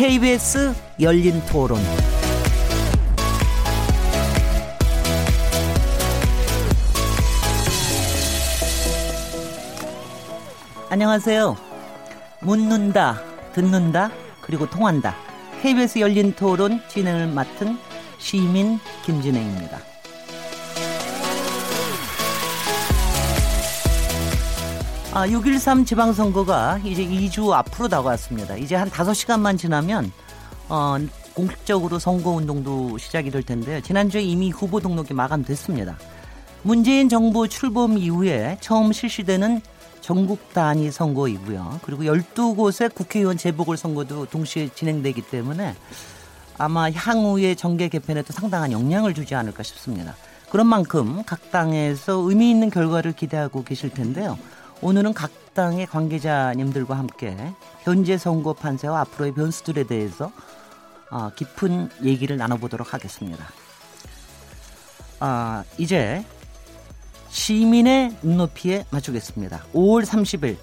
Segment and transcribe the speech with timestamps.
[0.00, 1.78] KBS 열린 토론.
[10.88, 11.54] 안녕하세요.
[12.40, 13.20] 묻는다,
[13.52, 14.10] 듣는다,
[14.40, 15.14] 그리고 통한다.
[15.60, 17.76] KBS 열린 토론 진행을 맡은
[18.16, 19.89] 시민 김진행입니다.
[25.12, 28.56] 아, 6.13 지방선거가 이제 2주 앞으로 다가왔습니다.
[28.56, 30.12] 이제 한 5시간만 지나면,
[30.68, 30.98] 어,
[31.34, 33.80] 공식적으로 선거운동도 시작이 될 텐데요.
[33.80, 35.98] 지난주에 이미 후보 등록이 마감됐습니다.
[36.62, 39.60] 문재인 정부 출범 이후에 처음 실시되는
[40.00, 41.80] 전국 단위 선거이고요.
[41.82, 45.74] 그리고 12곳의 국회의원 재보궐선거도 동시에 진행되기 때문에
[46.56, 50.14] 아마 향후의 정계 개편에도 상당한 영향을 주지 않을까 싶습니다.
[50.50, 54.38] 그런 만큼 각 당에서 의미 있는 결과를 기대하고 계실 텐데요.
[54.82, 57.36] 오늘은 각 당의 관계자님들과 함께
[57.82, 60.32] 현재 선거 판세와 앞으로의 변수들에 대해서
[61.10, 63.44] 어, 깊은 얘기를 나눠보도록 하겠습니다.
[65.18, 66.24] 아, 이제
[67.28, 69.64] 시민의 눈높이에 맞추겠습니다.
[69.74, 70.56] 5월 30일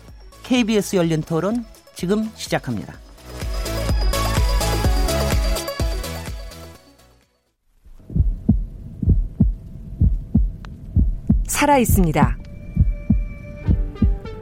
[0.43, 2.95] KBS 열린 토론 지금 시작합니다.
[11.47, 12.46] 살아 있습니다.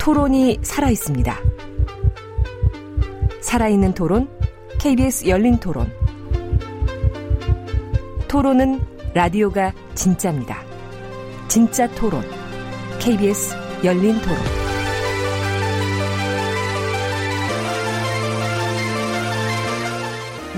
[0.06, 1.36] 토론이 살아 있습니다.
[3.42, 4.30] 살아있는 토론,
[4.80, 5.92] KBS 열린 토론.
[8.28, 8.82] 토론은
[9.16, 10.62] 라디오가 진짜입니다.
[11.48, 12.22] 진짜 토론,
[13.00, 14.38] KBS 열린 토론.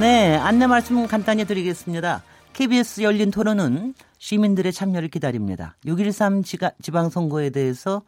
[0.01, 2.21] 네, 안내 말씀 간단히 드리겠습니다.
[2.51, 5.77] KBS 열린 토론은 시민들의 참여를 기다립니다.
[5.85, 8.01] 6.13 지방선거에 대해서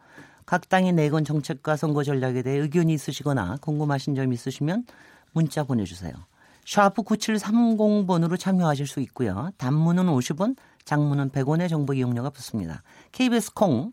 [0.50, 4.84] 각 당이 내건 정책과 선거 전략에 대해 의견이 있으시거나 궁금하신 점 있으시면
[5.30, 6.12] 문자 보내주세요.
[6.66, 9.52] 샤프 9730번으로 참여하실 수 있고요.
[9.58, 12.82] 단문은 50원, 장문은 100원의 정보 이용료가 붙습니다.
[13.12, 13.92] KBS 콩,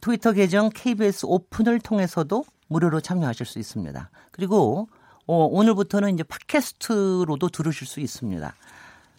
[0.00, 4.08] 트위터 계정 KBS 오픈을 통해서도 무료로 참여하실 수 있습니다.
[4.30, 4.88] 그리고
[5.26, 8.54] 어, 오늘부터는 이제 팟캐스트로도 들으실 수 있습니다.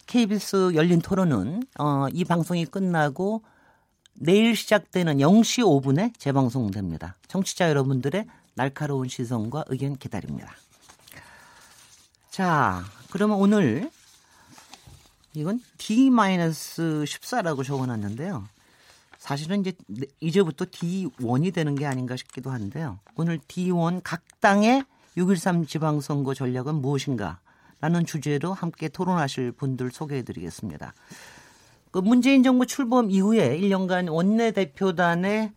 [0.06, 3.42] KBS 열린 토론은 어, 이 방송이 끝나고
[4.20, 7.16] 내일 시작되는 0시 5분에 재방송됩니다.
[7.28, 10.52] 청취자 여러분들의 날카로운 시선과 의견 기다립니다.
[12.30, 13.90] 자, 그러면 오늘
[15.34, 18.48] 이건 D-14라고 적어놨는데요.
[19.18, 19.72] 사실은 이제
[20.20, 22.98] 이제부터 D1이 되는 게 아닌가 싶기도 한데요.
[23.14, 24.84] 오늘 D1 각 당의
[25.16, 27.40] 6.13 지방선거 전략은 무엇인가?
[27.80, 30.94] 라는 주제로 함께 토론하실 분들 소개해 드리겠습니다.
[31.90, 35.52] 그 문재인 정부 출범 이후에 1년간 원내대표단의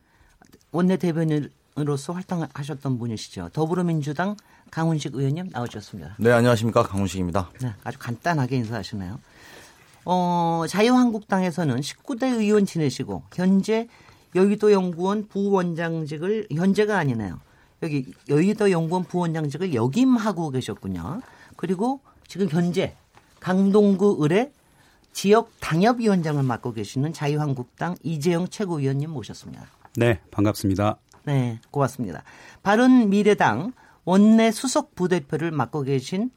[0.72, 3.50] 원내대변인으로서 활동하셨던 분이시죠.
[3.52, 4.38] 더불어민주당
[4.70, 6.16] 강훈식 의원님 나오셨습니다.
[6.18, 6.84] 네, 안녕하십니까.
[6.84, 7.50] 강훈식입니다.
[7.62, 9.20] 네, 아주 간단하게 인사하시네요.
[10.06, 13.88] 어, 자유한국당에서는 19대 의원 지내시고 현재
[14.34, 17.40] 여의도 연구원 부원장직을 현재가 아니네요.
[17.84, 21.22] 여기 여의도 연구원 부원장직을 역임하고 계셨군요.
[21.58, 22.96] 그리고 지금 현재
[23.42, 24.52] 강동구 을의
[25.14, 29.64] 지역 당협위원장을 맡고 계시는 자유한국당 이재영 최고위원님 모셨습니다.
[29.96, 30.98] 네, 반갑습니다.
[31.26, 32.24] 네, 고맙습니다.
[32.64, 33.74] 바른 미래당
[34.06, 36.32] 원내 수석 부대표를 맡고 계신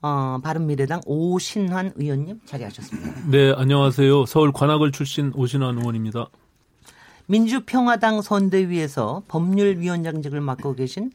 [0.00, 3.28] 어, 바른미래당 오신환 의원님 자리하셨습니다.
[3.30, 4.26] 네, 안녕하세요.
[4.26, 6.28] 서울 관악을 출신 오신환 의원입니다.
[7.26, 11.10] 민주평화당 선대위에서 법률위원장직을 맡고 계신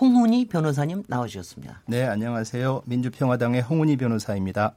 [0.00, 1.82] 홍훈희 변호사님 나와주셨습니다.
[1.86, 2.82] 네, 안녕하세요.
[2.86, 4.74] 민주평화당의 홍훈희 변호사입니다.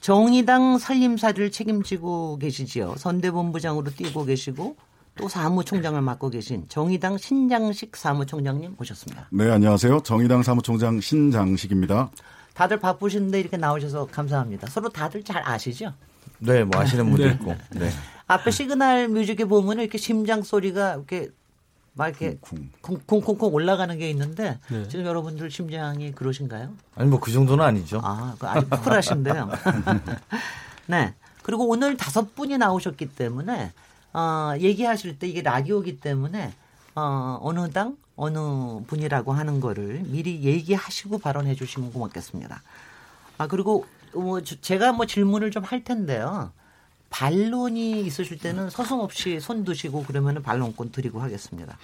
[0.00, 2.94] 정의당 살림살이를 책임지고 계시지요.
[2.96, 4.76] 선대본부장으로 뛰고 계시고
[5.16, 9.28] 또 사무총장을 맡고 계신 정의당 신장식 사무총장님 모셨습니다.
[9.30, 10.00] 네, 안녕하세요.
[10.00, 12.10] 정의당 사무총장 신장식입니다.
[12.54, 14.68] 다들 바쁘신데 이렇게 나오셔서 감사합니다.
[14.68, 15.92] 서로 다들 잘 아시죠?
[16.38, 17.32] 네, 뭐 아시는 분도 네.
[17.32, 17.54] 있고.
[17.78, 17.90] 네.
[18.26, 21.28] 앞에 시그널 뮤직에 보면 이렇게 심장 소리가 이렇게
[21.94, 22.38] 막 이렇게
[22.82, 24.88] 쿵쿵쿵쿵 올라가는 게 있는데 네.
[24.88, 26.72] 지금 여러분들 심장이 그러신가요?
[26.94, 28.00] 아니 뭐 그 정도는 아니죠.
[28.02, 29.50] 아, 그 아주 쿨하신데요.
[30.86, 31.14] 네.
[31.42, 33.72] 그리고 오늘 다섯 분이 나오셨기 때문에
[34.12, 36.52] 어, 얘기하실 때 이게 라디오기 때문에
[36.94, 38.38] 어, 어느 당 어느
[38.86, 42.62] 분이라고 하는 거를 미리 얘기하시고 발언해 주시면 고맙겠습니다.
[43.38, 46.52] 아 그리고 뭐 제가 뭐 질문을 좀 할 텐데요.
[47.10, 51.76] 반론이 있으실 때는 서슴없이 손 드시고 그러면 반론권 드리고 하겠습니다.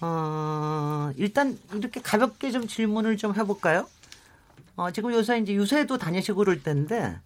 [0.00, 3.86] 어, 일단 이렇게 가볍게 좀 질문을 좀 해볼까요?
[4.74, 7.16] 어, 지금 요새 이제 유세도 다니시고 그럴 텐데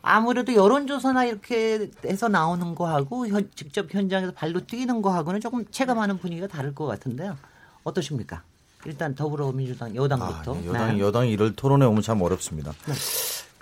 [0.00, 6.46] 아무래도 여론조사나 이렇게 해서 나오는 거하고 현, 직접 현장에서 발로 뛰는 거하고는 조금 체감하는 분위기가
[6.46, 7.36] 다를 것 같은데요.
[7.82, 8.42] 어떠십니까?
[8.86, 10.54] 일단 더불어민주당 여당부터.
[10.54, 10.66] 아, 네.
[10.68, 11.00] 여당이 네.
[11.00, 12.72] 여당이 이럴 토론에 오면 참 어렵습니다.
[12.84, 12.92] 그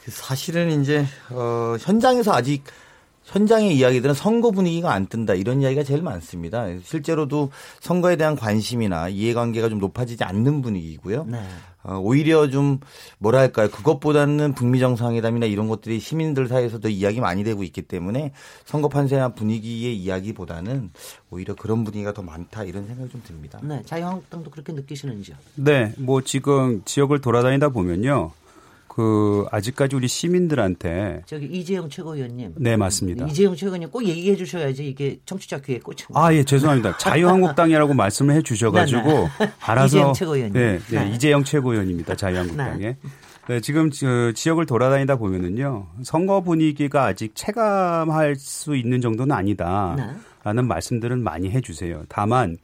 [0.09, 2.65] 사실은 이제 어, 현장에서 아직
[3.25, 6.67] 현장의 이야기들은 선거 분위기가 안 뜬다 이런 이야기가 제일 많습니다.
[6.83, 11.25] 실제로도 선거에 대한 관심이나 이해관계가 좀 높아지지 않는 분위기고요.
[11.25, 11.39] 네.
[11.83, 12.81] 어, 오히려 좀
[13.19, 18.33] 뭐랄까요 그것보다는 북미 정상회담이나 이런 것들이 시민들 사이에서도 이야기 많이 되고 있기 때문에
[18.65, 20.91] 선거 판세나 분위기의 이야기보다는
[21.31, 23.59] 오히려 그런 분위기가 더 많다 이런 생각이 좀 듭니다.
[23.63, 23.83] 네.
[23.85, 25.37] 자유한국당도 그렇게 느끼시는지요?
[25.57, 28.33] 네, 뭐 지금 지역을 돌아다니다 보면요.
[28.95, 32.55] 그 아직까지 우리 시민들한테 저기 이재용 최고위원님.
[32.59, 33.27] 네, 맞습니다.
[33.27, 36.07] 이재용 최고위원님 꼭 얘기해 주셔야지 이게 청취자 귀에 꽂혀.
[36.15, 36.97] 아, 예, 죄송합니다.
[36.99, 40.53] 자유한국당이라고 말씀을 해 주셔가지고 네, 알아서 이재용 최고위원님.
[40.53, 41.11] 네, 네, 네.
[41.11, 42.15] 이재영 최고위원입니다.
[42.15, 42.97] 자유한국당에.
[43.49, 45.89] 네, 지금 저 지역을 돌아다니다 보면은요.
[46.05, 50.15] 선거 분위기가 아직 체감할 수 있는 정도는 아니다라는
[50.55, 50.63] 네.
[50.63, 52.05] 말씀들은 많이 해 주세요.
[52.09, 52.59] 다만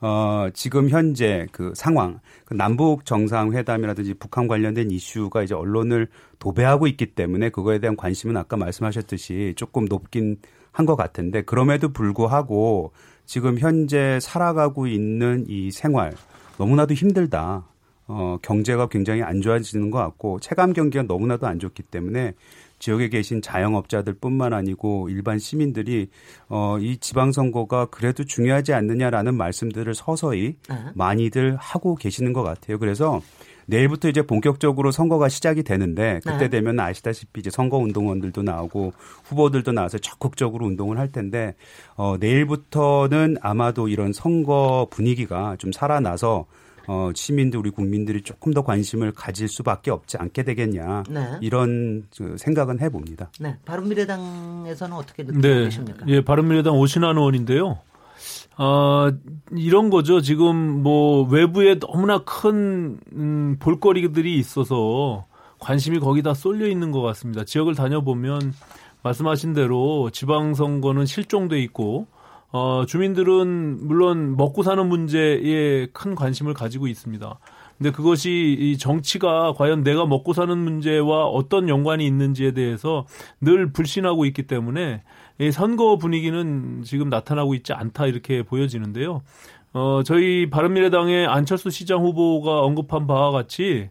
[0.00, 6.08] 어, 지금 현재 그 상황, 그 남북 정상회담이라든지 북한 관련된 이슈가 이제 언론을
[6.38, 10.36] 도배하고 있기 때문에 그거에 대한 관심은 아까 말씀하셨듯이 조금 높긴
[10.72, 12.92] 한 것 같은데 그럼에도 불구하고
[13.24, 16.12] 지금 현재 살아가고 있는 이 생활
[16.58, 17.64] 너무나도 힘들다.
[18.08, 22.34] 어, 경제가 굉장히 안 좋아지는 것 같고 체감 경기가 너무나도 안 좋기 때문에
[22.78, 26.08] 지역에 계신 자영업자들뿐만 아니고 일반 시민들이
[26.48, 30.76] 어, 이 지방선거가 그래도 중요하지 않느냐라는 말씀들을 서서히 네.
[30.94, 32.78] 많이들 하고 계시는 것 같아요.
[32.78, 33.20] 그래서
[33.66, 36.48] 내일부터 이제 본격적으로 선거가 시작이 되는데 그때 네.
[36.48, 38.92] 되면 아시다시피 이제 선거 운동원들도 나오고
[39.24, 41.54] 후보들도 나와서 적극적으로 운동을 할 텐데
[41.96, 46.46] 어, 내일부터는 아마도 이런 선거 분위기가 좀 살아나서
[46.88, 51.38] 어, 시민들 우리 국민들이 조금 더 관심을 가질 수밖에 없지 않게 되겠냐 네.
[51.40, 53.30] 이런 그 생각은 해봅니다.
[53.40, 53.56] 네.
[53.64, 55.64] 바른미래당에서는 어떻게 느끼고 네.
[55.64, 56.06] 계십니까?
[56.08, 57.78] 예, 바른미래당 오신환 의원인데요.
[58.56, 59.12] 아,
[59.52, 60.20] 이런 거죠.
[60.20, 65.26] 지금 뭐 외부에 너무나 큰, 음, 볼거리들이 있어서
[65.58, 67.44] 관심이 거기다 쏠려 있는 것 같습니다.
[67.44, 68.54] 지역을 다녀보면
[69.02, 72.06] 말씀하신 대로 지방선거는 실종돼 있고,
[72.52, 77.38] 어, 주민들은 물론 먹고 사는 문제에 큰 관심을 가지고 있습니다.
[77.76, 83.04] 근데 그것이 이 정치가 과연 내가 먹고 사는 문제와 어떤 연관이 있는지에 대해서
[83.40, 85.02] 늘 불신하고 있기 때문에
[85.38, 89.22] 이 선거 분위기는 지금 나타나고 있지 않다 이렇게 보여지는데요.
[89.74, 93.90] 어, 저희 바른미래당의 안철수 시장 후보가 언급한 바와 같이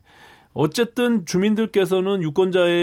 [0.55, 2.73] 어쨌든 주민들께서는 유권자로서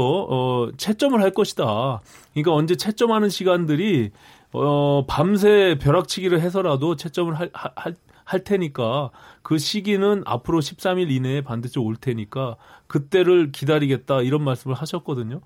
[0.00, 2.00] 어, 채점을 할 것이다.
[2.32, 4.10] 그러니까 언제 채점하는 시간들이
[4.52, 7.94] 어, 밤새 벼락치기를 해서라도 채점을 할, 할,
[8.24, 9.10] 할 테니까
[9.42, 12.56] 그 시기는 앞으로 13일 이내에 반드시 올 테니까
[12.86, 15.42] 그때를 기다리겠다 이런 말씀을 하셨거든요.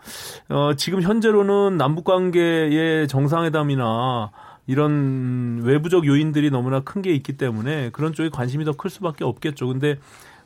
[0.49, 4.31] 어, 지금 현재로는 남북 관계의 정상회담이나
[4.69, 9.67] 이런 외부적 요인들이 너무나 큰 게 있기 때문에 그런 쪽에 관심이 더 클 수밖에 없겠죠.
[9.67, 9.99] 근데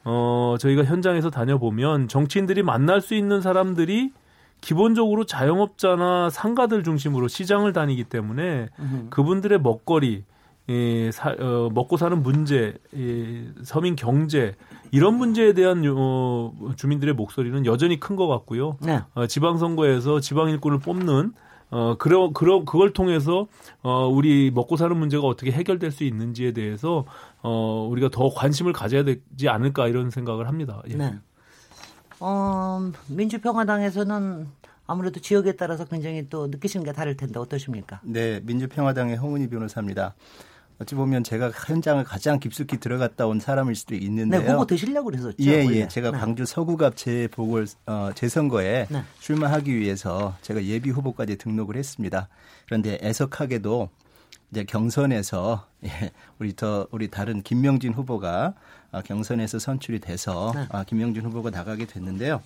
[0.09, 4.13] 어, 저희가 현장에서 다녀보면 정치인들이 만날 수 있는 사람들이
[4.61, 8.69] 기본적으로 자영업자나 상가들 중심으로 시장을 다니기 때문에
[9.11, 10.23] 그분들의 먹거리,
[10.69, 14.55] 예, 사, 어, 먹고 사는 문제, 예, 서민 경제
[14.93, 18.77] 이런 문제에 대한 어, 주민들의 목소리는 여전히 큰 것 같고요.
[18.81, 19.01] 네.
[19.15, 21.33] 어, 지방선거에서 지방 일꾼을 뽑는
[21.69, 23.49] 어, 그러, 그러, 그걸 통해서,
[23.83, 27.05] 어, 우리 먹고 사는 문제가 어떻게 해결될 수 있는지에 대해서,
[27.49, 30.83] 어, 우리가 더 관심을 가져야 되지 않을까 이런 생각을 합니다.
[30.91, 30.97] 예.
[30.97, 31.15] 네.
[32.19, 34.49] 어, 민주평화당에서는
[34.89, 38.01] 아무래도 지역에 따라서 굉장히 또 느끼시는 게 다를 텐데 어떠십니까?
[38.03, 40.17] 네, 민주평화당의 홍은희 변호사입니다.
[40.81, 44.41] 어찌 보면 제가 현장을 가장 깊숙이 들어갔다 온 사람일 수도 네, 있는데요.
[44.53, 45.37] 후보 되시려고 그랬었죠.
[45.41, 45.77] 예, 원래.
[45.83, 45.89] 예.
[45.89, 46.19] 제가 네.
[46.19, 49.03] 광주 서구갑 재보궐 어, 재선거에 네.
[49.21, 52.29] 출마하기 위해서 제가 예비 후보까지 등록을 했습니다.
[52.67, 53.89] 그런데 애석하게도
[54.51, 58.55] 이제 경선에서 예, 우리 더 우리 다른 김명진 후보가
[58.93, 60.67] 아, 경선에서 선출이 돼서 네.
[60.71, 62.41] 아, 김명진 후보가 나가게 됐는데요.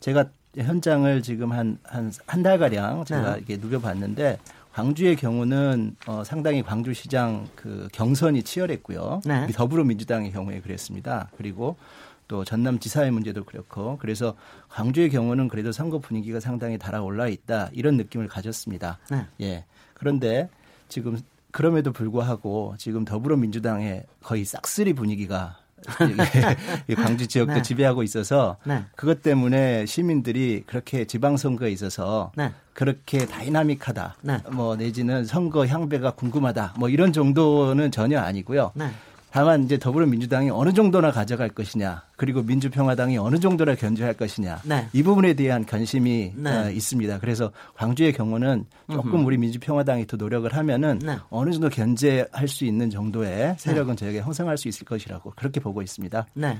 [0.00, 3.38] 제가 현장을 지금 한 한 한 달 가량 제가 네.
[3.38, 4.38] 이렇게 누벼봤는데
[4.72, 9.20] 광주의 경우는 어, 상당히 광주시장 그 경선이 치열했고요.
[9.24, 9.46] 네.
[9.48, 11.28] 더불어민주당의 경우에 그랬습니다.
[11.36, 11.76] 그리고
[12.28, 14.34] 또 전남지사의 문제도 그렇고 그래서
[14.70, 18.98] 광주의 경우는 그래도 선거 분위기가 상당히 달아올라 있다 이런 느낌을 가졌습니다.
[19.10, 19.26] 네.
[19.42, 19.64] 예.
[19.92, 20.48] 그런데
[20.88, 21.18] 지금
[21.52, 25.58] 그럼에도 불구하고 지금 더불어민주당의 거의 싹쓸이 분위기가
[26.88, 27.62] 이 광주 지역도 네.
[27.62, 28.84] 지배하고 있어서 네.
[28.94, 32.52] 그것 때문에 시민들이 그렇게 지방선거에 있어서 네.
[32.72, 34.16] 그렇게 다이나믹하다.
[34.22, 34.38] 네.
[34.52, 36.74] 뭐 내지는 선거 향배가 궁금하다.
[36.78, 38.72] 뭐 이런 정도는 전혀 아니고요.
[39.32, 39.38] 네.
[39.40, 44.88] 다만 이제 더불어민주당이 어느 정도나 가져갈 것이냐, 그리고 민주평화당이 어느 정도나 견제할 것이냐, 네.
[44.92, 46.50] 이 부분에 대한 관심이 네.
[46.50, 47.18] 어, 있습니다.
[47.18, 51.18] 그래서 광주의 경우는 조금 우리 민주평화당이 더 노력을 하면은 네.
[51.30, 56.26] 어느 정도 견제할 수 있는 정도의 세력은 저희가 형성할 수 있을 것이라고 그렇게 보고 있습니다.
[56.34, 56.58] 네.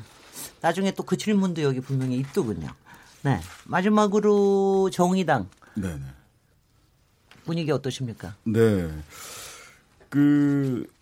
[0.61, 2.69] 나중에 또 그 질문도 여기 분명히 있더군요.
[3.21, 3.38] 네.
[3.67, 6.00] 마지막으로 정의당 네네.
[7.45, 8.35] 분위기 어떠십니까?
[8.45, 8.88] 네.
[10.09, 11.01] 그, 저,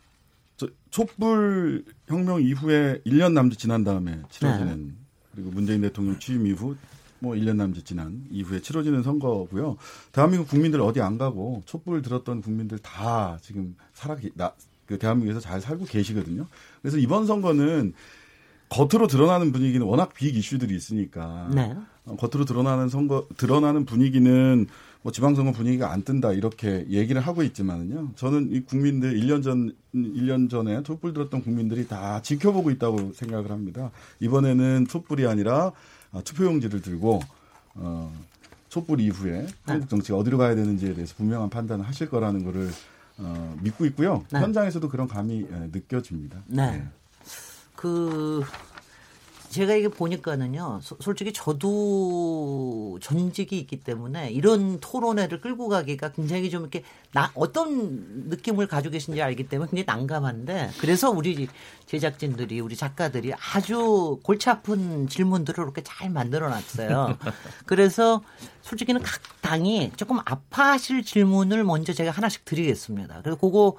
[0.91, 4.93] 촛불 혁명 이후에 1년 남짓 지난 다음에 치러지는 네.
[5.35, 6.77] 그리고 문재인 대통령 취임 이후
[7.21, 9.77] 뭐 1년 남짓 지난 이후에 치러지는 선거고요.
[10.13, 14.53] 대한민국 국민들 어디 안 가고 촛불 들었던 국민들 다 지금 살아 계- 나,
[14.87, 16.47] 그 대한민국에서 잘 살고 계시거든요.
[16.83, 17.93] 그래서 이번 선거는
[18.71, 21.75] 겉으로 드러나는 분위기는 워낙 빅 이슈들이 있으니까 네.
[22.07, 24.67] 어, 겉으로 드러나는 선거 드러나는 분위기는
[25.03, 28.13] 뭐 지방선거 분위기가 안 뜬다 이렇게 얘기를 하고 있지만은요.
[28.17, 33.91] 저는 이 국민들 1년 전 1년 전에 촛불 들었던 국민들이 다 지켜보고 있다고 생각을 합니다.
[34.21, 35.73] 이번에는 촛불이 아니라
[36.13, 37.21] 아, 투표용지를 들고
[37.77, 38.13] 어
[38.69, 42.71] 촛불 이후에 한국 정치가 어디로 가야 되는지에 대해서 분명한 판단을 하실 거라는 거를
[43.19, 44.25] 어, 믿고 있고요.
[44.31, 44.41] 네.
[44.41, 46.43] 현장에서도 그런 감이 예, 느껴집니다.
[46.47, 46.87] 네.
[47.77, 48.43] 그
[49.51, 50.79] 제가 이게 보니까는요.
[50.81, 58.29] 소- 솔직히 저도 전직이 있기 때문에 이런 토론회를 끌고 가기가 굉장히 좀 이렇게 나 어떤
[58.29, 61.49] 느낌을 가지고 계신지 알기 때문에 굉장히 난감한데 그래서 우리
[61.87, 67.19] 제작진들이 우리 작가들이 아주 골치 아픈 질문들을 이렇게 잘 만들어 놨어요.
[67.67, 68.23] 그래서
[68.63, 73.21] 솔직히는 각 당이 조금 아파하실 질문을 먼저 제가 하나씩 드리겠습니다.
[73.23, 73.75] 그래서 그거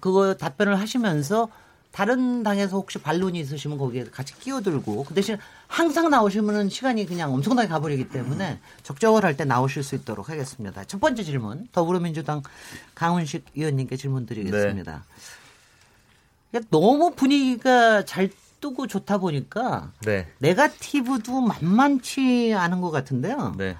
[0.00, 1.48] 그거 답변을 하시면서
[1.96, 7.68] 다른 당에서 혹시 반론이 있으시면 거기에 같이 끼어들고 그 대신 항상 나오시면은 시간이 그냥 엄청나게
[7.68, 10.84] 가버리기 때문에 적절할 때 나오실 수 있도록 하겠습니다.
[10.84, 12.42] 첫 번째 질문 더불어민주당
[12.94, 15.06] 강훈식 의원님께 질문 드리겠습니다.
[16.50, 18.28] 그러니까 너무 분위기가 잘
[18.60, 20.28] 뜨고 좋다 보니까 네.
[20.40, 23.54] 네가티브도 만만치 않은 것 같은데요.
[23.56, 23.74] 네.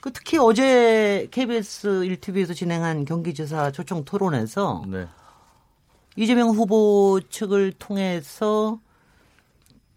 [0.00, 5.06] 그 특히 어제 KBS 1TV에서 진행한 경기지사 초청 토론에서 네.
[6.16, 8.80] 이재명 후보 측을 통해서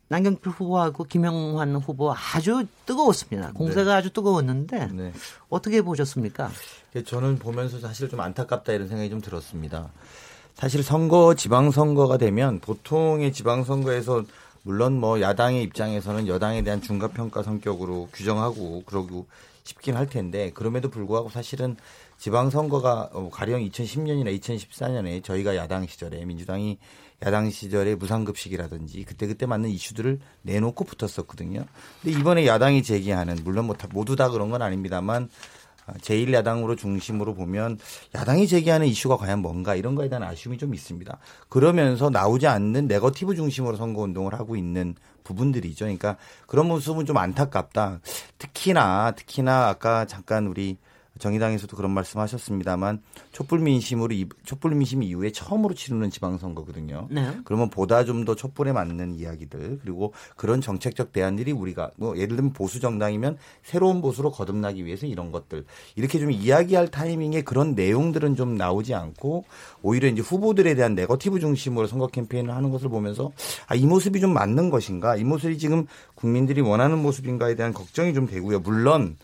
[0.09, 3.51] 남경필 후보하고 김영환 후보 아주 뜨거웠습니다.
[3.53, 5.13] 공세가 아주 뜨거웠는데 네.
[5.49, 6.49] 어떻게 보셨습니까?
[6.95, 9.91] 예, 저는 보면서 사실 좀 안타깝다 이런 생각이 좀 들었습니다.
[10.55, 14.23] 사실 선거 지방선거가 되면 보통의 지방선거에서
[14.63, 19.27] 물론 뭐 야당의 입장에서는 여당에 대한 중과평가 성격으로 규정하고 그러고
[19.63, 21.77] 싶긴 할 텐데 그럼에도 불구하고 사실은
[22.19, 26.77] 지방선거가 어, 가령 2010년이나 2014년에 저희가 야당 시절에 민주당이
[27.25, 31.63] 야당 시절에 무상급식이라든지 그때그때 맞는 이슈들을 내놓고 붙었었거든요.
[32.01, 35.29] 근데 이번에 야당이 제기하는 물론 뭐 다- 모두 다 그런 건 아닙니다만
[36.01, 37.79] 제1야당으로 중심으로 보면
[38.13, 41.17] 야당이 제기하는 이슈가 과연 뭔가 이런 거에 대한 아쉬움이 좀 있습니다.
[41.49, 45.85] 그러면서 나오지 않는 네거티브 중심으로 선거 운동을 하고 있는 부분들이죠.
[45.85, 48.01] 그러니까 그런 모습은 좀 안타깝다.
[48.37, 50.77] 특히나 특히나 아까 잠깐 우리
[51.19, 57.07] 정의당에서도 그런 말씀하셨습니다만 촛불 민심으로 이- 촛불 민심 이후에 처음으로 치르는 지방선거거든요.
[57.11, 57.37] 네.
[57.43, 62.53] 그러면 보다 좀 더 촛불에 맞는 이야기들 그리고 그런 정책적 대안들이 우리가 뭐 예를 들면
[62.53, 68.55] 보수 정당이면 새로운 보수로 거듭나기 위해서 이런 것들 이렇게 좀 이야기할 타이밍에 그런 내용들은 좀
[68.55, 69.45] 나오지 않고
[69.81, 73.31] 오히려 이제 후보들에 대한 네거티브 중심으로 선거 캠페인을 하는 것을 보면서
[73.67, 75.85] 아 이 모습이 좀 맞는 것인가 이 모습이 지금
[76.15, 78.59] 국민들이 원하는 모습인가에 대한 걱정이 좀 되고요.
[78.59, 79.17] 물론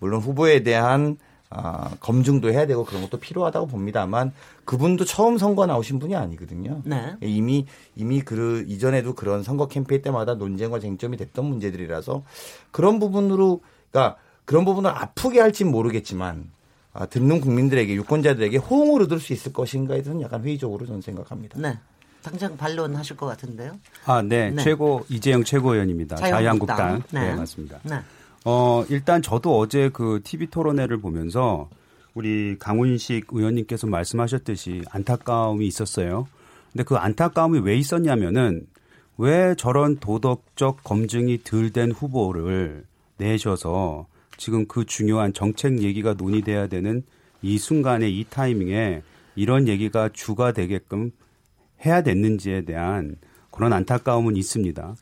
[0.00, 1.16] 물론 후보에 대한
[1.52, 4.32] 아, 검증도 해야 되고 그런 것도 필요하다고 봅니다만
[4.64, 6.80] 그분도 처음 선거 나오신 분이 아니거든요.
[6.84, 7.16] 네.
[7.20, 7.66] 이미
[7.96, 12.22] 이미 그 이전에도 그런 선거 캠페인 때마다 논쟁과 쟁점이 됐던 문제들이라서
[12.70, 16.50] 그런 부분으로 그러니까 그런 부분을 아프게 할진 모르겠지만
[16.92, 21.58] 아, 듣는 국민들에게 유권자들에게 호응을 얻을 수 있을 것인가에 대해서는 약간 회의적으로 저는 생각합니다.
[21.60, 21.76] 네.
[22.22, 23.72] 당장 반론하실 것 같은데요.
[24.04, 24.50] 아, 네.
[24.50, 24.62] 네.
[24.62, 26.16] 최고 이재영 최고위원입니다.
[26.16, 26.76] 자유한국당.
[26.76, 27.20] 자유한국당.
[27.22, 27.30] 네.
[27.30, 27.36] 네.
[27.36, 27.78] 맞습니다.
[27.82, 27.96] 네.
[28.44, 31.68] 어, 일단 저도 어제 그 TV 토론회를 보면서
[32.14, 36.26] 우리 강훈식 의원님께서 말씀하셨듯이 안타까움이 있었어요.
[36.72, 38.66] 근데 그 안타까움이 왜 있었냐면은
[39.18, 42.84] 왜 저런 도덕적 검증이 덜 된 후보를
[43.18, 44.06] 내셔서
[44.38, 47.02] 지금 그 중요한 정책 얘기가 논의돼야 되는
[47.42, 49.02] 이 순간에 이 타이밍에
[49.36, 51.12] 이런 얘기가 주가 되게끔
[51.84, 53.16] 해야 됐는지에 대한
[53.50, 54.94] 그런 안타까움은 있습니다.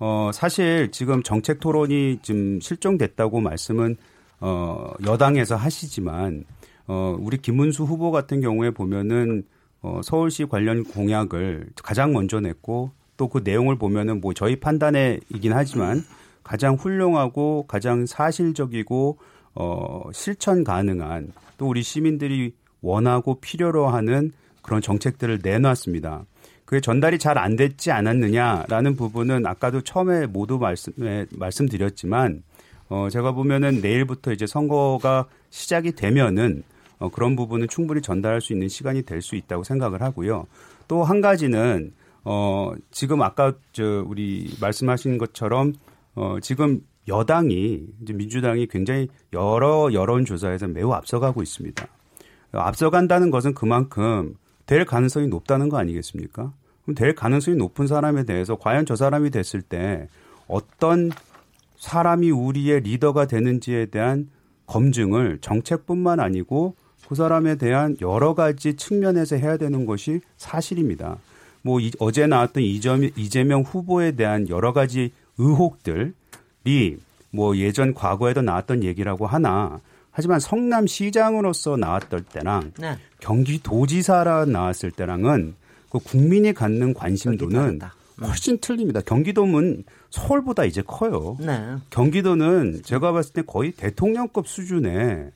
[0.00, 3.96] 어, 사실 지금 정책 토론이 좀 실종됐다고 말씀은
[4.40, 6.44] 어, 여당에서 하시지만
[6.86, 9.44] 어, 우리 김문수 후보 같은 경우에 보면은
[9.82, 12.90] 어, 서울시 관련 공약을 가장 먼저 냈고
[13.20, 16.02] 또 그 내용을 보면은 뭐 저희 판단에이긴 하지만
[16.42, 19.18] 가장 훌륭하고 가장 사실적이고
[19.54, 26.24] 어, 실천 가능한 또 우리 시민들이 원하고 필요로 하는 그런 정책들을 내놨습니다.
[26.70, 32.44] 그게 전달이 잘 안 됐지 않았느냐라는 부분은 아까도 처음에 모두 말씀에 말씀드렸지만
[32.88, 36.62] 어 제가 보면은 내일부터 이제 선거가 시작이 되면은
[37.00, 40.46] 어 그런 부분은 충분히 전달할 수 있는 시간이 될 수 있다고 생각을 하고요.
[40.86, 45.72] 또 한 가지는 어 지금 아까 저 우리 말씀하신 것처럼
[46.14, 51.84] 어 지금 여당이 이제 민주당이 굉장히 여러 여론 조사에서 매우 앞서가고 있습니다.
[52.52, 54.36] 앞서간다는 것은 그만큼
[54.70, 56.52] 될 가능성이 높다는 거 아니겠습니까?
[56.84, 60.06] 그럼 될 가능성이 높은 사람에 대해서 과연 저 사람이 됐을 때
[60.46, 61.10] 어떤
[61.76, 64.30] 사람이 우리의 리더가 되는지에 대한
[64.66, 66.76] 검증을 정책뿐만 아니고
[67.08, 71.18] 그 사람에 대한 여러 가지 측면에서 해야 되는 것이 사실입니다.
[71.62, 76.12] 뭐 이, 어제 나왔던 이점, 이재명 후보에 대한 여러 가지 의혹들이
[77.32, 82.96] 뭐 예전 과거에도 나왔던 얘기라고 하나 하지만 성남시장으로서 나왔던 때랑 네.
[83.20, 85.54] 경기도지사라 나왔을 때랑은
[85.90, 87.94] 그 국민이 갖는 관심도는 다르다.
[88.22, 89.00] 훨씬 틀립니다.
[89.00, 91.36] 경기도는 서울보다 이제 커요.
[91.40, 91.76] 네.
[91.90, 95.30] 경기도는 제가 봤을 때 거의 대통령급 수준의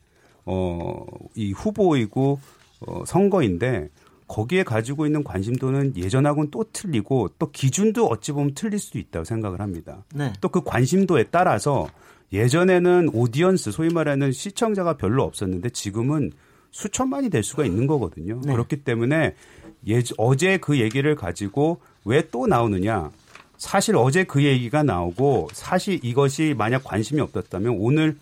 [0.44, 2.40] 어, 이 후보이고
[2.86, 3.88] 어, 선거인데
[4.26, 9.60] 거기에 가지고 있는 관심도는 예전하고는 또 틀리고 또 기준도 어찌 보면 틀릴 수도 있다고 생각을
[9.60, 10.04] 합니다.
[10.14, 10.32] 네.
[10.40, 11.88] 또그 관심도에 따라서
[12.34, 16.32] 예전에는 오디언스 소위 말하는 시청자가 별로 없었는데 지금은
[16.70, 18.40] 수천만이 될 수가 있는 거거든요.
[18.44, 18.52] 네.
[18.52, 19.34] 그렇기 때문에
[19.88, 23.10] 예, 어제 그 얘기를 가지고 왜 또 나오느냐.
[23.56, 28.16] 사실 어제 그 얘기가 나오고 사실 이것이 만약 관심이 없었다면 오늘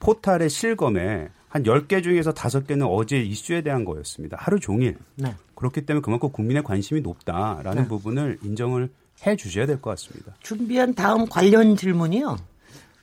[0.00, 4.36] 포탈의 실검에 한 10개 중에서 5개는 어제 이슈에 대한 거였습니다.
[4.40, 4.96] 하루 종일.
[5.14, 5.32] 네.
[5.54, 7.88] 그렇기 때문에 그만큼 국민의 관심이 높다라는 네.
[7.88, 8.90] 부분을 인정을
[9.24, 10.34] 해 주셔야 될 것 같습니다.
[10.40, 12.36] 준비한 다음 관련 질문이요.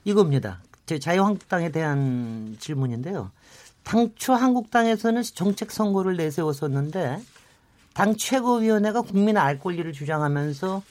[0.03, 0.61] 이겁니다.
[0.85, 3.31] 제 자유한국당에 대한 질문인데요.
[3.83, 7.21] 당초 한국당에서는 정책 선거를 내세웠었는데
[7.93, 10.83] 당 최고위원회가 국민 알 권리를 주장하면서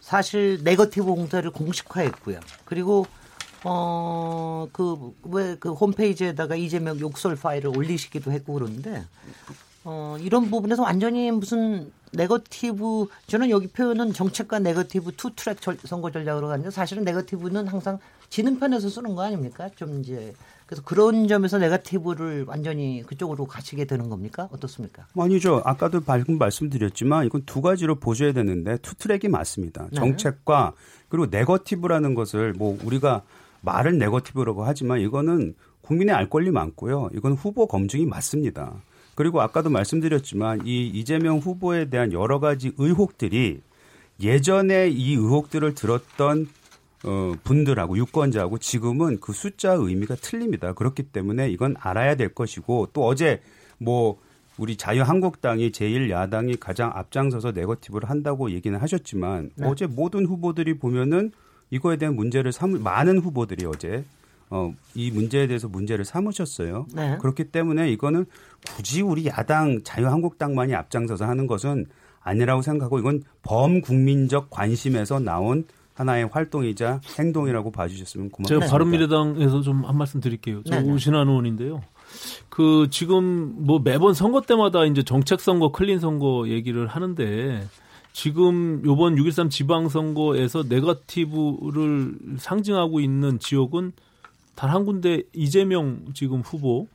[0.00, 2.40] 사실 네거티브 공세를 공식화했고요.
[2.64, 3.06] 그리고
[3.64, 9.04] 어 그 왜그 홈페이지에다가 이재명 욕설 파일을 올리시기도 했고 그러는데
[9.84, 16.10] 어 이런 부분에서 완전히 무슨 네거티브 저는 여기 표현은 정책과 네거티브 two track 절- 선거
[16.10, 17.98] 전략으로 가는데 사실은 네거티브는 항상
[18.28, 19.68] 지는 편에서 쓰는 거 아닙니까?
[19.76, 20.32] 좀 이제
[20.66, 24.48] 그래서 그런 점에서 네거티브를 완전히 그쪽으로 가시게 되는 겁니까?
[24.52, 25.06] 어떻습니까?
[25.18, 25.60] 아니죠.
[25.64, 29.88] 아까도 방금 말씀드렸지만 이건 두 가지로 보셔야 되는데 two track이 맞습니다.
[29.90, 29.96] 네.
[29.96, 30.72] 정책과
[31.08, 33.22] 그리고 네거티브라는 것을 뭐 우리가
[33.60, 37.10] 말은 네거티브라고 하지만 이거는 국민의 알 권리 많고요.
[37.14, 38.72] 이건 후보 검증이 맞습니다.
[39.14, 43.60] 그리고 아까도 말씀드렸지만 이 이재명 후보에 대한 여러 가지 의혹들이
[44.20, 46.48] 예전에 이 의혹들을 들었던
[47.04, 50.72] 어, 분들하고 유권자하고 지금은 그 숫자 의미가 틀립니다.
[50.72, 53.40] 그렇기 때문에 이건 알아야 될 것이고 또 어제
[53.78, 54.18] 뭐
[54.58, 59.66] 우리 자유한국당이 제1야당이 가장 앞장서서 네거티브를 한다고 얘기는 하셨지만 네.
[59.66, 61.32] 어제 모든 후보들이 보면은
[61.70, 64.04] 이거에 대한 문제를 삼 많은 후보들이 어제
[64.54, 66.86] 어, 이 문제에 대해서 문제를 삼으셨어요.
[66.94, 67.16] 네.
[67.20, 68.26] 그렇기 때문에 이거는
[68.76, 71.86] 굳이 우리 야당 자유한국당만이 앞장서서 하는 것은
[72.20, 78.66] 아니라고 생각하고 이건 범국민적 관심에서 나온 하나의 활동이자 행동이라고 봐주셨으면 고맙습니다.
[78.66, 80.62] 제가 바른미래당에서 좀 한 말씀 드릴게요.
[80.64, 80.92] 저 네 네.
[80.92, 81.80] 오신환 의원인데요.
[82.50, 87.66] 그 지금 뭐 매번 선거 때마다 이제 정책 선거, 클린 선거 얘기를 하는데
[88.12, 93.92] 지금 요번 6.13 지방선거에서 네거티브를 상징하고 있는 지역은
[94.54, 96.86] 단 한 군데 이재명 지금 후보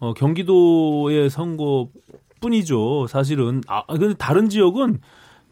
[0.00, 3.06] 어, 경기도의 선거뿐이죠.
[3.08, 5.00] 사실은 아 근데 다른 지역은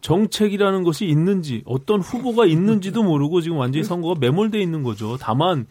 [0.01, 5.16] 정책이라는 것이 있는지 어떤 후보가 있는지도 모르고 지금 완전히 선거가 매몰돼 있는 거죠.
[5.20, 5.66] 다만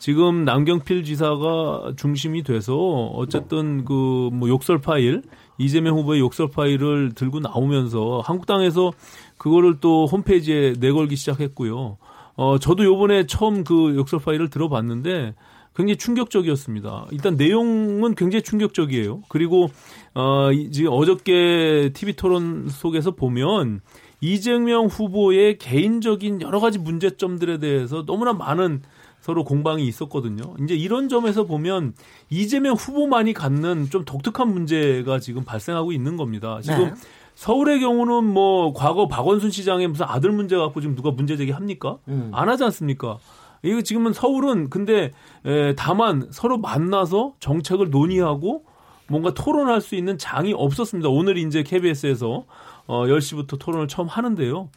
[0.00, 5.22] 지금 남경필 지사가 중심이 돼서 어쨌든 그 뭐 욕설 파일
[5.58, 8.92] 이재명 후보의 욕설 파일을 들고 나오면서 한국당에서
[9.38, 11.96] 그거를 또 홈페이지에 내걸기 시작했고요.
[12.38, 15.34] 어 저도 요번에 처음 그 욕설 파일을 들어봤는데
[15.74, 17.06] 굉장히 충격적이었습니다.
[17.10, 19.22] 일단 내용은 굉장히 충격적이에요.
[19.28, 19.68] 그리고
[20.14, 23.80] 어 이- 지금 어저께 TV 토론 속에서 보면
[24.20, 28.82] 이재명 후보의 개인적인 여러 가지 문제점들에 대해서 너무나 많은
[29.20, 30.54] 서로 공방이 있었거든요.
[30.62, 31.92] 이제 이런 점에서 보면
[32.30, 36.60] 이재명 후보만이 갖는 좀 독특한 문제가 지금 발생하고 있는 겁니다.
[36.62, 36.92] 지금 네.
[37.38, 41.98] 서울의 경우는 뭐 과거 박원순 시장의 무슨 아들 문제 갖고 지금 누가 문제 제기합니까?
[42.08, 42.32] 음.
[42.34, 43.18] 안 하지 않습니까?
[43.62, 45.12] 이거 지금은 서울은 근데
[45.44, 48.64] 에, 다만 서로 만나서 정책을 논의하고
[49.06, 51.10] 뭔가 토론할 수 있는 장이 없었습니다.
[51.10, 52.44] 오늘 이제 KBS에서
[52.88, 54.68] 어 10시부터 토론을 처음 하는데요.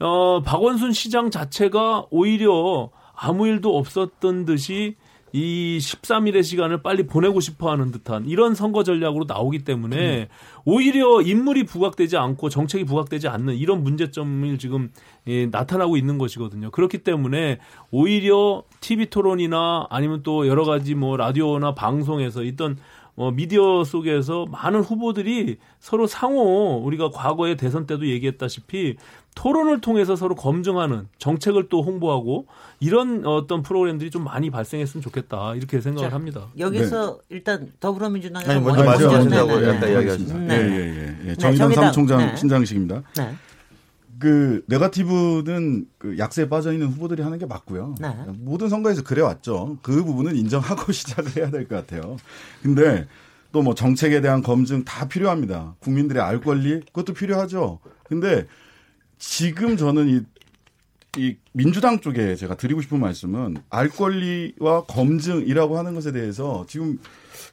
[0.00, 4.96] 어 박원순 시장 자체가 오히려 아무 일도 없었던 듯이
[5.32, 10.28] 이 13일의 시간을 빨리 보내고 싶어 하는 듯한 이런 선거 전략으로 나오기 때문에
[10.64, 14.90] 오히려 인물이 부각되지 않고 정책이 부각되지 않는 이런 문제점을 지금
[15.26, 16.70] 예, 나타나고 있는 것이거든요.
[16.70, 17.58] 그렇기 때문에
[17.90, 22.76] 오히려 TV 토론이나 아니면 또 여러 가지 뭐 라디오나 방송에서 있던
[23.14, 28.96] 어, 미디어 속에서 많은 후보들이 서로 상호 우리가 과거의 대선 때도 얘기했다시피
[29.34, 32.46] 토론을 통해서 서로 검증하는 정책을 또 홍보하고
[32.80, 36.48] 이런 어떤 프로그램들이 좀 많이 발생했으면 좋겠다 이렇게 생각을 자, 합니다.
[36.58, 39.92] 여기서 일단 더불어민주당에서 아니, 먼저 말씀하신다고 네, 네, 네.
[39.92, 40.38] 이야기하시죠.
[40.38, 40.54] 네.
[40.54, 41.18] 예, 예, 예.
[41.22, 41.26] 예.
[41.28, 41.84] 네, 정의당 정의당.
[41.84, 42.36] 사무총장 네.
[42.36, 43.02] 신장식입니다.
[43.16, 43.34] 네.
[44.18, 47.96] 그 네거티브는 그 약세에 빠져 있는 후보들이 하는 게 맞고요.
[48.00, 48.14] 네.
[48.38, 49.78] 모든 선거에서 그래 왔죠.
[49.82, 52.16] 그 부분은 인정하고 시작을 해야 될 것 같아요.
[52.62, 53.06] 근데
[53.52, 55.74] 또 뭐 정책에 대한 검증 다 필요합니다.
[55.80, 57.80] 국민들의 알 권리 그것도 필요하죠.
[58.04, 58.46] 근데
[59.32, 66.10] 지금 저는 이, 이 민주당 쪽에 제가 드리고 싶은 말씀은 알 권리와 검증이라고 하는 것에
[66.10, 66.98] 대해서 지금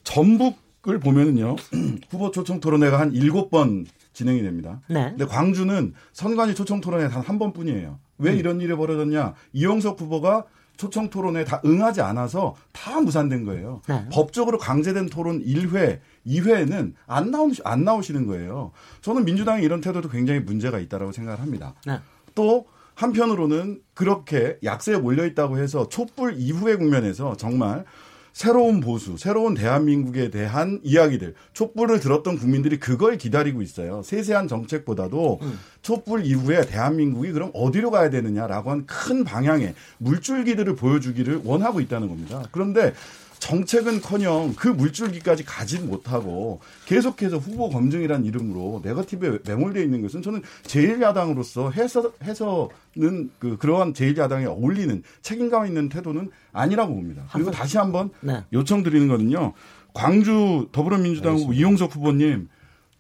[0.04, 1.56] 전북을 보면은요
[2.10, 4.82] 후보 초청 토론회가 한 일곱 번 진행이 됩니다.
[4.90, 5.10] 네.
[5.12, 8.00] 근데 광주는 선관위 초청 토론회 단 한 번뿐이에요.
[8.18, 9.36] 왜 이런 일이 벌어졌냐?
[9.54, 13.82] 이용석 후보가 초청 토론에 다 응하지 않아서 다 무산된 거예요.
[13.88, 14.06] 네.
[14.12, 18.72] 법적으로 강제된 토론 1회, 2회에는 안 나오 안 나오시는 거예요.
[19.02, 21.76] 저는 민주당의 이런 태도도 굉장히 문제가 있다라고 생각을 합니다.
[21.86, 22.00] 네.
[22.36, 27.86] 또 한편으로는 그렇게 약세에 몰려 있다고 해서 촛불 이후의 국면에서 정말
[28.34, 34.02] 새로운 보수, 새로운 대한민국에 대한 이야기들, 촛불을 들었던 국민들이 그걸 기다리고 있어요.
[34.04, 35.40] 세세한 정책보다도
[35.82, 42.44] 촛불 이후에 대한민국이 그럼 어디로 가야 되느냐라고 한 큰 방향의 물줄기들을 보여주기를 원하고 있다는 겁니다.
[42.52, 42.94] 그런데
[43.40, 51.74] 정책은커녕 그 물줄기까지 가지 못하고 계속해서 후보 검증이라는 이름으로 네거티브에 매몰되어 있는 것은 저는 제1야당으로서
[51.74, 57.24] 해서 해서는 그 그러한 제1야당에 어울리는 책임감 있는 태도는 아니라고 봅니다.
[57.34, 58.44] 그리고 다시 한번 네.
[58.54, 59.54] 요청드리는 거는요.
[59.94, 62.50] 광주 더불어민주당 후보 이용석 후보님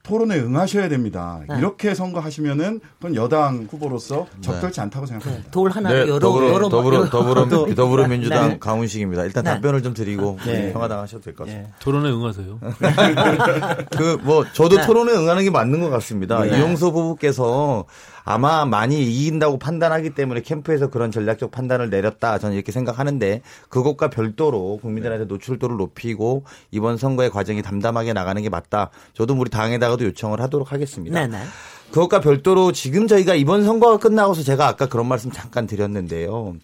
[0.10, 1.39] 토론에 응하셔야 됩니다.
[1.48, 1.58] 네.
[1.60, 5.52] 이렇게 선거하시면은 그건 여당 후보로서 적절치 않다고 생각합니다.
[5.52, 8.58] 돌 하나 네, 여러 더불어, 여러 더불어, 더불어, 또- 더불어민주당 네.
[8.60, 9.24] 강훈식입니다.
[9.26, 9.52] 일단 네.
[9.52, 10.74] 답변을 좀 드리고 네.
[10.74, 11.69] 평화당 하셔도 될 것 같습니다.
[11.69, 11.74] 예.
[11.80, 12.60] 토론에 응하세요.
[13.95, 14.86] 그 뭐 저도 네.
[14.86, 16.41] 토론에 응하는 게 맞는 것 같습니다.
[16.43, 16.58] 네.
[16.58, 17.86] 이용서 부부께서
[18.24, 24.80] 아마 많이 이긴다고 판단하기 때문에 캠프에서 그런 전략적 판단을 내렸다 저는 이렇게 생각하는데 그것과 별도로
[24.82, 28.90] 국민들한테 노출도를 높이고 이번 선거의 과정이 담담하게 나가는 게 맞다.
[29.14, 31.20] 저도 우리 당에다가도 요청을 하도록 하겠습니다.
[31.20, 31.44] 네네.
[31.92, 36.56] 그것과 별도로 지금 저희가 이번 선거가 끝나고서 제가 아까 그런 말씀 잠깐 드렸는데요.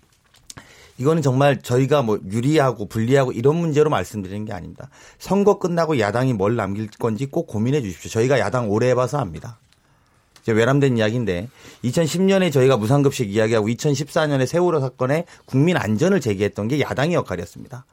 [0.98, 4.89] 이거는 정말 저희가 뭐 유리하고 불리하고 이런 문제로 말씀드리는 게 아닙니다.
[5.18, 8.10] 선거 끝나고 야당이 뭘 남길 건지 꼭 고민해 주십시오.
[8.12, 9.60] 저희가 야당 오래 해봐서 압니다.
[10.45, 11.49] 이제 외람된 이야기인데
[11.84, 17.84] 2010년에 저희가 무상급식 이야기하고 2014년에 세월호 사건에 국민 안전을 제기했던 게 야당의 역할이었습니다.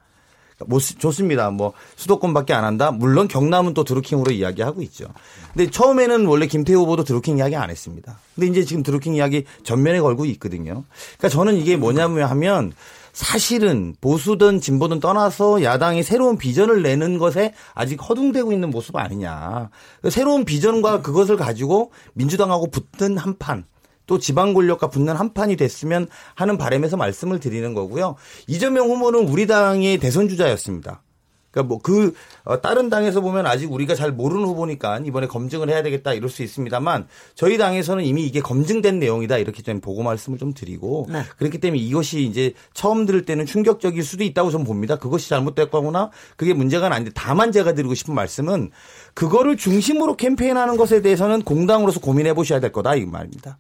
[0.67, 1.51] 못 쓰- 좋습니다.
[1.51, 2.91] 뭐 수도권밖에 안 한다.
[2.93, 5.07] 물론 경남은 또 드루킹으로 이야기하고 있죠.
[5.55, 8.19] 근데 처음에는 원래 김태우 후보도 드루킹 이야기 안 했습니다.
[8.35, 10.85] 근데 이제 지금 드루킹 이야기 전면에 걸고 있거든요.
[11.17, 12.73] 그러니까 저는 이게 뭐냐면 하면
[13.13, 19.71] 사실은 보수든 진보든 떠나서 야당이 새로운 비전을 내는 것에 아직 허둥대고 있는 모습 아니냐.
[20.01, 23.65] 그 새로운 비전과 그것을 가지고 민주당하고 붙는 한판
[24.07, 28.17] 또 지방 권력과 붙는 한판이 됐으면 하는 바람에서 말씀을 드리는 거고요.
[28.47, 31.03] 이재명 후보는 우리 당의 대선 주자였습니다.
[31.53, 32.15] 그러니까 뭐 그
[32.63, 37.07] 다른 당에서 보면 아직 우리가 잘 모르는 후보니까 이번에 검증을 해야 되겠다 이럴 수 있습니다만
[37.35, 41.23] 저희 당에서는 이미 이게 검증된 내용이다 이렇게 좀 보고 말씀을 좀 드리고 네.
[41.37, 44.97] 그렇기 때문에 이것이 이제 처음 들을 때는 충격적일 수도 있다고 저는 봅니다.
[44.97, 48.71] 그것이 잘못됐거나 그게 문제가 아닌데 다만 제가 드리고 싶은 말씀은
[49.15, 53.59] 그거를 중심으로 캠페인하는 것에 대해서는 공당으로서 고민해 보셔야 될 거다 이 말입니다.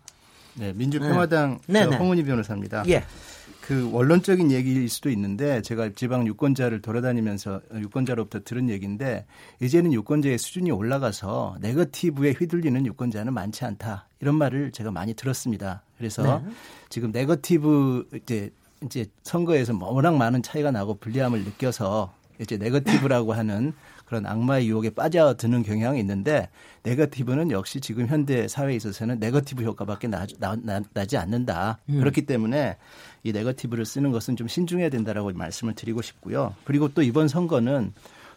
[0.55, 1.85] 네, 민주평화당 네.
[1.85, 1.96] 저 네.
[1.96, 2.85] 홍은희 변호사입니다.
[2.88, 3.05] 예.
[3.62, 9.25] 그 원론적인 얘기일 수도 있는데 제가 지방 유권자를 돌아다니면서 유권자로부터 들은 얘기인데
[9.61, 15.83] 이제는 유권자의 수준이 올라가서 네거티브에 휘둘리는 유권자는 많지 않다 이런 말을 제가 많이 들었습니다.
[15.96, 16.42] 그래서
[16.88, 18.51] 지금 네거티브 이제
[18.85, 23.72] 이제 선거에서 워낙 많은 차이가 나고 불리함을 느껴서 이제 네거티브라고 하는
[24.05, 26.51] 그런 악마의 유혹에 빠져드는 경향이 있는데
[26.83, 31.79] 네거티브는 역시 지금 현대 사회에 있어서는 네거티브 효과밖에 나, 나, 지 않는다.
[31.87, 32.77] 그렇기 때문에
[33.24, 36.54] 이 네거티브를 쓰는 것은 좀 신중해야 된다라고 말씀을 드리고 싶고요.
[36.64, 37.92] 그리고 또 이번 선거는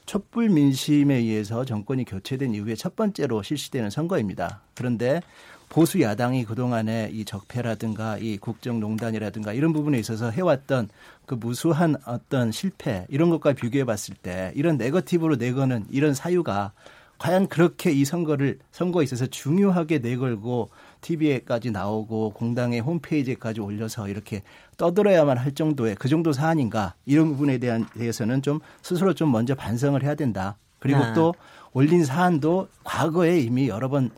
[0.05, 4.61] 촛불 민심에 의해서 정권이 교체된 이후에 첫 번째로 실시되는 선거입니다.
[4.75, 5.21] 그런데
[5.67, 10.89] 보수 야당이 그동안에 이 적폐라든가 이 국정농단이라든가 이런 부분에 있어서 해왔던
[11.25, 16.71] 그 무수한 어떤 실패 이런 것과 비교해 봤을 때 이런 네거티브로 내거는 이런 사유가
[17.17, 20.69] 과연 그렇게 이 선거를 선거에 있어서 중요하게 내걸고
[21.01, 24.43] TV에까지 나오고 공당의 홈페이지에까지 올려서 이렇게
[24.77, 30.01] 떠들어야만 할 정도의 그 정도 사안인가 이런 부분에 대한 대해서는 좀 스스로 좀 먼저 반성을
[30.03, 30.57] 해야 된다.
[30.79, 31.13] 그리고 네.
[31.13, 31.33] 또
[31.73, 34.11] 올린 사안도 과거에 이미 여러 번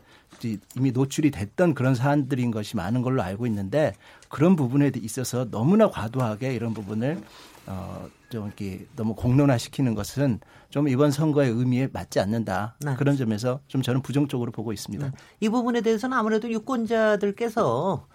[0.76, 3.92] 이미 노출이 됐던 그런 사안들인 것이 많은 걸로 알고 있는데
[4.28, 7.20] 그런 부분에 있어서 너무나 과도하게 이런 부분을
[7.66, 10.40] 어, 좀 이렇게 너무 공론화시키는 것은
[10.70, 12.76] 좀 이번 선거의 의미에 맞지 않는다.
[12.80, 12.94] 네.
[12.96, 15.12] 그런 점에서 좀 저는 부정적으로 보고 있습니다.
[15.40, 18.06] 이 부분에 대해서는 아무래도 유권자들께서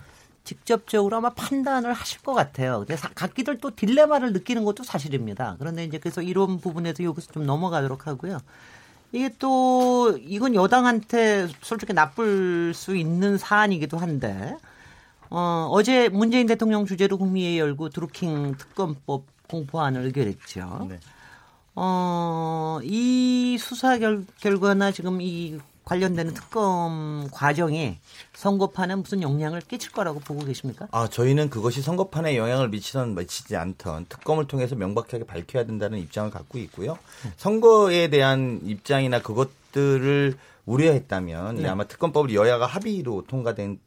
[0.43, 2.79] 직접적으로 아마 판단을 하실 것 같아요.
[2.79, 5.55] 근데 사- 각기들 또 딜레마를 느끼는 것도 사실입니다.
[5.59, 8.39] 그런데 이제 그래서 이런 부분에서 여기서 좀 넘어가도록 하고요.
[9.11, 14.57] 이게 또 이건 여당한테 솔직히 나쁠 수 있는 사안이기도 한데
[15.29, 20.87] 어, 어제 문재인 대통령 주재로 국미회의 열고 드루킹 특검법 공포안을 의결했죠.
[20.89, 20.99] 네.
[21.75, 27.97] 어, 이 수사 결, 결과나 지금 이 관련되는 특검 과정이
[28.33, 30.87] 선거판에 무슨 영향을 끼칠 거라고 보고 계십니까?
[30.91, 36.57] 아, 저희는 그것이 선거판에 영향을 미치던 미치지 않던 특검을 통해서 명백하게 밝혀야 된다는 입장을 갖고
[36.59, 36.97] 있고요.
[37.37, 43.79] 선거에 대한 입장이나 그것들을 우려했다면 이 아마 특검법을 여야가 합의로 통과된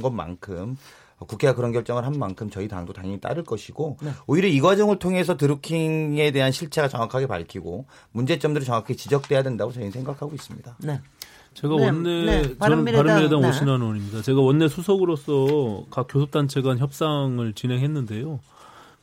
[0.00, 0.78] 것만큼
[1.18, 6.30] 국회가 그런 결정을 한 만큼 저희 당도 당연히 따를 것이고 오히려 이 과정을 통해서 드루킹에
[6.32, 10.76] 대한 실체가 정확하게 밝히고 문제점들이 정확히 지적돼야 된다고 저희는 생각하고 있습니다.
[10.80, 11.00] 네.
[11.54, 13.48] 제가 네, 원내 네, 저는 바른미래당, 바른미래당 네.
[13.48, 14.22] 오신환 의원입니다.
[14.22, 18.40] 제가 원내 수석으로서 각 교섭단체 간 협상을 진행했는데요.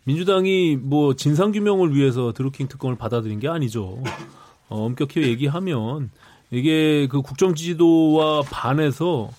[0.05, 4.01] 민주당이 뭐 진상 규명을 위해서 드루킹 특검을 받아들인 게 아니죠.
[4.69, 6.09] 어, 엄격히 얘기하면
[6.51, 9.29] 이게 그 국정 지지도와 반해서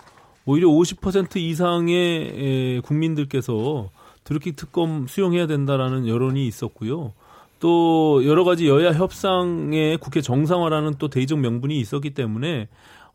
[0.47, 3.91] 오히려 50% 이상의 에, 국민들께서
[4.25, 7.13] 드루킹 특검 수용해야 된다라는 여론이 있었고요.
[7.59, 12.69] 또 여러 가지 여야 협상에 국회 정상화라는 또 대의적 명분이 있었기 때문에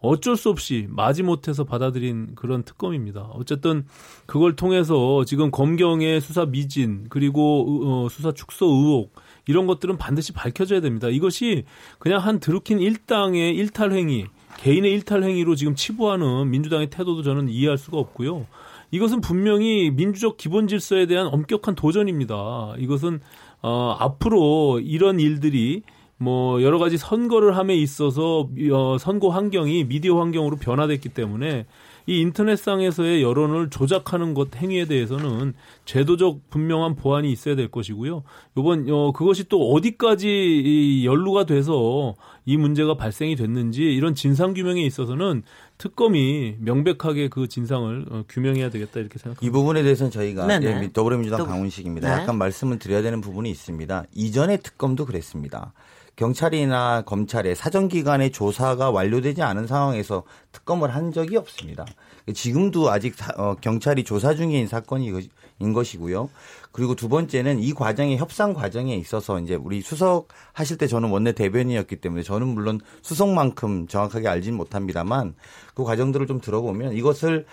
[0.08, 3.22] 어쩔 수 없이 마지못해서 받아들인 그런 특검입니다.
[3.34, 3.86] 어쨌든
[4.26, 9.14] 그걸 통해서 지금 검경의 수사 미진 그리고 어, 수사 축소 의혹
[9.48, 11.08] 이런 것들은 반드시 밝혀져야 됩니다.
[11.10, 11.66] 이것이
[12.00, 14.26] 그냥 한 드루킨 일당의 일탈 행위,
[14.58, 18.48] 개인의 일탈 행위로 지금 치부하는 민주당의 태도도 저는 이해할 수가 없고요.
[18.92, 22.76] 이것은 분명히 민주적 기본 질서에 대한 엄격한 도전입니다.
[22.80, 23.20] 이것은
[23.62, 25.84] 어, 앞으로 이런 일들이
[26.18, 31.66] 뭐 여러 가지 선거를 함에 있어서 어, 선거 환경이 미디어 환경으로 변화됐기 때문에
[32.08, 35.54] 이 인터넷상에서의 여론을 조작하는 것 행위에 대해서는
[35.86, 38.24] 제도적 분명한 보완이 있어야 될 것이고요.
[38.58, 44.82] 이번 어, 그것이 또 어디까지 이 연루가 돼서 이 문제가 발생이 됐는지 이런 진상 규명에
[44.84, 45.44] 있어서는
[45.78, 49.46] 특검이 명백하게 그 진상을 어, 규명해야 되겠다 이렇게 생각합니다.
[49.46, 50.84] 이 부분에 대해서는 저희가 네네.
[50.84, 52.16] 예, 더불어민주당 또- 강훈식입니다.
[52.16, 52.22] 네.
[52.22, 54.06] 약간 말씀을 드려야 되는 부분이 있습니다.
[54.14, 55.74] 이전의 특검도 그랬습니다.
[56.16, 61.86] 경찰이나 검찰의 사정기관의 조사가 완료되지 않은 상황에서 특검을 한 적이 없습니다.
[62.34, 65.28] 지금도 아직 사- 어, 경찰이 조사 중인 사건인
[65.74, 66.30] 것이고요.
[66.76, 71.32] 그리고 두 번째는 이 과정의 협상 과정에 있어서 이제 우리 수석 하실 때 저는 원내
[71.32, 75.36] 대변인이었기 때문에 저는 물론 수석만큼 정확하게 알지는 못합니다만
[75.74, 77.46] 그 과정들을 좀 들어보면 이것을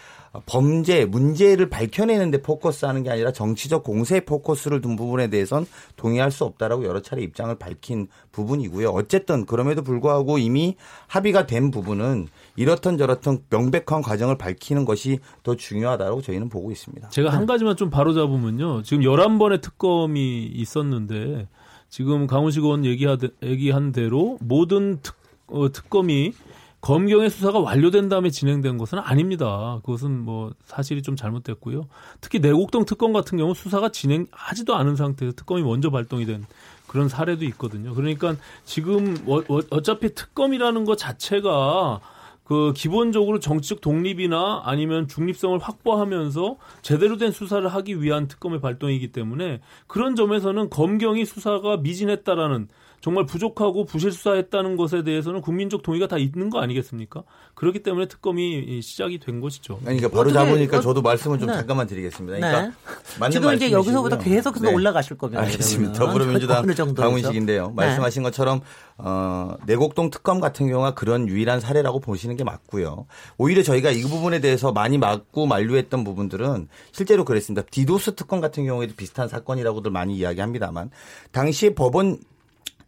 [0.46, 6.84] 범죄, 문제를 밝혀내는데 포커스하는 게 아니라 정치적 공세에 포커스를 둔 부분에 대해선 동의할 수 없다라고
[6.84, 8.88] 여러 차례 입장을 밝힌 부분이고요.
[8.88, 16.22] 어쨌든 그럼에도 불구하고 이미 합의가 된 부분은 이렇던 저렇던 명백한 과정을 밝히는 것이 더 중요하다고
[16.22, 17.10] 저희는 보고 있습니다.
[17.10, 18.82] 제가 한 가지만 좀 바로 잡으면요.
[18.82, 21.48] 지금 11번의 특검이 있었는데
[21.88, 26.32] 지금 강훈식 의원 얘기하, 얘기한 대로 모든 특, 어, 특검이
[26.80, 29.78] 검경의 수사가 완료된 다음에 진행된 것은 아닙니다.
[29.84, 31.86] 그것은 뭐 사실이 좀 잘못됐고요.
[32.20, 36.44] 특히 내곡동 특검 같은 경우 수사가 진행하지도 않은 상태에서 특검이 먼저 발동이 된
[36.88, 37.94] 그런 사례도 있거든요.
[37.94, 42.00] 그러니까 지금 어- 어- 어차피 특검이라는 것 자체가
[42.44, 49.60] 그 기본적으로 정치적 독립이나 아니면 중립성을 확보하면서 제대로 된 수사를 하기 위한 특검의 발동이기 때문에
[49.86, 52.68] 그런 점에서는 검경이 수사가 미진했다라는
[53.02, 57.24] 정말 부족하고 부실 수사했다는 것에 대해서는 국민적 동의가 다 있는 거 아니겠습니까?
[57.54, 59.74] 그렇기 때문에 특검이 시작이 된 것이죠.
[59.84, 61.54] 아니, 그러니까 바로 어떻게- 잡으니까 어- 저도 말씀을 좀 네.
[61.54, 62.38] 잠깐만 드리겠습니다.
[62.38, 62.40] 네.
[62.40, 62.78] 그러니까
[63.18, 63.78] 맞는 지금 이제 말씀이시고요.
[63.78, 64.72] 여기서부터 계속해서 네.
[64.72, 65.42] 올라가실 겁니다.
[65.42, 65.92] 알겠습니다.
[65.94, 66.38] 그러면은.
[66.38, 66.94] 더불어민주당.
[66.94, 67.68] 강훈식인데요.
[67.68, 67.74] 네.
[67.74, 68.60] 말씀하신 것처럼
[68.98, 73.06] 어, 내곡동 특검 같은 경우가 그런 유일한 사례라고 보시는 게 맞고요.
[73.36, 77.66] 오히려 저희가 이 부분에 대해서 많이 막고 만류했던 부분들은 실제로 그랬습니다.
[77.68, 80.90] 디도스 특검 같은 경우에도 비슷한 사건이라고들 많이 이야기합니다만
[81.32, 82.18] 당시에 법원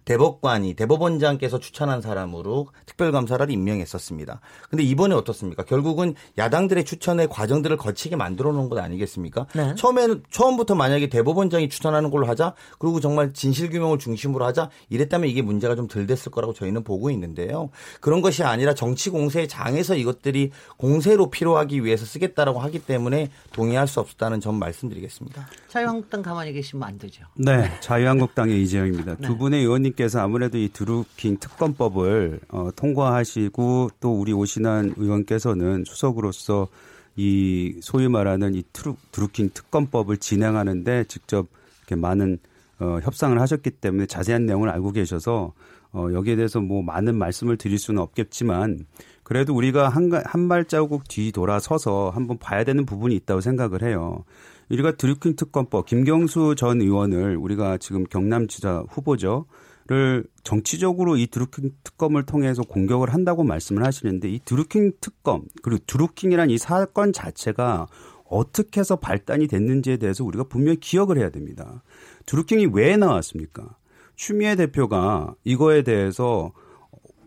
[0.05, 4.41] 대법관이 대법원장께서 추천한 사람으로 특별감사를 임명했었습니다.
[4.69, 5.65] 근데 이번에 어떻습니까?
[5.65, 9.47] 결국은 야당들의 추천의 과정들을 거치게 만들어 놓은 것 아니겠습니까?
[9.55, 9.75] 네.
[9.77, 15.41] 처음에는 처음부터 만약에 대법원장이 추천하는 걸로 하자 그리고 정말 진실 규명을 중심으로 하자 이랬다면 이게
[15.41, 17.71] 문제가 좀 덜 됐을 거라고 저희는 보고 있는데요.
[18.01, 24.01] 그런 것이 아니라 정치 공세의 장에서 이것들이 공세로 필요하기 위해서 쓰겠다라고 하기 때문에 동의할 수
[24.01, 25.47] 없었다는 점 말씀드리겠습니다.
[25.69, 27.25] 자유한국당 가만히 계시면 안 되죠.
[27.37, 29.17] 네, 자유한국당의 이재영입니다.
[29.17, 29.27] 네.
[29.27, 36.69] 두 분의 의원님 께서 아무래도 이 드루킹 특검법을 어, 통과하시고 또 우리 오신한 의원께서는 수석으로서
[37.17, 41.47] 이 소위 말하는 이 트루, 드루킹 특검법을 진행하는데 직접
[41.81, 42.39] 이렇게 많은
[42.81, 45.53] 어, 협상을 하셨기 때문에 자세한 내용을 알고 계셔서
[45.93, 48.87] 어, 여기에 대해서 뭐 많은 말씀을 드릴 수는 없겠지만
[49.23, 54.25] 그래도 우리가 한, 가- 한 발자국 뒤 돌아서서 한번 봐야 되는 부분이 있다고 생각을 해요.
[54.71, 59.45] 우리가 드루킹 특검법 김경수 전 의원을 우리가 지금 경남지사 후보죠
[59.87, 66.49] 를 정치적으로 이 드루킹 특검을 통해서 공격을 한다고 말씀을 하시는데 이 드루킹 특검 그리고 드루킹이란
[66.49, 67.87] 이 사건 자체가
[68.25, 71.83] 어떻게 해서 발단이 됐는지에 대해서 우리가 분명히 기억을 해야 됩니다.
[72.25, 73.77] 드루킹이 왜 나왔습니까?
[74.17, 76.53] 추미애 대표가 이거에 대해서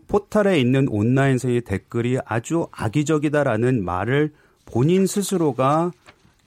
[0.08, 4.32] 포털에 있는 온라인상의 댓글이 아주 악의적이다라는 말을
[4.64, 5.92] 본인 스스로가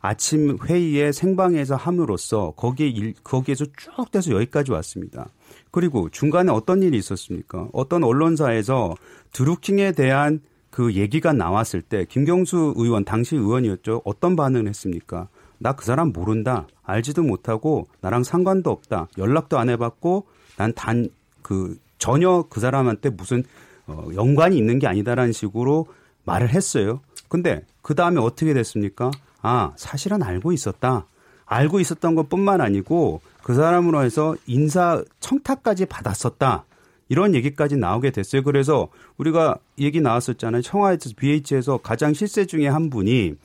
[0.01, 5.29] 아침 회의에 생방에서 함으로써 거기에 일, 거기에서 쭉 돼서 여기까지 왔습니다.
[5.71, 7.69] 그리고 중간에 어떤 일이 있었습니까?
[7.73, 8.95] 어떤 언론사에서
[9.31, 14.01] 드루킹에 대한 그 얘기가 나왔을 때 김경수 의원 당시 의원이었죠.
[14.05, 15.27] 어떤 반응을 했습니까?
[15.57, 16.67] 나 그 사람 모른다.
[16.83, 19.07] 알지도 못하고 나랑 상관도 없다.
[19.17, 21.07] 연락도 안 해봤고 난 단
[21.41, 23.43] 그 전혀 그 사람한테 무슨
[23.87, 25.87] 어, 연관이 있는 게 아니다라는 식으로
[26.23, 27.01] 말을 했어요.
[27.29, 29.11] 근데 그 다음에 어떻게 됐습니까?
[29.41, 31.07] 아 사실은 알고 있었다.
[31.51, 36.63] 알고 있었던 것뿐만 아니고 그 사람으로 해서 인사 청탁까지 받았었다.
[37.09, 38.41] 이런 얘기까지 나오게 됐어요.
[38.41, 38.87] 그래서
[39.17, 40.61] 우리가 얘기 나왔었잖아요.
[40.61, 43.35] 청와에서 BH에서 가장 실세 중에 한 분이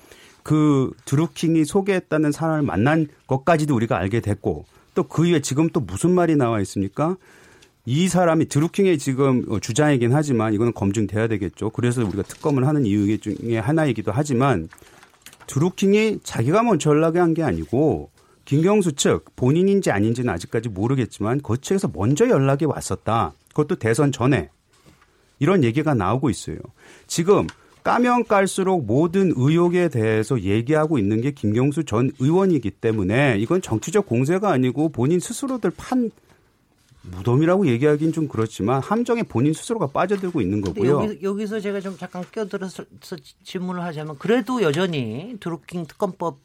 [0.44, 4.64] 그 드루킹이 소개했다는 사람을 만난 것까지도 우리가 알게 됐고
[4.94, 7.16] 또 그 이후에 지금 또 무슨 말이 나와 있습니까?
[7.86, 11.70] 이 사람이 드루킹의 지금 주장이긴 하지만 이거는 검증돼야 되겠죠.
[11.70, 14.68] 그래서 우리가 특검을 하는 이유 중에 하나이기도 하지만
[15.46, 18.10] 드루킹이 자기가 먼저 연락한 게 아니고
[18.44, 23.32] 김경수 측 본인인지 아닌지는 아직까지 모르겠지만 그 측에서 먼저 연락이 왔었다.
[23.48, 24.50] 그것도 대선 전에
[25.38, 26.58] 이런 얘기가 나오고 있어요.
[27.06, 27.46] 지금
[27.82, 34.50] 까면 깔수록 모든 의혹에 대해서 얘기하고 있는 게 김경수 전 의원이기 때문에 이건 정치적 공세가
[34.50, 36.10] 아니고 본인 스스로들 판
[37.10, 41.04] 무덤이라고 얘기하기는 좀 그렇지만 함정에 본인 스스로가 빠져들고 있는 거고요.
[41.04, 42.84] 여기, 여기 서 제가 좀 잠깐 끼어들어서
[43.44, 46.38] 질문을 하자면 그래도 여전히 드루킹 특검법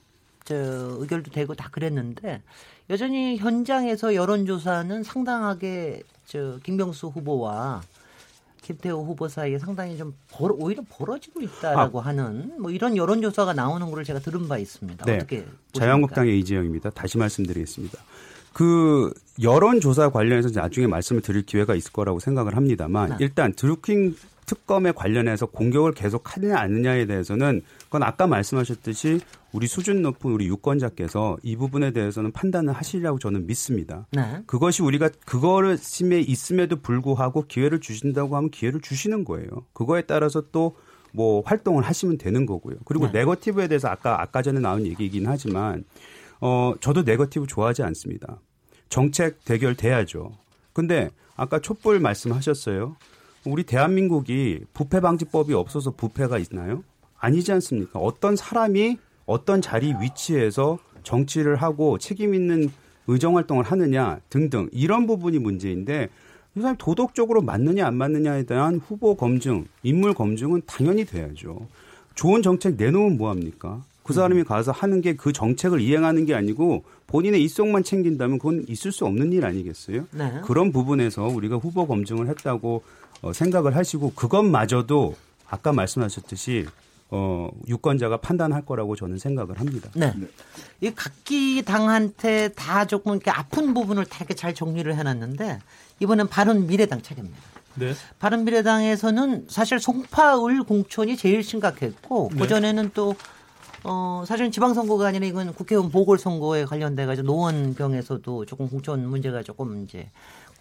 [0.44, 2.42] 저 의결도 되고 다 그랬는데
[2.90, 7.82] 여전히 현장에서 여론조사는 상당하게 저 김병수 후보와
[8.62, 14.04] 김태호 후보 사이에 상당히 좀 벌, 오히려 벌어지고 있다라고 하는 뭐 이런 여론조사가 나오는 거를
[14.04, 15.06] 제가 들은 바 있습니다.
[15.06, 15.16] 네.
[15.16, 15.60] 어떻게 보십니까?
[15.74, 16.92] 자유한국당의 이재영입니다.
[16.92, 17.98] 다시 말씀드리겠습니다.
[18.54, 23.16] 그 여론조사 관련해서 나중에 말씀을 드릴 기회가 있을 거라고 생각을 합니다만 네.
[23.20, 29.22] 일단 드루킹 특검에 관련해서 공격을 계속 하느냐 아느냐에 대해서는 그건 아까 말씀하셨듯이
[29.54, 34.08] 우리 수준 높은 우리 유권자께서 이 부분에 대해서는 판단을 하시리라고 저는 믿습니다.
[34.12, 34.42] 네.
[34.48, 39.48] 그것이 우리가 그거를 심에 있음에도 불구하고 기회를 주신다고 하면 기회를 주시는 거예요.
[39.74, 40.76] 그거에 따라서 또
[41.14, 42.78] 뭐 활동을 하시면 되는 거고요.
[42.86, 43.20] 그리고 네.
[43.20, 45.84] 네거티브에 대해서 아까 아까 전에 나온 얘기이긴 하지만
[46.42, 48.40] 어 저도 네거티브 좋아하지 않습니다.
[48.90, 50.32] 정책 대결 돼야죠.
[50.74, 52.96] 근데 아까 촛불 말씀하셨어요.
[53.46, 56.84] 우리 대한민국이 부패 방지법이 없어서 부패가 있나요?
[57.18, 58.00] 아니지 않습니까?
[58.00, 62.70] 어떤 사람이 어떤 자리 위치에서 정치를 하고 책임 있는
[63.08, 66.10] 의정 활동을 하느냐 등등 이런 부분이 문제인데
[66.56, 71.68] 이 사람이 도덕적으로 맞느냐 안 맞느냐에 대한 후보 검증, 인물 검증은 당연히 돼야죠.
[72.16, 73.84] 좋은 정책 내놓으면 뭐 합니까?
[74.12, 78.92] 그 사람이 가서 하는 게 그 정책을 이행하는 게 아니고 본인의 입속만 챙긴다면 그건 있을
[78.92, 80.06] 수 없는 일 아니겠어요?
[80.12, 80.42] 네.
[80.44, 82.84] 그런 부분에서 우리가 후보 검증을 했다고
[83.22, 85.16] 어, 생각을 하시고 그것마저도
[85.48, 86.66] 아까 말씀하셨듯이
[87.10, 89.90] 어, 유권자가 판단할 거라고 저는 생각을 합니다.
[89.96, 90.14] 네.
[90.80, 95.60] 이 각기 당한테 다 조금 이렇게 아픈 부분을 다 이렇게 잘 정리를 해놨는데
[96.00, 97.38] 이번엔 바른 미래당 차례입니다.
[97.76, 97.94] 네.
[98.20, 102.40] 바른 미래당에서는 사실 송파을 공천이 제일 심각했고 네.
[102.40, 103.16] 그 전에는 또
[103.84, 110.10] 어, 사실은 지방선거가 아니라 이건 국회의원 보궐선거에 관련돼가지고 노원병에서도 조금 공천 문제가 조금 이제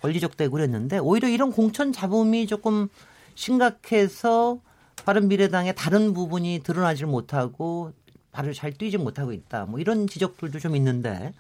[0.00, 2.88] 권리적되고 그랬는데 오히려 이런 공천 잡음이 조금
[3.34, 4.58] 심각해서
[5.04, 7.92] 바른 미래당의 다른 부분이 드러나질 못하고
[8.32, 9.66] 발을 잘 뛰지 못하고 있다.
[9.66, 11.34] 뭐 이런 지적들도 좀 있는데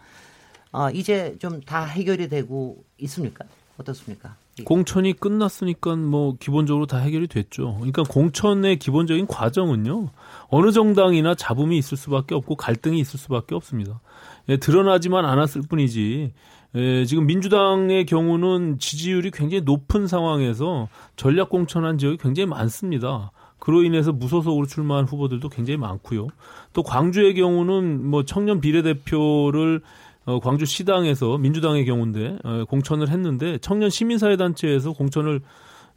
[0.72, 3.44] 아, 이제 좀 다 해결이 되고 있습니까?
[3.78, 4.36] 어떻습니까?
[4.64, 7.74] 공천이 끝났으니까 뭐 기본적으로 다 해결이 됐죠.
[7.76, 10.08] 그러니까 공천의 기본적인 과정은요.
[10.48, 14.00] 어느 정당이나 잡음이 있을 수밖에 없고 갈등이 있을 수밖에 없습니다.
[14.48, 16.32] 예, 드러나지만 않았을 뿐이지.
[16.76, 23.32] 예, 지금 민주당의 경우는 지지율이 굉장히 높은 상황에서 전략 공천한 지역이 굉장히 많습니다.
[23.58, 26.28] 그로 인해서 무소속으로 출마한 후보들도 굉장히 많고요.
[26.72, 29.82] 또 광주의 경우는 뭐 청년 비례대표를
[30.26, 35.40] 어, 광주 시당에서 민주당의 경우인데 어, 공천을 했는데 청년 시민사회 단체에서 공천을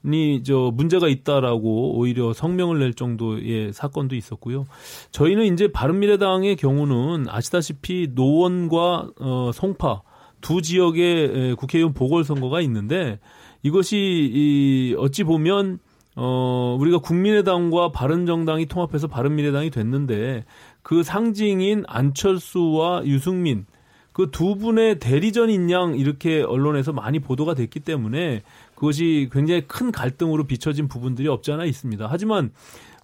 [0.05, 4.65] 이저 문제가 있다라고 오히려 성명을 낼 정도의 사건도 있었고요.
[5.11, 10.01] 저희는 이제 바른미래당의 경우는 아시다시피 노원과 어 송파
[10.41, 13.19] 두 지역의 국회의원 보궐선거가 있는데
[13.61, 15.79] 이것이 이 어찌 보면
[16.17, 20.43] 어 우리가 국민의당과 바른정당이 통합해서 바른미래당이 됐는데
[20.81, 23.65] 그 상징인 안철수와 유승민
[24.13, 28.43] 그 두 분의 대리전인 양 이렇게 언론에서 많이 보도가 됐기 때문에
[28.75, 32.07] 그것이 굉장히 큰 갈등으로 비춰진 부분들이 없지 않아 있습니다.
[32.09, 32.51] 하지만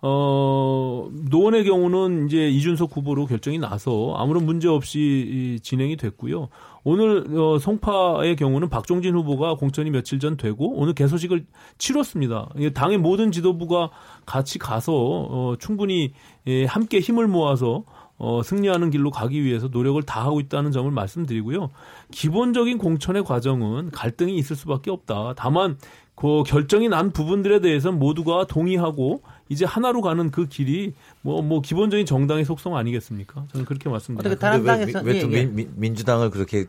[0.02, 6.48] 어, 노원의 경우는 이제 이준석 후보로 결정이 나서 아무런 문제 없이 진행이 됐고요.
[6.84, 11.46] 오늘 어, 송파의 경우는 박종진 후보가 공천이 며칠 전 되고 오늘 개소식을
[11.78, 12.50] 치렀습니다.
[12.74, 13.90] 당의 모든 지도부가
[14.26, 16.14] 같이 가서 어, 충분히
[16.48, 17.84] 예, 함께 힘을 모아서
[18.20, 21.72] 어, 승리하는 길로 가기 위해서 노력을 다하고 있다는 점을 말씀드리고요.
[22.12, 25.34] 기본적인 공천의 과정은 갈등이 있을 수밖에 없다.
[25.38, 25.78] 다만
[26.16, 32.06] 그 결정이 난 부분들에 대해서 모두가 동의하고 이제 하나로 가는 그 길이 뭐뭐 뭐 기본적인
[32.06, 33.46] 정당의 속성 아니겠습니까?
[33.54, 34.38] 저는 그렇게 말씀드립니다.
[34.38, 35.46] 다른 당에서 왜또 예, 예.
[35.76, 36.66] 민주당을 그렇게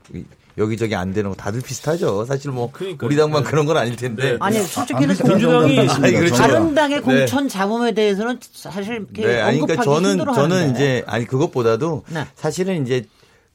[0.59, 2.25] 여기저기 안 되는 거 다들 비슷하죠.
[2.25, 3.51] 사실 뭐 그러니까, 우리 당만 네.
[3.51, 4.33] 그런 건 아닐 텐데.
[4.33, 4.37] 네.
[4.41, 6.35] 아니 솔직히는 민주당이 아니, 그렇죠.
[6.35, 7.03] 다른 당의 네.
[7.03, 12.27] 공천 잡음에 대해서는 사실 네, 아니 그러니까 저는 저는 이제 아니 그것보다도 네.
[12.35, 13.05] 사실은 이제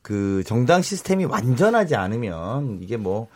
[0.02, 3.28] 그 정당 시스템이 완전하지 않으면 이게 뭐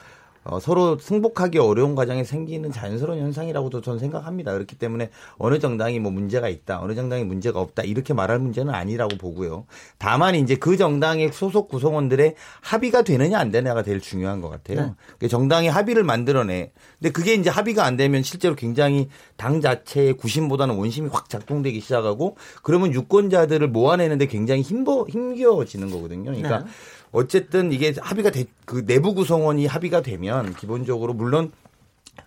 [0.44, 4.54] 어, 서로 승복하기 어려운 과정에 생기는 자연스러운 현상이라고도 저는 생각합니다.
[4.54, 9.18] 그렇기 때문에 어느 정당이 뭐 문제가 있다, 어느 정당이 문제가 없다 이렇게 말할 문제는 아니라고
[9.18, 9.66] 보고요.
[9.98, 14.96] 다만 이제 그 정당의 소속 구성원들의 합의가 되느냐 안 되느냐가 제일 중요한 것 같아요.
[15.20, 15.28] 네.
[15.28, 16.72] 정당의 합의를 만들어내.
[17.00, 22.38] 근데 그게 이제 합의가 안 되면 실제로 굉장히 당 자체의 구심보다는 원심이 확 작동되기 시작하고
[22.64, 26.32] 그러면 유권자들을 모아내는데 굉장히 힘버 힘겨워지는 거거든요.
[26.32, 26.60] 그러니까.
[26.60, 26.66] 네.
[27.12, 31.52] 어쨌든 이게 합의가 돼, 그 내부 구성원이 합의가 되면 기본적으로 물론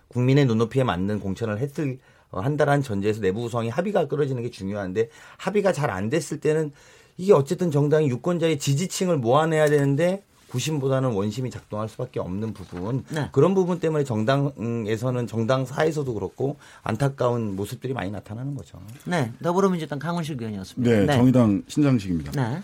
[0.09, 1.99] 국민의 눈높이에 맞는 공천을 했을
[2.31, 6.71] 어, 한다라는 전제에서 내부 구성이 합의가 끌어지는 게 중요한데 합의가 잘 안 됐을 때는
[7.17, 13.29] 이게 어쨌든 정당이 유권자의 지지층을 모아내야 되는데 구심보다는 원심이 작동할 수밖에 없는 부분 네.
[13.31, 18.79] 그런 부분 때문에 정당에서는 정당 사에서도 그렇고 안타까운 모습들이 많이 나타나는 거죠.
[19.05, 20.95] 네, 더불어민주당 강원식 의원이었습니다.
[20.95, 21.17] 네, 네.
[21.17, 22.31] 정의당 신장식입니다.
[22.31, 22.61] 네.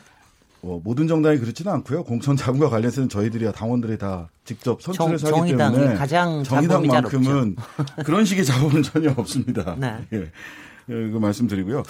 [0.62, 2.04] 어, 모든 정당이 그렇지는 않고요.
[2.04, 7.56] 공천 자금과 관련해서는 저희들이 당원들이 다 직접 선출해서 하기 때문에 가장 정의당만큼은
[8.04, 9.76] 그런 식의 자금은 전혀 없습니다.
[9.80, 10.06] 네.
[10.14, 10.32] 예.
[10.90, 11.84] 예, 그 말씀드리고요.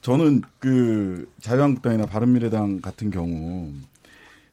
[0.00, 3.72] 저는 그 자유한국당이나 바른미래당 같은 경우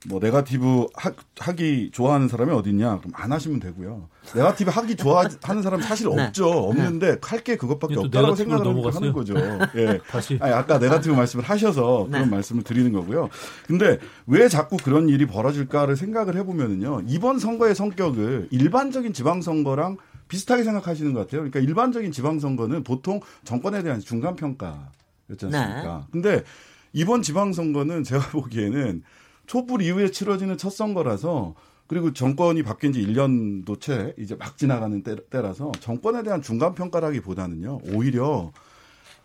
[0.08, 3.00] 뭐 네가티브 하, 하기 좋아하는 사람이 어딨냐?
[3.00, 4.10] 그럼 안 하시면 되고요.
[4.36, 6.24] 네가티브 하기 좋아하는 사람 사실 네.
[6.26, 6.50] 없죠.
[6.50, 9.36] 없는데 할 게 그것밖에 없다고 생각을 하는 거죠.
[9.76, 10.00] 예.
[10.10, 10.40] 다시.
[10.42, 12.30] 아니, 아까 네가티브 말씀을 하셔서 그런 네.
[12.30, 13.30] 말씀을 드리는 거고요.
[13.68, 17.04] 근데 왜 자꾸 그런 일이 벌어질까를 생각을 해보면은요.
[17.08, 19.98] 이번 선거의 성격을 일반적인 지방선거랑
[20.28, 21.42] 비슷하게 생각하시는 것 같아요.
[21.42, 26.06] 그러니까 일반적인 지방선거는 보통 정권에 대한 중간평가였지 않습니까?
[26.06, 26.12] 네.
[26.12, 26.44] 근데
[26.94, 29.04] 이번 지방선거는 제가 보기에는
[29.52, 31.56] 촛불 이후에 치러지는 첫 선거라서
[31.88, 37.82] 그리고 정권이 바뀐 지 1년도 채 이제 막 지나가는 때, 때라서 정권에 대한 중간 평가라기보다는요.
[37.94, 38.54] 오히려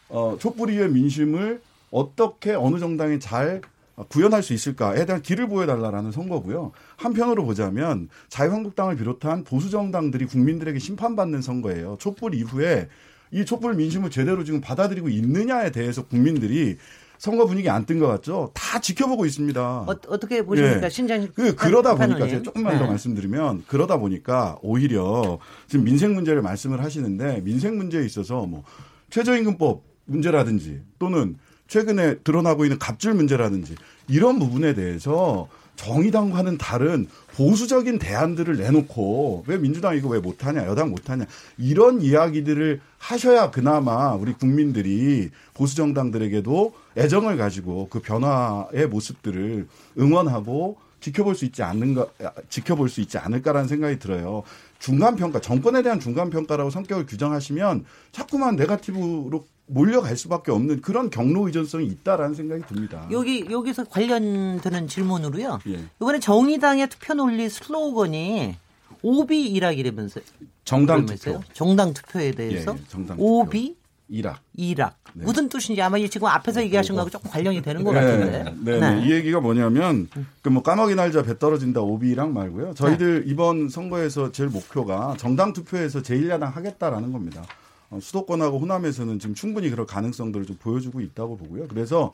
[0.08, 1.62] 어 촛불 이후의 민심을
[1.92, 3.60] 어떻게 어느 정당이 잘
[4.08, 6.72] 구현할 수 있을까에 대한 길을 보여달라라는 선거고요.
[6.96, 11.98] 한편으로 보자면 자유한국당을 비롯한 보수 정당들이 국민들에게 심판받는 선거예요.
[12.00, 12.88] 촛불 이후에
[13.30, 16.78] 이 촛불 민심을 제대로 지금 받아들이고 있느냐에 대해서 국민들이
[17.18, 18.50] 선거 분위기 안 뜬 것 같죠?
[18.54, 19.80] 다 지켜보고 있습니다.
[19.86, 20.84] 어, 떻게 보십니까?
[20.86, 20.90] 예.
[20.90, 22.78] 신장 그, 그러다 보니까 제가 조금만 네.
[22.78, 25.38] 더 말씀드리면 그러다 보니까 오히려
[25.68, 28.64] 지금 민생 문제를 말씀을 하시는데 민생 문제에 있어서 뭐
[29.10, 31.36] 최저임금법 문제라든지 또는
[31.68, 33.74] 최근에 드러나고 있는 갑질 문제라든지
[34.08, 37.06] 이런 부분에 대해서 정의당과는 다른
[37.36, 41.26] 보수적인 대안들을 내놓고 왜 민주당 이거 왜 못하냐 여당 못하냐
[41.58, 49.68] 이런 이야기들을 하셔야 그나마 우리 국민들이 보수 정당들에게도 애정을 가지고 그 변화의 모습들을
[49.98, 52.06] 응원하고 지켜볼 수 있지 않는가
[52.48, 54.42] 지켜볼 수 있지 않을까라는 생각이 들어요.
[54.78, 61.46] 중간 평가 정권에 대한 중간 평가라고 성격을 규정하시면 자꾸만 네가티브로 몰려갈 수밖에 없는 그런 경로
[61.46, 63.06] 의존성이 있다라는 생각이 듭니다.
[63.10, 65.58] 여기 여기서 관련되는 질문으로요.
[65.68, 65.80] 예.
[66.00, 68.56] 이번에 정의당의 투표 논리 슬로건이
[69.02, 70.24] 오비 일학 이라면서요?
[70.64, 71.40] 정당 그러면서요?
[71.40, 71.52] 투표.
[71.52, 73.28] 정당 투표에 대해서 예, 예, 정당 투표.
[73.40, 73.76] 오비
[74.08, 74.40] 일학.
[74.56, 75.24] 일학 네.
[75.24, 78.54] 무슨 뜻인지 아마 이 지금 앞에서 얘기하신 거하고 조금 관련이 되는 것 네, 같은데.
[78.62, 79.04] 네, 네.
[79.04, 80.08] 이 얘기가 뭐냐면
[80.42, 82.74] 그 뭐 까마귀 날자 배 떨어진다 오비랑 말고요.
[82.74, 87.42] 저희들 이번 선거에서 제일 목표가 정당 투표에서 제1야당 하겠다라는 겁니다.
[87.90, 91.68] 어, 수도권하고 호남에서는 지금 충분히 그럴 가능성들을 좀 보여주고 있다고 보고요.
[91.68, 92.12] 그래서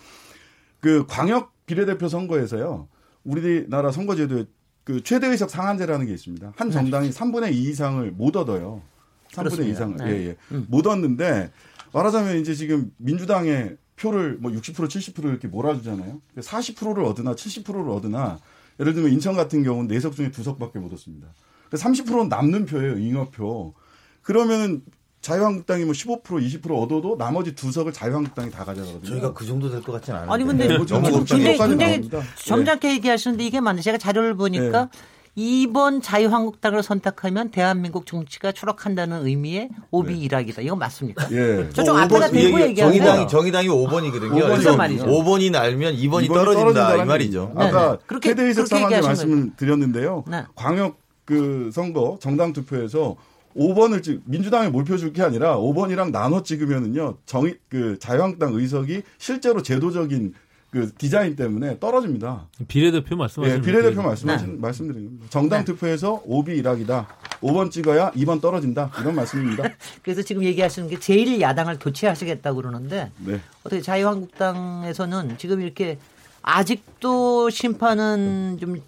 [0.80, 2.88] 그 광역 비례대표 선거에서요.
[3.24, 4.46] 우리나라 선거제도에
[4.84, 6.52] 그 최대 의석 상한제라는 게 있습니다.
[6.56, 8.82] 한 정당이 3분의 2 이상을 못 얻어요.
[9.30, 9.72] 3분의 2 그렇습니다.
[9.72, 9.96] 이상을.
[9.98, 10.10] 네.
[10.10, 10.36] 예, 예.
[10.68, 11.52] 못 얻는데
[11.92, 16.20] 말하자면 이제 지금 민주당의 표를 뭐 60% 70% 이렇게 몰아주잖아요.
[16.36, 18.38] 40%를 얻으나 70%를 얻으나
[18.80, 21.28] 예를 들면 인천 같은 경우는 4석 중에 2석밖에 못 얻습니다.
[21.70, 22.98] 30%는 남는 표예요.
[22.98, 23.74] 잉여표.
[24.22, 24.82] 그러면은
[25.22, 29.08] 자유한국당이 뭐 15% 20% 얻어도 나머지 두 석을 자유한국당이 다 가져가거든요.
[29.08, 30.34] 저희가 그 정도 될 것 같지는 않은데.
[30.34, 32.20] 아니 근데 네, 걱정이 굉장히 나옵니다.
[32.44, 33.80] 점잖게 얘기하시는데 이게 맞네.
[33.82, 34.88] 제가 자료를 보니까
[35.34, 40.60] 이번 자유한국당을 선택하면 대한민국 정치가 추락한다는 의미의 오비 일학이다.
[40.60, 41.26] 이건 맞습니까?
[41.32, 41.70] 예.
[41.72, 42.76] 저쪽 뭐 앞에다 대고 얘기하세요.
[43.00, 44.56] 정의당이 정의당이 5번이거든요.
[44.56, 45.06] 무슨 말이죠?
[45.06, 47.40] 5번이 날면 2번이 이번이 떨어진다 이 말이죠.
[47.54, 47.64] 얘기입니다.
[47.64, 48.04] 아까 네, 네.
[48.06, 50.24] 그렇게- 최대 의석 그렇게 상한제 얘기하신 말씀을 드렸는데요.
[50.28, 50.42] 네.
[50.54, 53.16] 광역 그 선거 정당 투표에서
[53.56, 57.18] 5번을 찍 민주당에 몰표 줄 게 아니라 5번이랑 나눠 찍으면은요.
[57.26, 60.34] 정의 그 자유한국당 의석이 실제로 제도적인
[60.70, 62.48] 그 디자인 때문에 떨어집니다.
[62.66, 64.08] 비례대표 예, 말씀하시는 비례대표 거예요.
[64.08, 65.26] 말씀하신 말씀드리는 겁니다.
[65.28, 65.64] 정당 네.
[65.66, 67.08] 투표에서 5비 일학이다.
[67.42, 68.90] 5번 찍어야 2번 떨어진다.
[69.00, 69.64] 이런 말씀입니다.
[70.02, 73.38] 그래서 지금 얘기하시는 게 제일 야당을 교체하시겠다고 그러는데 네.
[73.64, 75.98] 어떻게 자유한국당에서는 지금 이렇게
[76.40, 78.80] 아직도 심판은 좀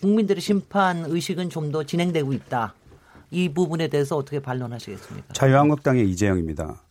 [0.00, 2.74] 국민들의 심판 의식은 좀 더 진행되고 있다.
[3.32, 5.32] 이 부분에 대해서 어떻게 반론하시겠습니까?
[5.32, 6.82] 자유한국당의 이재영입니다.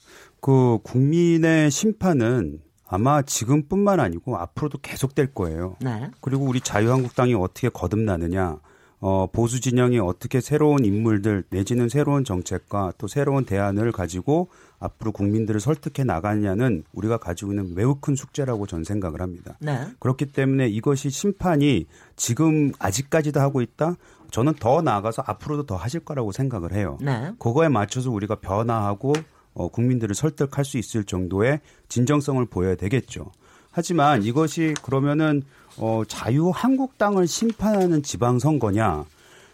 [0.42, 5.78] 그 국민의 심판은 아마 지금뿐만 아니고 앞으로도 계속될 거예요.
[5.80, 6.10] 네.
[6.20, 8.58] 그리고 우리 자유한국당이 어떻게 거듭나느냐,
[9.00, 15.60] 어, 보수 진영이 어떻게 새로운 인물들 내지는 새로운 정책과 또 새로운 대안을 가지고 앞으로 국민들을
[15.60, 19.58] 설득해 나가느냐는 우리가 가지고 있는 매우 큰 숙제라고 저는 생각을 합니다.
[19.60, 19.88] 네.
[20.00, 23.96] 그렇기 때문에 이것이 심판이 지금 아직까지도 하고 있다.
[24.32, 26.98] 저는 더 나아가서 앞으로도 더 하실 거라고 생각을 해요.
[27.02, 27.32] 네.
[27.38, 29.14] 그거에 맞춰서 우리가 변화하고
[29.54, 31.60] 어, 국민들을 설득할 수 있을 정도의
[31.90, 33.32] 진정성을 보여야 되겠죠.
[33.72, 35.44] 하지만 이것이 그러면은
[35.78, 39.06] 어, 자유한국당을 심판하는 지방선거냐?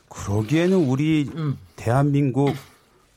[0.09, 1.29] 그러기에는 우리
[1.75, 2.53] 대한민국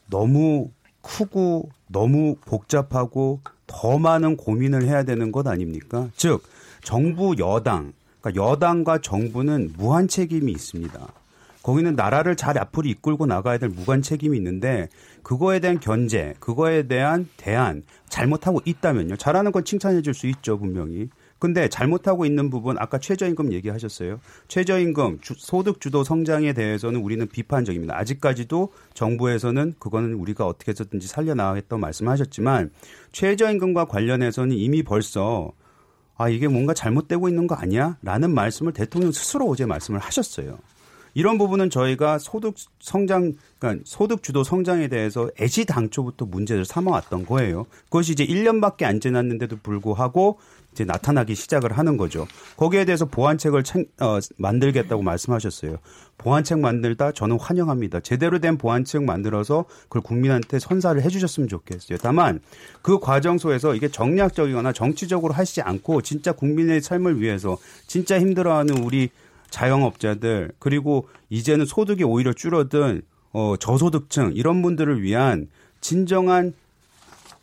[0.08, 0.70] 너무
[1.02, 6.08] 크고 너무 복잡하고 더 많은 고민을 해야 되는 것 아닙니까?
[6.16, 6.42] 즉
[6.82, 10.98] 정부 여당, 그러니까 여당과 정부는 무한 책임이 있습니다.
[11.62, 14.88] 거기는 나라를 잘 앞으로 이끌고 나가야 될 무관 책임이 있는데
[15.22, 19.16] 그거에 대한 견제, 그거에 대한 대안 잘못하고 있다면요.
[19.16, 21.08] 잘하는 건 칭찬해 줄 수 있죠, 분명히.
[21.38, 24.20] 근데 잘못하고 있는 부분 아까 최저임금 얘기하셨어요.
[24.48, 27.96] 최저임금 주- 소득 주도 성장에 대해서는 우리는 비판적입니다.
[27.96, 32.70] 아직까지도 정부에서는 그거는 우리가 어떻게 해서든지 살려나가겠다고 말씀하셨지만
[33.12, 35.52] 최저임금과 관련해서는 이미 벌써
[36.16, 37.96] 아 이게 뭔가 잘못되고 있는 거 아니야?
[38.02, 40.58] 라는 말씀을 대통령 스스로 어제 말씀을 하셨어요.
[41.14, 47.66] 이런 부분은 저희가 소득 성장, 그러니까 소득 주도 성장에 대해서 애시 당초부터 문제를 삼아왔던 거예요.
[47.84, 50.38] 그것이 이제 1년밖에 안 지났는데도 불구하고
[50.72, 52.28] 이제 나타나기 시작을 하는 거죠.
[52.56, 55.78] 거기에 대해서 보완책을 챙- 어, 만들겠다고 말씀하셨어요.
[56.16, 57.98] 보완책 만들다 저는 환영합니다.
[58.00, 61.98] 제대로 된 보완책 만들어서 그걸 국민한테 선사를 해주셨으면 좋겠어요.
[62.00, 62.38] 다만
[62.82, 67.58] 그 과정 속에서 이게 정략적이거나 정치적으로 하시지 않고 진짜 국민의 삶을 위해서
[67.88, 69.10] 진짜 힘들어하는 우리
[69.50, 75.48] 자영업자들 그리고 이제는 소득이 오히려 줄어든 어, 저소득층 이런 분들을 위한
[75.80, 76.54] 진정한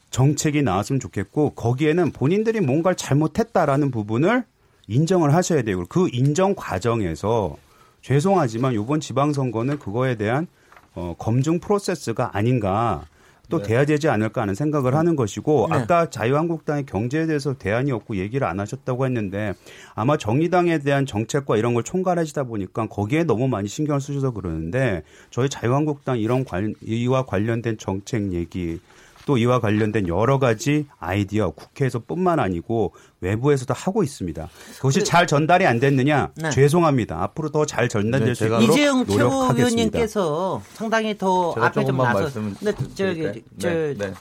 [0.09, 4.43] 정책이 나왔으면 좋겠고 거기에는 본인들이 뭔가를 잘못했다라는 부분을
[4.87, 7.57] 인정을 하셔야 되고 그 인정 과정에서
[8.01, 10.47] 죄송하지만 이번 지방선거는 그거에 대한
[10.95, 13.05] 어, 검증 프로세스가 아닌가
[13.49, 15.75] 또 돼야 되지 않을까 하는 생각을 하는 것이고 네.
[15.75, 19.53] 아까 자유한국당의 경제에 대해서 대안이 없고 얘기를 안 하셨다고 했는데
[19.95, 25.49] 아마 정의당에 대한 정책과 이런 걸 총괄하시다 보니까 거기에 너무 많이 신경을 쓰셔서 그러는데 저희
[25.49, 28.79] 자유한국당 이런 관, 이와 관련된 정책 얘기
[29.27, 34.47] 또 이와 관련된 여러 가지 아이디어 국회에서뿐만 아니고 외부에서도 하고 있습니다.
[34.77, 36.31] 그것이 잘 전달이 안 됐느냐?
[36.37, 36.49] 네.
[36.49, 37.21] 죄송합니다.
[37.23, 39.53] 앞으로 더 잘 전달될 네, 수 있도록 이재용 노력하겠습니다.
[39.53, 43.43] 최고위원님께서 상당히 더 제가 앞에 좀 나서 근데 저기?
[43.59, 44.13] 저 네, 네.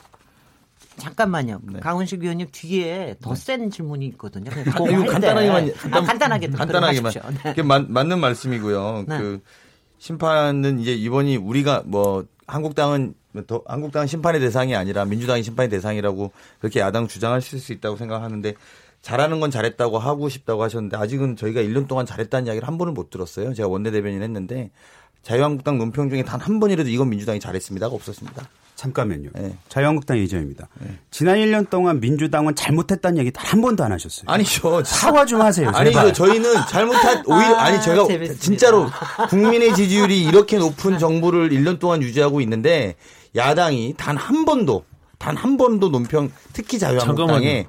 [0.97, 1.61] 잠깐만요.
[1.73, 1.79] 네.
[1.81, 4.51] 강훈식 위원님 뒤에 더센 질문이 있거든요.
[4.51, 5.05] 그거 이거.
[5.05, 7.13] 간단하게만 아, 간단하게 간단하게만.
[7.13, 7.51] 네.
[7.51, 9.05] 그게 맞, 맞는 말씀이고요.
[9.07, 9.19] 네.
[9.19, 9.41] 그
[9.99, 13.15] 심판은 이제 이번이 우리가 뭐 한국당은
[13.47, 18.55] 더 한국당은 심판의 대상이 아니라 민주당이 심판의 대상이라고 그렇게 야당 주장하실 수 있다고 생각하는데
[19.03, 23.11] 잘하는 건 잘했다고 하고 싶다고 하셨는데 아직은 저희가 1년 동안 잘했다는 이야기를 한 번을 못
[23.11, 23.55] 들었어요.
[23.55, 24.71] 제가 원내대변인 했는데
[25.23, 28.49] 자유한국당 논평 중에 단 한 번이라도 이건 민주당이 잘했습니다가 없었습니다.
[28.77, 29.31] 잠깐만요.
[29.33, 29.57] 네.
[29.71, 30.69] 자유한국당 예정입니다.
[31.11, 34.25] 지난 1년 동안 민주당은 잘못했다는 얘기 단 한 번도 안 하셨어요.
[34.29, 34.85] 아니죠.
[34.85, 35.71] 사과 좀 하세요.
[35.71, 36.13] 아니 제발.
[36.13, 38.45] 저 저희는 잘못한 오히려 아 니 제가 재밌습니다.
[38.45, 38.87] 진짜로
[39.31, 42.97] 국민의 지지율이 이렇게 높은 정부를 1년 동안 유지하고 있는데
[43.37, 44.85] 야당이 단 한 번도
[45.19, 47.67] 단 한 번도 논평 특히 자유한국당에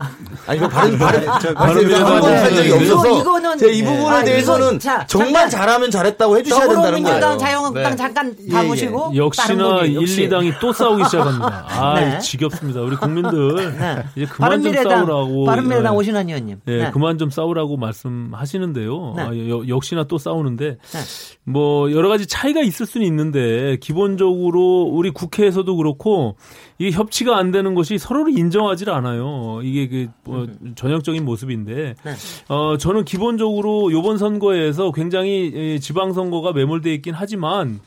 [0.48, 1.26] 아니 저 바른 바른
[1.56, 5.34] 바른미래당 한번한 적이 네, 없어서 이거- 이거는- 제가 이 부분에 아, 대해서는 이거- 자, 정말
[5.34, 5.50] 잠깐.
[5.50, 7.38] 잘하면 잘했다고 해주셔야 된다는 거예요.
[7.38, 7.96] 자유한국당 네.
[7.96, 8.68] 잠깐 예, 다 예.
[8.68, 10.28] 모시고 다른 역시나 분이, 1, 역시.
[10.30, 11.66] 2당이 또 싸우기 시작합니다.
[11.72, 12.20] 아, 네.
[12.20, 12.82] 지겹습니다.
[12.82, 14.04] 우리 국민들 네.
[14.16, 15.46] 이제 그만 좀 싸우라고.
[15.46, 15.98] 바른미래당 예.
[15.98, 16.58] 오신환 의원님.
[16.68, 16.92] 예, 네.
[16.92, 19.14] 그만 좀 싸우라고 말씀하시는데요.
[19.16, 19.22] 네.
[19.24, 21.00] 아, 여- 역시나 또 싸우는데 네.
[21.44, 26.36] 뭐 여러 가지 차이가 있을 수는 있는데 기본적으로 우리 국회에서도 그렇고
[26.80, 29.62] 이게 협치가 안 되는 것이 서로를 인정하지 않아요.
[29.64, 32.12] 이게 그뭐 전형적인 모습인데 네.
[32.50, 37.80] 어 저는 기본적으로 이번 선거에서 굉장히 예, 지방 선거가 매몰돼 있긴 하지만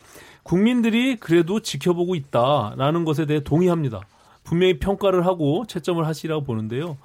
[0.43, 4.01] 국민들이 그래도 지켜보고 있다라는 것에 대해 동의합니다.
[4.43, 6.97] 분명히 평가를 하고 채점을 하시라고 보는데요.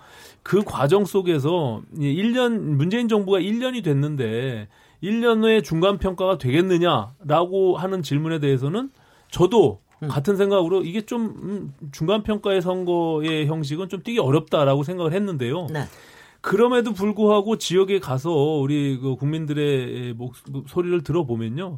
[0.41, 4.67] 그 과정 속에서 1년 문재인 정부가 1년이 됐는데
[5.03, 8.89] 1년 후에 중간 평가가 되겠느냐라고 하는 질문에 대해서는
[9.29, 15.67] 저도 같은 생각으로 이게 좀 음, 중간 평가의 선거의 형식은 좀 뛰기 어렵다라고 생각을 했는데요.
[15.71, 15.85] 네.
[16.41, 20.35] 그럼에도 불구하고 지역에 가서 우리 그 국민들의 목
[20.67, 21.77] 소리를 들어보면요.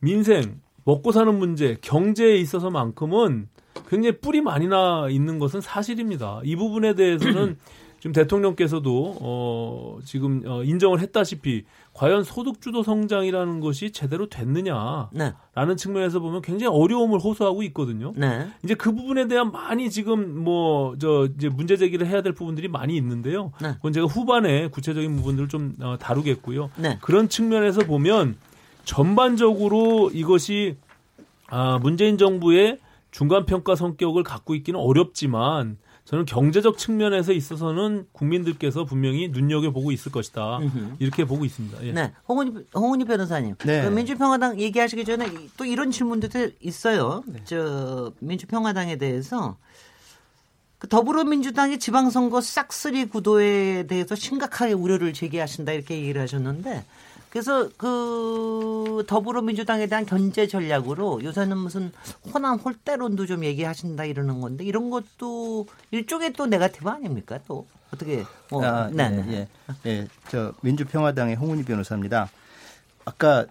[0.00, 3.48] 민생, 먹고 사는 문제, 경제에 있어서만큼은
[3.88, 6.40] 굉장히 뿔이 많이 나 있는 것은 사실입니다.
[6.44, 7.56] 이 부분에 대해서는
[8.00, 15.76] 지금 대통령께서도 어 지금 어 인정을 했다시피 과연 소득 주도 성장이라는 것이 제대로 됐느냐라는 네.
[15.76, 18.12] 측면에서 보면 굉장히 어려움을 호소하고 있거든요.
[18.16, 18.48] 네.
[18.64, 22.96] 이제 그 부분에 대한 많이 지금 뭐 저 이제 문제 제기를 해야 될 부분들이 많이
[22.96, 23.52] 있는데요.
[23.60, 23.74] 네.
[23.74, 26.70] 그건 제가 후반에 구체적인 부분들을 좀 어, 다루겠고요.
[26.76, 26.98] 네.
[27.00, 28.36] 그런 측면에서 보면
[28.84, 30.76] 전반적으로 이것이
[31.48, 32.78] 아 문재인 정부의
[33.10, 35.78] 중간 평가 성격을 갖고 있기는 어렵지만
[36.10, 40.58] 저는 경제적 측면에서 있어서는 국민들께서 분명히 눈여겨 보고 있을 것이다.
[40.98, 41.86] 이렇게 보고 있습니다.
[41.86, 41.92] 예.
[41.92, 42.12] 네.
[42.28, 43.54] 홍은희, 홍은희 변호사님.
[43.64, 43.84] 네.
[43.84, 47.22] 그 민주평화당 얘기하시기 전에 이- 또 이런 질문들도 있어요.
[47.26, 47.38] 네.
[47.44, 49.56] 저 민주평화당에 대해서
[50.78, 56.84] 그 더불어민주당이 지방선거 싹쓸이 구도에 대해서 심각하게 우려를 제기하신다 이렇게 얘기를 하셨는데
[57.30, 61.92] 그래서 그 더불어민주당에 대한 견제 전략으로 요새는 무슨
[62.34, 68.64] 호남 홀대론도 좀 얘기하신다 이러는 건데 이런 것도 일종의 또 네가티브 아닙니까 또 어떻게 뭐
[68.64, 69.48] 아, 네, 예, 네.
[69.86, 70.08] 예, 예.
[70.28, 72.28] 저 민주평화당의 홍은희 변호사입니다.
[73.04, 73.46] 아까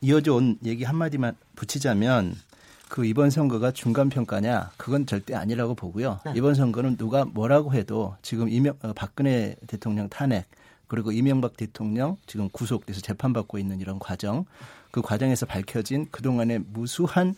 [0.00, 2.34] 이어져 온 얘기 한 마디만 붙이자면
[2.88, 6.18] 그 이번 선거가 중간 평가냐 그건 절대 아니라고 보고요.
[6.26, 6.32] 네.
[6.34, 10.46] 이번 선거는 누가 뭐라고 해도 지금 이명 어, 박근혜 대통령 탄핵
[10.90, 14.44] 그리고 이명박 대통령 지금 구속돼서 재판받고 있는 이런 과정
[14.90, 17.34] 그 과정에서 밝혀진 그동안의 무수한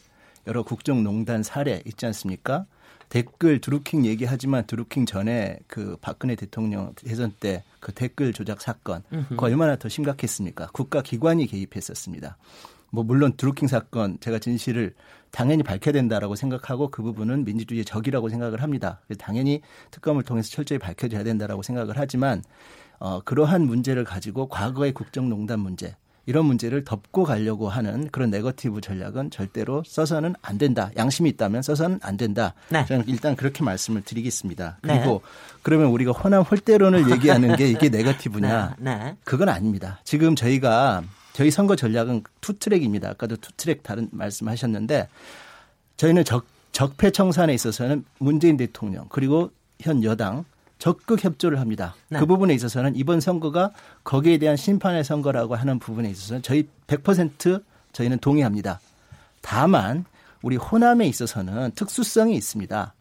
[0.46, 2.66] 여러 국정농단 사례 있지 않습니까?
[3.08, 9.44] 댓글 드루킹 얘기하지만 드루킹 전에 그 박근혜 대통령 대선 때 그 댓글 조작 사건 그
[9.44, 10.68] 얼마나 더 심각했습니까?
[10.72, 12.38] 국가 기관이 개입했었습니다.
[12.90, 14.94] 뭐 물론 드루킹 사건 제가 진실을
[15.32, 19.00] 당연히 밝혀야 된다라고 생각하고 그 부분은 민주주의의 적이라고 생각을 합니다.
[19.18, 22.44] 당연히 특검을 통해서 철저히 밝혀져야 된다라고 생각을 하지만
[23.02, 29.30] 어, 그러한 문제를 가지고 과거의 국정농단 문제 이런 문제를 덮고 가려고 하는 그런 네거티브 전략은
[29.30, 30.92] 절대로 써서는 안 된다.
[30.96, 32.54] 양심이 있다면 써서는 안 된다.
[32.68, 32.84] 네.
[32.84, 34.78] 저는 일단 그렇게 말씀을 드리겠습니다.
[34.84, 34.98] 네.
[34.98, 35.22] 그리고
[35.62, 38.76] 그러면 우리가 호남 홀대론을 얘기하는 게 이게 네거티브냐?
[38.78, 39.16] 네, 네.
[39.24, 39.98] 그건 아닙니다.
[40.04, 43.10] 지금 저희가 저희 선거 전략은 two track입니다.
[43.10, 45.08] 아까도 two track 다른 말씀하셨는데
[45.96, 49.50] 저희는 적, 적폐 청산에 있어서는 문재인 대통령 그리고
[49.80, 50.44] 현 여당
[50.82, 51.94] 적극 협조를 합니다.
[52.08, 52.18] 네.
[52.18, 53.70] 그 부분에 있어서는 이번 선거가
[54.02, 57.62] 거기에 대한 심판의 선거라고 하는 부분에 있어서는 저희 100%
[57.92, 58.80] 저희는 동의합니다.
[59.42, 60.04] 다만
[60.42, 62.94] 우리 호남에 있어서는 특수성이 있습니다.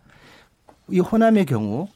[0.91, 1.87] 이 호남의 경우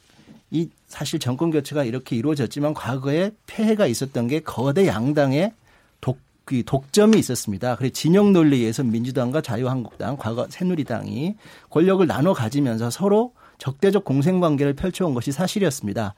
[0.49, 5.53] 이 사실 정권 교체가 이렇게 이루어졌지만 과거에 폐해가 있었던 게 거대 양당의
[6.01, 7.75] 독, 그 독점이 있었습니다.
[7.75, 11.35] 그래서 진영 논리에 의해서 민주당과 자유한국당, 과거 새누리당이
[11.69, 16.13] 권력을 나눠 가지면서 서로 적대적 공생 관계를 펼쳐온 것이 사실이었습니다.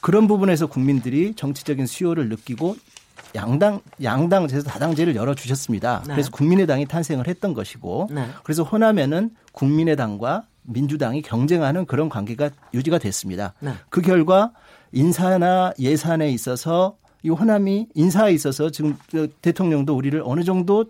[0.00, 2.76] 그런 부분에서 국민들이 정치적인 수요를 느끼고
[3.34, 6.02] 양당 양당제에서 다당제를 열어 주셨습니다.
[6.06, 6.14] 네.
[6.14, 8.26] 그래서 국민의당이 탄생을 했던 것이고 네.
[8.44, 13.54] 그래서 호남에는 국민의당과 민주당이 경쟁하는 그런 관계가 유지가 됐습니다.
[13.60, 13.72] 네.
[13.88, 14.52] 그 결과
[14.92, 20.86] 인사나 예산에 있어서 이 호남이 인사에 있어서 지금 저 대통령도 우리를 어느 정도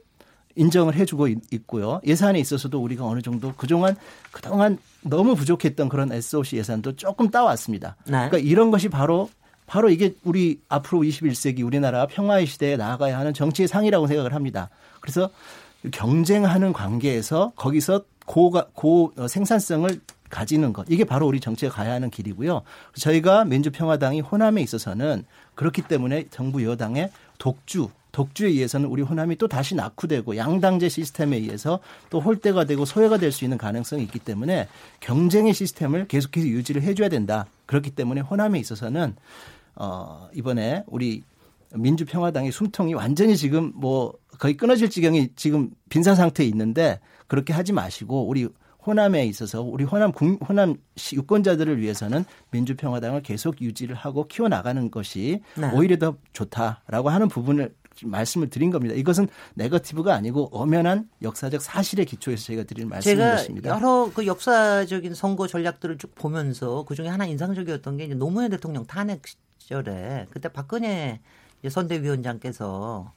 [0.56, 2.00] 인정을 해주고 있- 있고요.
[2.04, 3.96] 예산에 있어서도 우리가 어느 정도 그동안
[4.30, 7.96] 그동안 너무 부족했던 그런 SOC 예산도 조금 따왔습니다.
[8.04, 8.12] 네.
[8.12, 9.28] 그러니까 이런 것이 바로
[9.66, 14.70] 바로 이게 우리 앞으로 21세기 우리나라 평화의 시대에 나아가야 하는 정치의 상이라고 생각을 합니다.
[15.00, 15.30] 그래서
[15.90, 22.10] 경쟁하는 관계에서 거기서 고가 고 어, 생산성을 가지는 것 이게 바로 우리 정치가 가야 하는
[22.10, 22.62] 길이고요.
[22.94, 25.24] 저희가 민주평화당이 호남에 있어서는
[25.54, 31.80] 그렇기 때문에 정부 여당의 독주 독주에 의해서는 우리 호남이 또 다시 낙후되고 양당제 시스템에 의해서
[32.10, 34.68] 또 홀대가 되고 소외가 될 수 있는 가능성이 있기 때문에
[35.00, 37.46] 경쟁의 시스템을 계속해서 유지를 해줘야 된다.
[37.64, 39.16] 그렇기 때문에 호남에 있어서는
[39.74, 41.22] 어 이번에 우리
[41.74, 48.28] 민주평화당의 숨통이 완전히 지금 뭐 거의 끊어질 지경이 지금 빈사 상태에 있는데 그렇게 하지 마시고
[48.28, 48.46] 우리
[48.86, 50.74] 호남에 있어서 우리 호남 호남
[51.14, 55.70] 유권자들을 위해서는 민주평화당을 계속 유지를 하고 키워 나가는 것이 네.
[55.72, 58.94] 오히려 더 좋다라고 하는 부분을 말씀을 드린 겁니다.
[58.94, 63.68] 이것은 네거티브가 아니고 엄연한 역사적 사실의 기초에서 제가 드린 말씀이었습니다.
[63.68, 68.50] 제가 여러 그 역사적인 선거 전략들을 쭉 보면서 그 중에 하나 인상적이었던 게 이제 노무현
[68.50, 69.22] 대통령 탄핵
[69.58, 71.20] 시절에 그때 박근혜
[71.68, 73.12] 선대위원장께서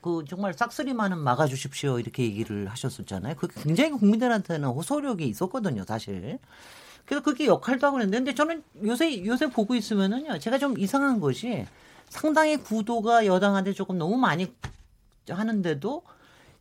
[0.00, 3.34] 그 정말 싹쓸이만은 막아주십시오 이렇게 얘기를 하셨었잖아요.
[3.36, 6.38] 그게 굉장히 국민들한테는 호소력이 있었거든요, 사실.
[7.04, 11.66] 그래서 그게 역할도 하고 그랬는데 근데 저는 요새 요새 보고 있으면은요, 제가 좀 이상한 것이
[12.08, 14.52] 상당히 구도가 여당한테 조금 너무 많이
[15.28, 16.02] 하는데도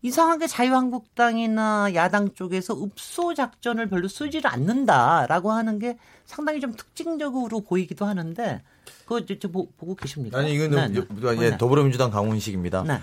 [0.02, 8.06] 이상하게 자유한국당이나 야당 쪽에서 읍소 작전을 별로 쓰지를 않는다라고 하는 게 상당히 좀 특징적으로 보이기도
[8.06, 8.62] 하는데
[9.06, 10.38] 그거 저, 보, 고 계십니까?
[10.38, 11.02] 아니 이건 네, 네.
[11.42, 11.58] 예, 네.
[11.58, 12.84] 더불어민주당 강훈식입니다.
[12.84, 13.00] 네.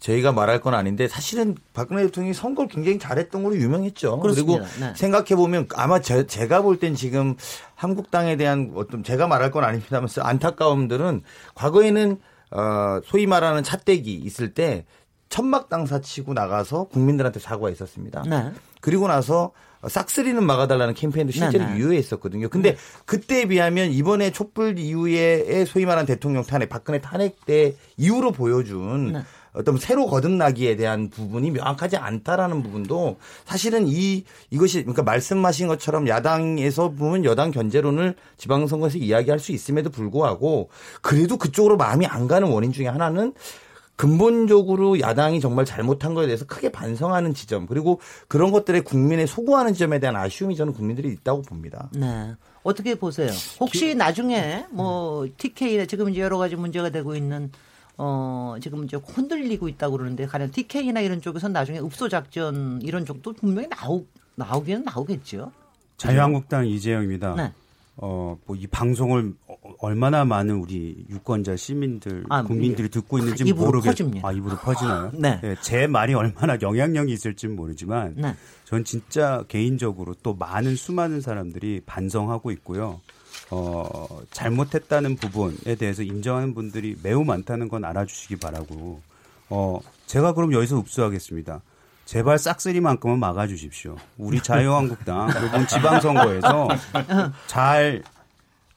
[0.00, 4.20] 저희가 말할 건 아닌데 사실은 박근혜 대통령이 선거를 굉장히 잘했던 걸로 유명했죠.
[4.20, 4.64] 그렇습니다.
[4.64, 4.92] 그리고 네.
[4.96, 7.36] 생각해 보면 아마 제, 제가 볼 땐 지금
[7.74, 11.22] 한국당에 대한 어떤 제가 말할 건 아닙니다만 안타까움들은
[11.54, 12.18] 과거에는
[12.50, 14.84] 어 소위 말하는 차떼기 있을 때
[15.28, 18.22] 천막 당사 치고 나가서 국민들한테 사과가 있었습니다.
[18.28, 18.52] 네.
[18.80, 19.52] 그리고 나서
[19.86, 21.78] 싹쓸이는 막아달라는 캠페인도 실제로 네, 네.
[21.78, 22.48] 유효했었거든요.
[22.48, 22.78] 근데 네.
[23.04, 29.22] 그때에 비하면 이번에 촛불 이후에 소위 말하는 대통령 탄핵, 박근혜 탄핵 때 이후로 보여준 네.
[29.56, 36.90] 어떤 새로 거듭나기에 대한 부분이 명확하지 않다라는 부분도 사실은 이 이것이 그러니까 말씀하신 것처럼 야당에서
[36.90, 40.68] 보면 여당 견제론을 지방선거에서 이야기할 수 있음에도 불구하고
[41.00, 43.32] 그래도 그쪽으로 마음이 안 가는 원인 중에 하나는
[43.96, 47.98] 근본적으로 야당이 정말 잘못한 것에 대해서 크게 반성하는 지점 그리고
[48.28, 51.88] 그런 것들에 국민의 소구하는 지점에 대한 아쉬움이 저는 국민들이 있다고 봅니다.
[51.94, 52.34] 네.
[52.62, 53.30] 어떻게 보세요?
[53.60, 57.50] 혹시 나중에 뭐 TK나 지금 이제 여러 가지 문제가 되고 있는
[57.98, 63.32] 어, 지금 이제 흔들리고 있다고 그러는데 가령 TK나 이런 쪽에서 나중에 읍소 작전 이런 쪽도
[63.34, 65.52] 분명히 나오 나오기는 나오겠죠.
[65.96, 67.34] 자유한국당 이재영입니다.
[67.34, 67.52] 네.
[67.98, 69.32] 어, 뭐 이 방송을
[69.78, 75.10] 얼마나 많은 우리 유권자 시민들 아, 국민들이 듣고 있는지 모르겠 아 입으로 퍼지나요?
[75.16, 75.40] 네.
[75.40, 75.56] 네.
[75.62, 78.34] 제 말이 얼마나 영향력이 있을지는 모르지만 네.
[78.64, 83.00] 전 진짜 개인적으로 또 많은 수많은 사람들이 반성하고 있고요.
[83.50, 89.00] 어, 잘못했다는 부분에 대해서 인정하는 분들이 매우 많다는 건 알아주시기 바라고.
[89.50, 91.60] 어, 제가 그럼 여기서 읍수하겠습니다.
[92.04, 93.96] 제발 싹쓸이만큼은 막아주십시오.
[94.16, 96.68] 우리 자유한국당 이번 지방선거에서
[97.46, 98.02] 잘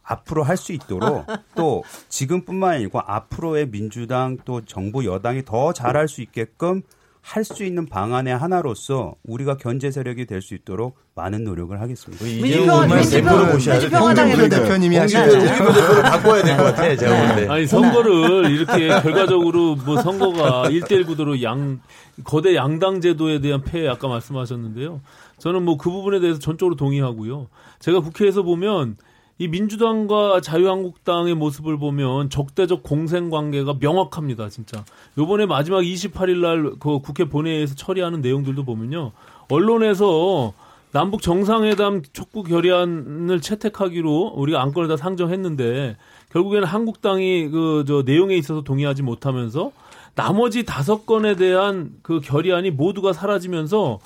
[0.03, 6.21] 앞으로 할 수 있도록 또 지금뿐만 아니고 앞으로의 민주당 또 정부 여당이 더 잘할 수
[6.21, 6.81] 있게끔
[7.21, 12.23] 할 수 있는 방안의 하나로서 우리가 견제 세력이 될 수 있도록 많은 노력을 하겠습니다.
[12.25, 16.95] 민주평화당의 대표님이 하시는 대표를 바꿔야 될 것 같아요.
[16.97, 17.47] 제가 볼 때.
[17.51, 21.81] 아니 선거를 이렇게 결과적으로 뭐 선거가 1대1 구도로 양
[22.23, 25.01] 거대 양당 제도에 대한 폐해 아까 말씀하셨는데요.
[25.37, 27.47] 저는 뭐 그 부분에 대해서 전적으로 동의하고요.
[27.79, 28.97] 제가 국회에서 보면
[29.41, 34.83] 이 민주당과 자유한국당의 모습을 보면 적대적 공생 관계가 명확합니다, 진짜.
[35.17, 39.13] 요번에 마지막 28일 날 그 국회 본회의에서 처리하는 내용들도 보면요.
[39.47, 40.53] 언론에서
[40.91, 45.95] 남북 정상회담 촉구 결의안을 채택하기로 우리가 안건을 다 상정했는데
[46.31, 49.71] 결국에는 한국당이 그 저 내용에 있어서 동의하지 못하면서
[50.15, 53.99] 나머지 다섯 건에 대한 그 결의안이 모두가 사라지면서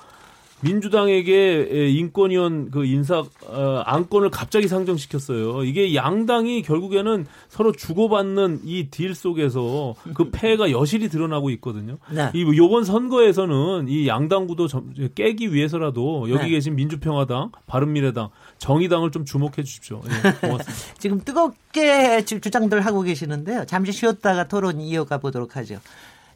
[0.64, 5.64] 민주당에게 인권위원 그 인사 어, 안건을 갑자기 상정시켰어요.
[5.66, 11.98] 이게 양당이 결국에는 서로 주고받는 이 딜 속에서 그 폐해가 여실히 드러나고 있거든요.
[12.12, 12.30] 네.
[12.34, 14.68] 이 요번 선거에서는 이 양당 구도
[15.16, 16.50] 깨기 위해서라도 여기 네.
[16.50, 20.02] 계신 민주평화당, 바른미래당, 정의당을 좀 주목해 주십시오.
[20.06, 20.74] 예, 고맙습니다.
[21.00, 23.66] 지금 뜨겁게 주장들 하고 계시는데요.
[23.66, 25.80] 잠시 쉬었다가 토론 이어가 보도록 하죠.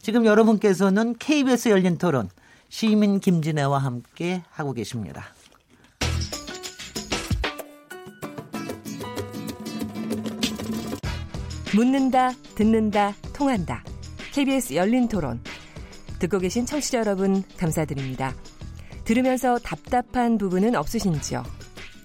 [0.01, 2.29] 지금 여러분께서는 KBS 열린 토론
[2.69, 5.25] 시민 김진애와 함께 하고 계십니다.
[11.75, 13.83] 묻는다, 듣는다, 통한다.
[14.33, 15.41] KBS 열린 토론.
[16.19, 18.33] 듣고 계신 청취자 여러분, 감사드립니다.
[19.03, 21.43] 들으면서 답답한 부분은 없으신지요?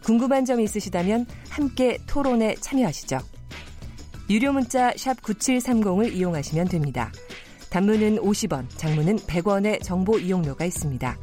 [0.05, 3.19] 궁금한 점 있으시다면 함께 토론에 참여하시죠.
[4.31, 7.11] 유료 문자 샵 9730을 이용하시면 됩니다.
[7.73, 11.17] 단문은 50원, 장문은 100원의 정보 이용료가 있습니다.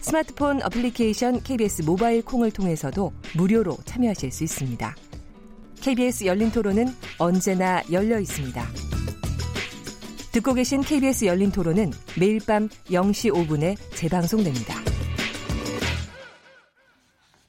[0.00, 4.96] 스마트폰 어플리케이션 KBS 모바일 콩을 통해서도 무료로 참여하실 수 있습니다.
[5.80, 8.60] KBS 열린 토론은 언제나 열려 있습니다.
[10.32, 14.74] 듣고 계신 KBS 열린 토론은 매일 밤 0시 5분에 재방송됩니다.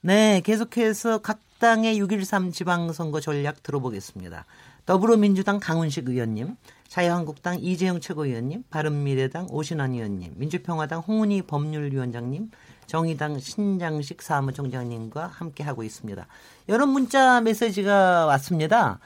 [0.01, 4.45] 네, 계속해서 각 당의 6.13 지방선거 전략 들어보겠습니다.
[4.86, 6.55] 더불어민주당 강훈식 의원님,
[6.89, 12.49] 자유한국당 이재용 최고위원님, 바른미래당 오신환 의원님, 민주평화당 홍은희 법률위원장님,
[12.87, 16.25] 정의당 신장식 사무총장님과 함께하고 있습니다.
[16.67, 18.99] 여러 문자 메시지가 왔습니다.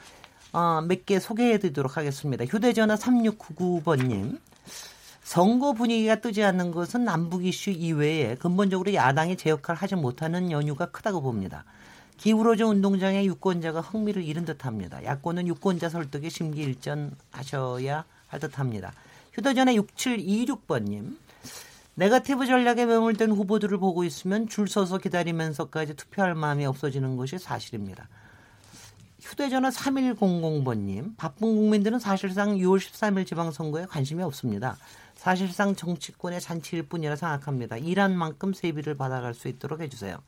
[0.52, 2.44] 어, 몇 개 소개해 드리도록 하겠습니다.
[2.46, 4.38] 휴대전화 3699번님.
[5.22, 10.86] 선거 분위기가 뜨지 않는 것은 남북 이슈 이외에 근본적으로 야당이 제 역할을 하지 못하는 연유가
[10.86, 11.64] 크다고 봅니다.
[12.16, 15.04] 기울어진 운동장의 유권자가 흥미를 잃은 듯합니다.
[15.04, 18.92] 야권은 유권자 설득에 심기일전하셔야 할 듯합니다.
[19.32, 21.16] 휴대전화 6726번님.
[21.96, 28.08] 네가티브 전략에 매몰된 후보들을 보고 있으면 줄 서서 기다리면서까지 투표할 마음이 없어지는 것이 사실입니다.
[29.20, 31.16] 휴대전화 3100번님.
[31.16, 34.76] 바쁜 국민들은 사실상 6월 13일 지방선거에 관심이 없습니다.
[35.14, 37.76] 사실상 정치권의 잔치일 뿐이라 생각합니다.
[37.76, 40.18] 일한 만큼 세비를 받아갈 수 있도록 해주세요.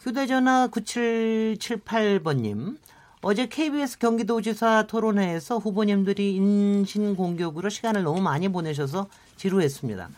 [0.00, 2.78] 휴대전화 9778번님.
[3.20, 10.08] 어제 KBS 경기도지사 토론회에서 후보님들이 인신공격으로 시간을 너무 많이 보내셔서 지루했습니다.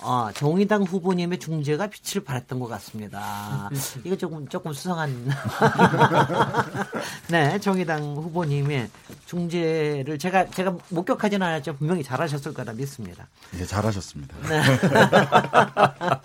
[0.00, 3.70] 아, 정의당 후보님의 중재가 빛을 발했던 것 같습니다.
[4.04, 5.26] 이거 조금 조금 수상한.
[7.30, 8.90] 네, 정의당 후보님의
[9.24, 13.26] 중재를 제가 제가 목격하지는 않았지만 분명히 잘하셨을 거라 믿습니다.
[13.52, 14.36] 네, 잘하셨습니다.
[14.48, 14.62] 네.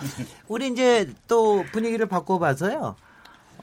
[0.48, 2.96] 우리 이제 또 분위기를 바꿔봐서요.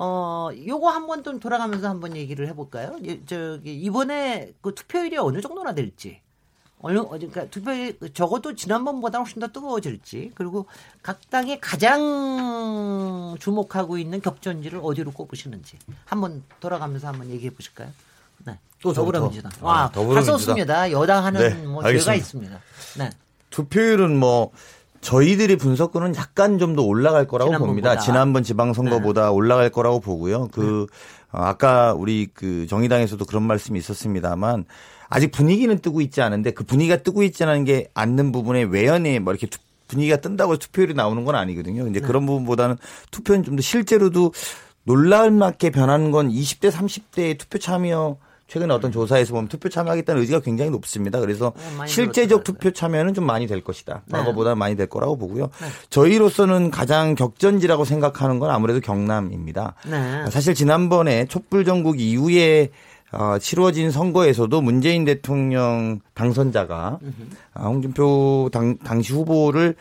[0.00, 2.96] 어, 요거 한번 좀 돌아가면서 한번 얘기를 해볼까요?
[3.04, 6.20] 예, 저기 이번에 그 투표율이 어느 정도나 될지.
[6.80, 10.66] 어느 그러니까 투표율 적어도 지난번보다 훨씬 더 뜨거워질지 그리고
[11.02, 17.88] 각 당이 가장 주목하고 있는 격전지를 어디로 꼽으시는지 한번 돌아가면서 한번 얘기해 보실까요?
[18.44, 18.58] 네.
[18.80, 18.92] 또?
[18.92, 19.50] 더불어민주당.
[19.60, 20.36] 아, 와, 더불어민주당.
[20.36, 20.90] 다 썼습니다.
[20.92, 22.14] 여당 하는 네, 뭐 죄가 알겠습니다.
[22.14, 22.60] 있습니다.
[22.98, 23.10] 네.
[23.50, 24.50] 투표율은 뭐
[25.00, 27.66] 저희들이 분석으론 약간 좀 더 올라갈 거라고 지난번보다.
[27.88, 27.98] 봅니다.
[27.98, 30.48] 지난번 지방선거보다 올라갈 거라고 보고요.
[30.52, 30.86] 그
[31.32, 34.64] 어, 아까 우리 그 정의당에서도 그런 말씀이 있었습니다만
[35.08, 39.32] 아직 분위기는 뜨고 있지 않은데 그 분위기가 뜨고 있지 않은 게 않는 부분에 외연에 뭐
[39.32, 41.86] 이렇게 투- 분위기가 뜬다고 투표율이 나오는 건 아니거든요.
[41.88, 42.76] 이제 그런 부분보다는
[43.10, 44.32] 투표는 좀 더 실제로도
[44.84, 48.16] 놀랄맞게 변하는 건 20대 30대의 투표 참여
[48.48, 51.20] 최근에 어떤 조사에서 보면 투표 참여하겠다는 의지가 굉장히 높습니다.
[51.20, 52.44] 그래서 어, 많이 실제적 늘었더라고요.
[52.44, 54.02] 투표 참여는 좀 많이 될 것이다.
[54.06, 54.18] 네.
[54.18, 55.50] 과거보다 많이 될 거라고 보고요.
[55.90, 59.74] 저희로서는 가장 격전지라고 생각하는 건 아무래도 경남입니다.
[59.90, 60.24] 네.
[60.30, 62.70] 사실 지난번에 촛불 전국 이후에
[63.12, 66.98] 어, 치루어진 선거에서도 문재인 대통령 당선자가
[67.54, 69.76] 아, 홍준표 당, 당시 후보를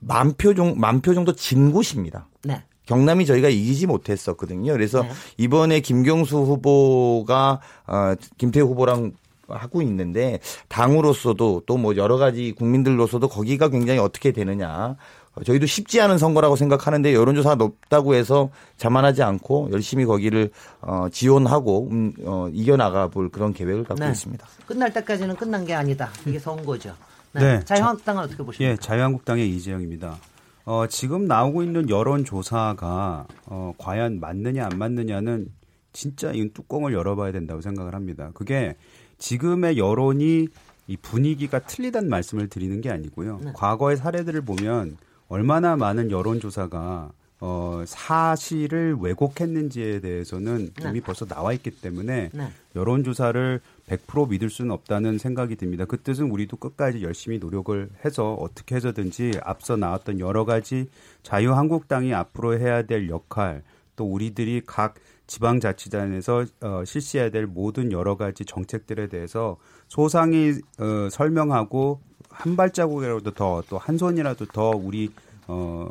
[0.00, 2.26] 만표 정, 만표 정도 진 곳입니다.
[2.42, 2.62] 네.
[2.86, 4.72] 경남이 저희가 이기지 못했었거든요.
[4.72, 5.10] 그래서 네.
[5.36, 9.12] 이번에 김경수 후보가 어, 김태우 후보랑
[9.48, 14.96] 하고 있는데 당으로서도 또 뭐 여러 가지 국민들로서도 거기가 굉장히 어떻게 되느냐.
[15.34, 20.50] 어, 저희도 쉽지 않은 선거라고 생각하는데 여론조사가 높다고 해서 자만하지 않고 열심히 거기를
[20.80, 24.10] 어, 지원하고 음, 어, 이겨나가 볼 그런 계획을 갖고 네.
[24.10, 24.46] 있습니다.
[24.66, 26.10] 끝날 때까지는 끝난 게 아니다.
[26.26, 26.94] 이게 선거죠.
[27.32, 27.58] 네.
[27.58, 27.64] 네.
[27.64, 28.72] 자유한국당은 어떻게 보십니까?
[28.72, 30.16] 예, 자유한국당의 이재영입니다.
[30.64, 35.48] 어, 지금 나오고 있는 여론조사가 어, 과연 맞느냐 안 맞느냐는
[35.92, 38.30] 진짜 이 뚜껑을 열어봐야 된다고 생각을 합니다.
[38.34, 38.76] 그게
[39.18, 40.48] 지금의 여론이
[40.86, 43.40] 이 분위기가 틀리다는 말씀을 드리는 게 아니고요.
[43.44, 43.52] 네.
[43.54, 44.96] 과거의 사례들을 보면
[45.30, 47.12] 얼마나 많은 여론조사가
[47.42, 50.90] 어, 사실을 왜곡했는지에 대해서는 네.
[50.90, 52.52] 이미 벌써 나와 있기 때문에 네.
[52.76, 55.86] 여론조사를 100% 믿을 수는 없다는 생각이 듭니다.
[55.86, 60.90] 그 뜻은 우리도 끝까지 열심히 노력을 해서 어떻게 해서든지 앞서 나왔던 여러 가지
[61.22, 63.62] 자유한국당이 앞으로 해야 될 역할
[63.96, 64.96] 또 우리들이 각
[65.28, 69.56] 지방자치단에서 어, 실시해야 될 모든 여러 가지 정책들에 대해서
[69.88, 72.00] 소상히 어, 설명하고
[72.30, 75.10] 한 발자국이라도 더 또 한 손이라도 더 우리
[75.46, 75.88] 어,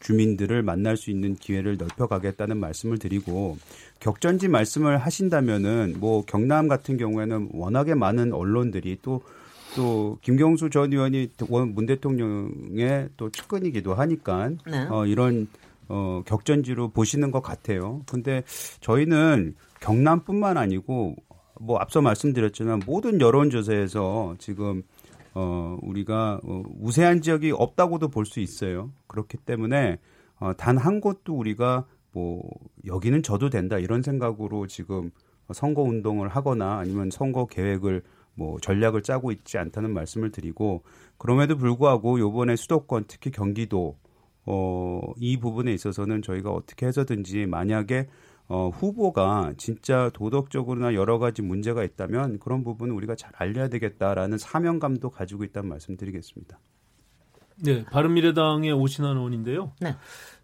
[0.00, 3.56] 주민들을 만날 수 있는 기회를 넓혀가겠다는 말씀을 드리고
[4.00, 11.74] 격전지 말씀을 하신다면은 뭐 경남 같은 경우에는 워낙에 많은 언론들이 또또 김경수 전 의원이 원-
[11.74, 14.86] 문 대통령의 또 측근이기도 하니까 네.
[14.90, 15.48] 어 이런
[15.88, 18.02] 어 격전지로 보시는 것 같아요.
[18.06, 18.42] 근데
[18.80, 21.16] 저희는 경남뿐만 아니고
[21.60, 24.82] 뭐 앞서 말씀드렸지만 모든 여론조사에서 지금
[25.34, 28.92] 어 우리가 어, 우세한 지역이 없다고도 볼 수 있어요.
[29.08, 29.98] 그렇기 때문에
[30.40, 32.42] 어, 단 한 곳도 우리가 뭐
[32.86, 35.10] 여기는 져도 된다 이런 생각으로 지금
[35.52, 38.02] 선거 운동을 하거나 아니면 선거 계획을
[38.36, 40.82] 뭐 전략을 짜고 있지 않다는 말씀을 드리고
[41.18, 43.96] 그럼에도 불구하고 요번에 수도권 특히 경기도
[44.46, 48.08] 어, 이 부분에 있어서는 저희가 어떻게 해서든지 만약에
[48.46, 55.10] 어, 후보가 진짜 도덕적으로나 여러 가지 문제가 있다면 그런 부분은 우리가 잘 알려야 되겠다라는 사명감도
[55.10, 56.58] 가지고 있다는 말씀드리겠습니다.
[57.62, 59.72] 네, 바른미래당의 오신환 의원인데요.
[59.80, 59.96] 네.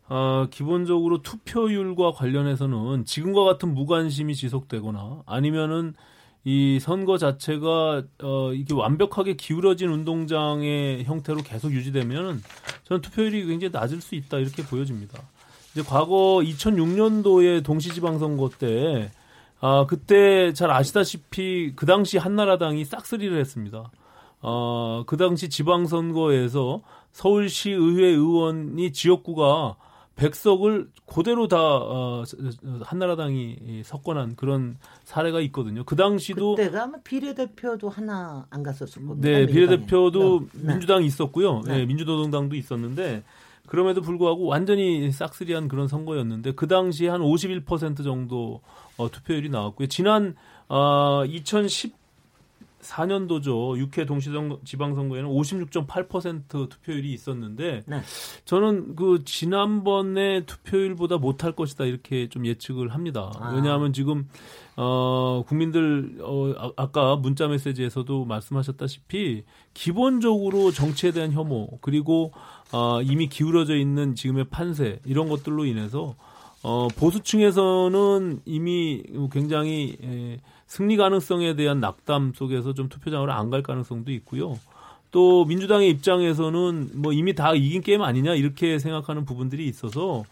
[0.08, 5.94] 어, 기본적으로 투표율과 관련해서는 지금과 같은 무관심이 지속되거나 아니면은
[6.42, 12.42] 이 선거 자체가 어 이게 완벽하게 기울어진 운동장의 형태로 계속 유지되면
[12.84, 15.22] 저는 투표율이 굉장히 낮을 수 있다 이렇게 보여집니다.
[15.72, 19.10] 이제 과거 2006년도에 동시지방선거 때
[19.60, 23.90] 아, 그때 잘 아시다시피 그 당시 한나라당이 싹쓸이를 했습니다.
[24.42, 26.80] 어, 그 당시 지방선거에서
[27.12, 29.76] 서울시 의회 의원이 지역구가
[30.16, 32.24] 백석을 그대로 다 어,
[32.82, 35.84] 한나라당이 석권한 그런 사례가 있거든요.
[35.84, 39.28] 그 당시도 그때가 아마 비례대표도 하나 안 갔었을 겁니다.
[39.28, 40.72] 네, 비례대표도 네.
[40.72, 41.62] 민주당이 있었고요.
[41.66, 41.78] 네.
[41.78, 43.22] 네, 민주노동당도 있었는데
[43.70, 48.62] 그럼에도 불구하고 완전히 싹쓸이한 그런 선거였는데 그 당시에 한 51% 정도
[48.96, 49.86] 어, 투표율이 나왔고요.
[49.86, 50.34] 지난
[50.68, 52.00] 어, 2010
[52.80, 53.90] 4년도죠.
[53.90, 58.00] 6회 동시지방선거에는 56.8% 투표율이 있었는데 네.
[58.44, 63.30] 저는 그 지난번에 투표율보다 못할 것이다 이렇게 좀 예측을 합니다.
[63.38, 63.52] 아.
[63.54, 64.28] 왜냐하면 지금
[64.76, 69.44] 어 국민들 어 아- 아까 문자 메시지에서도 말씀하셨다시피
[69.74, 72.32] 기본적으로 정치에 대한 혐오 그리고
[72.72, 76.14] 어 이미 기울어져 있는 지금의 판세 이런 것들로 인해서
[76.62, 79.02] 어 보수층에서는 이미
[79.32, 84.58] 굉장히 에, 승리 가능성에 대한 낙담 속에서 좀 투표장으로 안 갈 가능성도 있고요.
[85.10, 90.22] 또 민주당의 입장에서는 뭐 이미 다 이긴 게임 아니냐 이렇게 생각하는 부분들이 있어서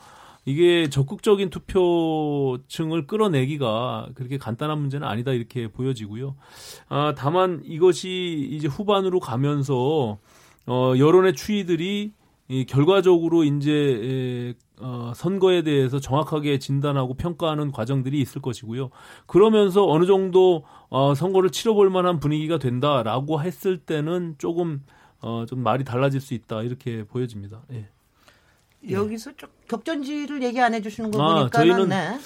[0.45, 6.36] 이게 적극적인 투표층을 끌어내기가 그렇게 간단한 문제는 아니다 이렇게 보여지고요.
[6.89, 10.18] 아, 다만 이것이 이제 후반으로 가면서
[10.66, 12.12] 어, 여론의 추이들이
[12.49, 18.90] 이 결과적으로 이제 에, 어, 선거에 대해서 정확하게 진단하고 평가하는 과정들이 있을 것이고요.
[19.26, 24.82] 그러면서 어느 정도 어, 선거를 치러볼 만한 분위기가 된다라고 했을 때는 조금
[25.20, 27.62] 어, 좀 말이 달라질 수 있다 이렇게 보여집니다.
[27.72, 27.88] 예.
[28.89, 32.18] 여기서 좀 격전지를 얘기 안 해주시는 거 아, 보니까는 저희는 네.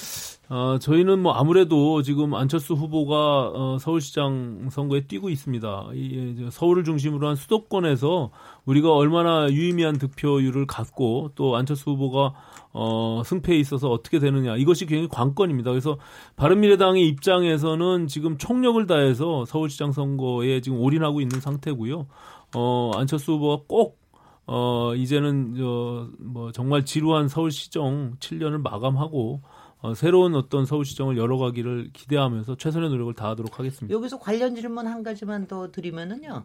[0.49, 5.91] 어, 저희는 뭐 아무래도 지금 안철수 후보가 어, 서울시장 선거에 뛰고 있습니다.
[5.95, 8.31] 이, 이제 서울을 중심으로 한 수도권에서
[8.67, 12.35] 우리가 얼마나 유의미한 득표율을 갖고 또 안철수 후보가
[12.75, 15.71] 어, 승패에 있어서 어떻게 되느냐 이것이 굉장히 관건입니다.
[15.71, 15.97] 그래서
[16.37, 22.09] 바른미래당의 입장에서는 지금 총력을 다해서 서울시장 선거에 지금 올인하고 있는 상태고요.
[22.55, 24.02] 어, 안철수 후보가 꼭
[24.47, 29.41] 어, 이제는, 저, 뭐, 정말 지루한 서울시정 7년을 마감하고,
[29.83, 33.95] 어, 새로운 어떤 서울시정을 열어가기를 기대하면서 최선의 노력을 다하도록 하겠습니다.
[33.95, 36.45] 여기서 관련 질문 한 가지만 더 드리면은요.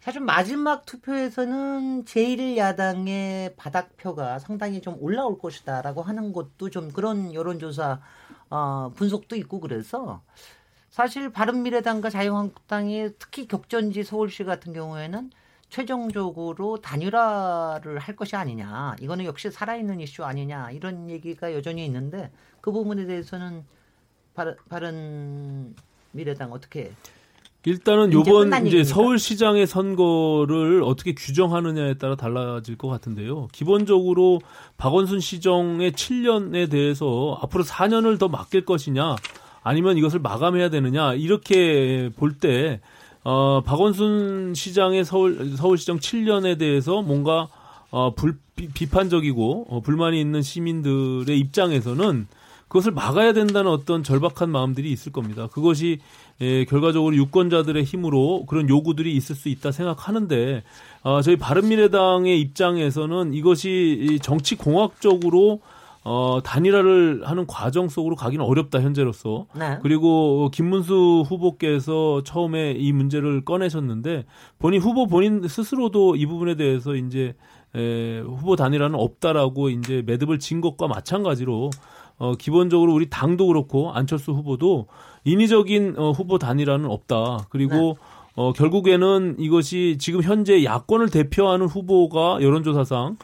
[0.00, 8.00] 사실 마지막 투표에서는 제1야당의 바닥표가 상당히 좀 올라올 것이다라고 하는 것도 좀 그런 여론조사
[8.50, 10.22] 어, 분석도 있고 그래서
[10.88, 15.30] 사실 바른미래당과 자유한국당이 특히 격전지 서울시 같은 경우에는
[15.68, 18.96] 최종적으로 단일화를 할 것이 아니냐.
[19.00, 20.70] 이거는 역시 살아있는 이슈 아니냐.
[20.70, 23.64] 이런 얘기가 여전히 있는데 그 부분에 대해서는
[24.34, 25.74] 바른, 바른
[26.12, 26.92] 미래당 어떻게
[27.64, 28.84] 일단은 이제 요번 이제 얘기입니까?
[28.84, 33.48] 서울시장의 선거를 어떻게 규정하느냐에 따라 달라질 것 같은데요.
[33.52, 34.40] 기본적으로
[34.78, 39.16] 박원순 시정의 7년에 대해서 앞으로 4년을 더 맡길 것이냐
[39.62, 42.80] 아니면 이것을 마감해야 되느냐 이렇게 볼때
[43.30, 47.48] 어, 박원순 시장의 서울 서울시정 7년에 대해서 뭔가
[47.90, 52.26] 어, 불, 비, 비판적이고 어, 불만이 있는 시민들의 입장에서는
[52.68, 55.46] 그것을 막아야 된다는 어떤 절박한 마음들이 있을 겁니다.
[55.52, 55.98] 그것이
[56.40, 60.62] 예, 결과적으로 유권자들의 힘으로 그런 요구들이 있을 수 있다 생각하는데
[61.02, 65.60] 어, 저희 바른미래당의 입장에서는 이것이 이 정치 공학적으로
[66.10, 69.46] 어, 단일화를 하는 과정 속으로 가기는 어렵다 현재로서.
[69.54, 69.78] 네.
[69.82, 74.24] 그리고 김문수 후보께서 처음에 이 문제를 꺼내셨는데
[74.58, 77.36] 본인 후보 본인 스스로도 이 부분에 대해서 이제
[77.74, 81.68] 에, 후보 단일화는 없다라고 이제 매듭을 진 것과 마찬가지로
[82.16, 84.86] 어, 기본적으로 우리 당도 그렇고 안철수 후보도
[85.24, 87.48] 인위적인 어, 후보 단일화는 없다.
[87.50, 87.98] 그리고
[88.34, 93.18] 어, 결국에는 이것이 지금 현재 야권을 대표하는 후보가 여론조사상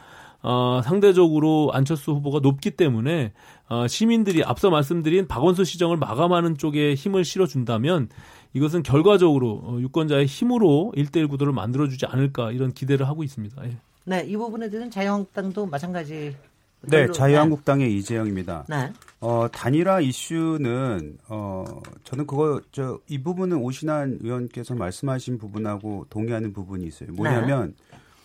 [0.47, 3.33] 어, 상대적으로 안철수 후보가 높기 때문에
[3.67, 8.09] 어, 시민들이 앞서 말씀드린 박원순 시정을 마감하는 쪽에 힘을 실어준다면
[8.53, 13.65] 이것은 결과적으로 어, 유권자의 힘으로 1대1 구도를 만들어주지 않을까 이런 기대를 하고 있습니다.
[13.65, 13.77] 예.
[14.03, 16.35] 네, 이 부분에 대해서는 자유한국당도 마찬가지.
[16.81, 18.65] 네, 자유한국당의 이재영입니다.
[18.69, 18.93] 네.
[19.21, 21.65] 어, 단일화 이슈는, 어,
[22.03, 27.09] 저는 그거, 저, 이 부분은 오신환 의원께서 말씀하신 부분하고 동의하는 부분이 있어요.
[27.13, 27.73] 뭐냐면,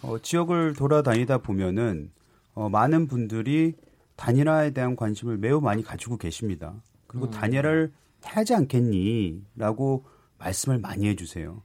[0.02, 2.10] 어, 지역을 돌아다니다 보면은,
[2.54, 3.74] 어, 많은 분들이
[4.16, 6.74] 단일화에 대한 관심을 매우 많이 가지고 계십니다.
[7.06, 7.30] 그리고 음.
[7.30, 7.92] 단일화를
[8.22, 9.42] 하지 않겠니?
[9.56, 10.04] 라고
[10.38, 11.62] 말씀을 많이 해주세요.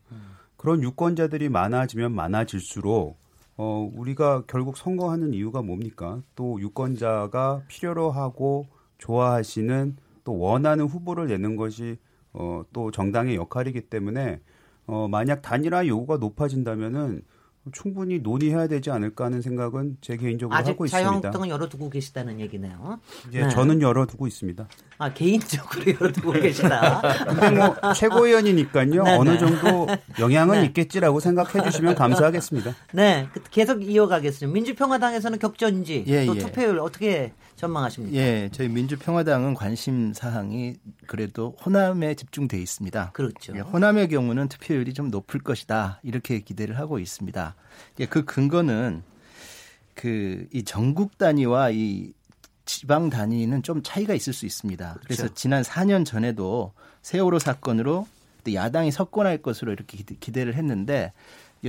[0.57, 3.17] 그런 유권자들이 많아지면 많아질수록
[3.57, 6.21] 어, 우리가 결국 선거하는 이유가 뭡니까?
[6.35, 8.67] 또 유권자가 필요로 하고
[8.97, 11.97] 좋아하시는 또 원하는 후보를 내는 것이
[12.33, 14.41] 어, 또 정당의 역할이기 때문에
[14.87, 17.21] 어, 만약 단일화 요구가 높아진다면은
[17.71, 21.03] 충분히 논의해야 되지 않을까 하는 생각은 제 개인적으로 아직 하고 있습니다.
[21.03, 22.99] 자유한국당은 열어두고 계시다는 얘기네요.
[23.33, 23.49] 예, 네.
[23.49, 24.67] 저는 열어두고 있습니다.
[24.99, 27.01] 아 개인적으로 열어두고 계시다.
[27.25, 29.03] 근데 뭐 최고위원이니까요.
[29.03, 29.37] 네, 어느 네.
[29.39, 29.87] 정도
[30.19, 30.65] 영향은 네.
[30.67, 32.75] 있겠지라고 생각해 주시면 감사하겠습니다.
[32.93, 34.53] 네, 그- 계속 이어가겠습니다.
[34.53, 36.39] 민주평화당에서는 격전지 예, 또 예.
[36.39, 38.15] 투표율 어떻게 전망하십니까?
[38.17, 40.75] 예, 저희 민주평화당은 관심 사항이
[41.07, 43.11] 그래도 호남에 집중돼 있습니다.
[43.13, 43.53] 그렇죠.
[43.55, 47.55] 예, 호남의 경우는 투표율이 좀 높을 것이다 이렇게 기대를 하고 있습니다.
[48.01, 49.03] 예, 그 근거는
[49.93, 52.11] 그 이 전국 단위와 이
[52.65, 54.97] 지방 단위는 좀 차이가 있을 수 있습니다.
[55.03, 55.35] 그래서 그렇죠.
[55.35, 58.07] 지난 4년 전에도 세월호 사건으로
[58.51, 61.13] 야당이 석권할 것으로 이렇게 기대- 기대를 했는데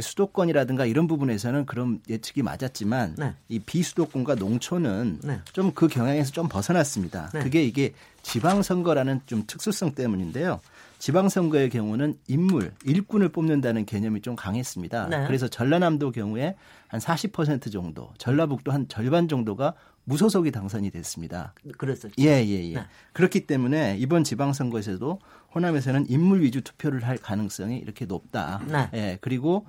[0.01, 3.34] 수도권이라든가 이런 부분에서는 그런 예측이 맞았지만 네.
[3.49, 5.40] 이 비수도권과 농촌은 네.
[5.53, 7.30] 좀그 경향에서 좀 벗어났습니다.
[7.32, 7.40] 네.
[7.40, 7.92] 그게 이게
[8.22, 10.61] 지방선거라는 좀 특수성 때문인데요.
[10.99, 15.09] 지방선거의 경우는 인물, 일꾼을 뽑는다는 개념이 좀 강했습니다.
[15.09, 15.26] 네.
[15.26, 16.57] 그래서 전라남도 경우에
[16.88, 19.74] 한 40% 정도, 전라북도 한 절반 정도가
[20.05, 21.53] 무소속이 당선이 됐습니다.
[21.76, 22.14] 그랬었죠.
[22.20, 22.74] 예, 예, 예.
[22.74, 22.86] 네.
[23.12, 25.18] 그렇기 때문에 이번 지방선거에서도
[25.57, 28.61] 호남에서는 인물 위주 투표를 할 가능성이 이렇게 높다.
[28.70, 28.90] 네.
[28.92, 29.66] 예, 그리고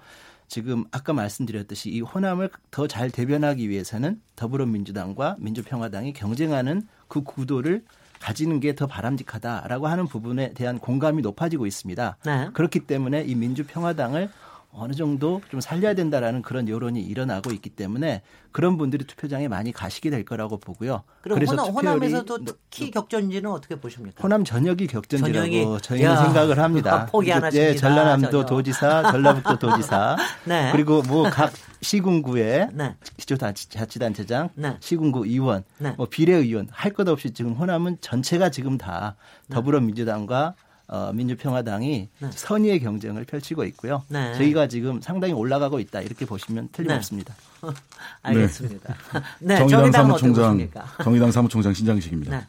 [0.49, 7.83] 지금 아까 말씀드렸듯이 이 호남을 더 잘 대변하기 위해서는 더불어민주당과 민주평화당이 경쟁하는 그 구도를
[8.19, 12.17] 가지는 게 더 바람직하다라고 하는 부분에 대한 공감이 높아지고 있습니다.
[12.25, 12.49] 네.
[12.53, 14.29] 그렇기 때문에 이 민주평화당을
[14.77, 18.21] 어느 정도 좀 살려야 된다라는 그런 여론이 일어나고 있기 때문에
[18.51, 21.03] 그런 분들이 투표장에 많이 가시게 될 거라고 보고요.
[21.21, 24.21] 그래서 호남, 호남에서도 높- 특히 격전지는 어떻게 보십니까?
[24.21, 25.79] 호남 전역이 격전지라고?
[25.79, 27.05] 저희는 야, 생각을 합니다.
[27.07, 28.45] 포기 안 예, 하십니다, 전라남도 전혀.
[28.45, 30.15] 도지사, 전라북도 도지사,
[30.45, 30.69] 네.
[30.71, 31.51] 그리고 뭐 각
[31.81, 32.95] 시군구의 네.
[33.17, 34.77] 기초자치단체장, 네.
[34.79, 35.93] 시군구 의원, 네.
[35.97, 39.15] 뭐 비례의원 할 것 없이 지금 호남은 전체가 지금 다
[39.51, 40.55] 더불어민주당과
[40.89, 44.03] 어, 민주평화당이 선의의 경쟁을 펼치고 있고요.
[44.07, 44.33] 네.
[44.35, 47.35] 저희가 지금 상당히 올라가고 있다 이렇게 보시면 틀림없습니다.
[48.23, 48.95] 알겠습니다.
[49.39, 50.83] 네, 정의당 정의당은 어떻게 사무총장?
[51.03, 52.37] 정의당 사무총장 신장식입니다.
[52.37, 52.45] 네.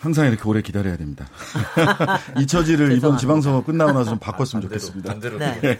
[0.00, 1.28] 항상 이렇게 오래 기다려야 됩니다.
[2.40, 3.18] 이 처지를 이번.
[3.18, 5.20] 지방선거 끝나고 나서 좀 바꿨으면 좋겠습니다.
[5.38, 5.78] 네.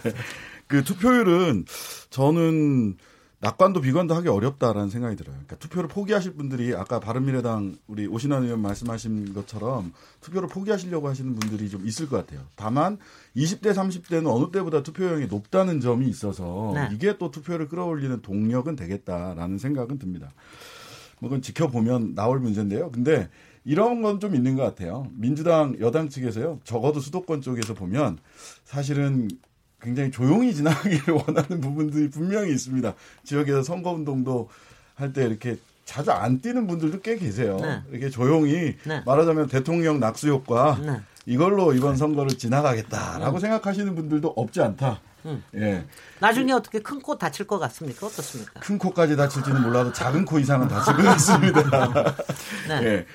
[0.67, 1.65] 그 투표율은
[2.09, 2.95] 저는
[3.43, 5.33] 낙관도 비관도 하기 어렵다라는 생각이 들어요.
[5.33, 9.91] 그러니까 투표를 포기하실 분들이 아까 바른미래당 우리 오신환 의원 말씀하신 것처럼
[10.21, 12.45] 투표를 포기하시려고 하시는 분들이 좀 있을 것 같아요.
[12.55, 12.97] 다만
[13.35, 16.87] 20대 30대는 어느 때보다 투표율이 높다는 점이 있어서 네.
[16.93, 20.31] 이게 또 투표를 끌어올리는 동력은 되겠다라는 생각은 듭니다.
[21.19, 22.91] 뭐 그건 지켜보면 나올 문제인데요.
[22.91, 23.29] 근데
[23.65, 25.07] 이런 건 좀 있는 것 같아요.
[25.11, 26.61] 민주당 여당 측에서요.
[26.63, 28.19] 적어도 수도권 쪽에서 보면
[28.63, 29.27] 사실은
[29.83, 32.93] 굉장히 조용히 지나가기를 원하는 부분들이 분명히 있습니다.
[33.23, 34.49] 지역에서 선거운동도
[34.95, 37.57] 할 때 이렇게 자주 안 뛰는 분들도 꽤 계세요.
[37.61, 37.81] 네.
[37.91, 39.01] 이렇게 조용히 네.
[39.05, 41.01] 말하자면 대통령 낙수 효과 네.
[41.25, 45.01] 이걸로 이번 선거를 지나가겠다라고 생각하시는 분들도 없지 않다.
[45.25, 45.41] 음.
[45.55, 45.85] 예.
[46.19, 48.07] 나중에 어떻게 큰 코 다칠 것 같습니까?
[48.07, 48.59] 어떻습니까?
[48.59, 52.15] 큰 코까지 다칠지는 몰라도 작은 코 이상은 다칠 것 같습니다.
[52.67, 52.83] 네.
[52.83, 53.05] 예.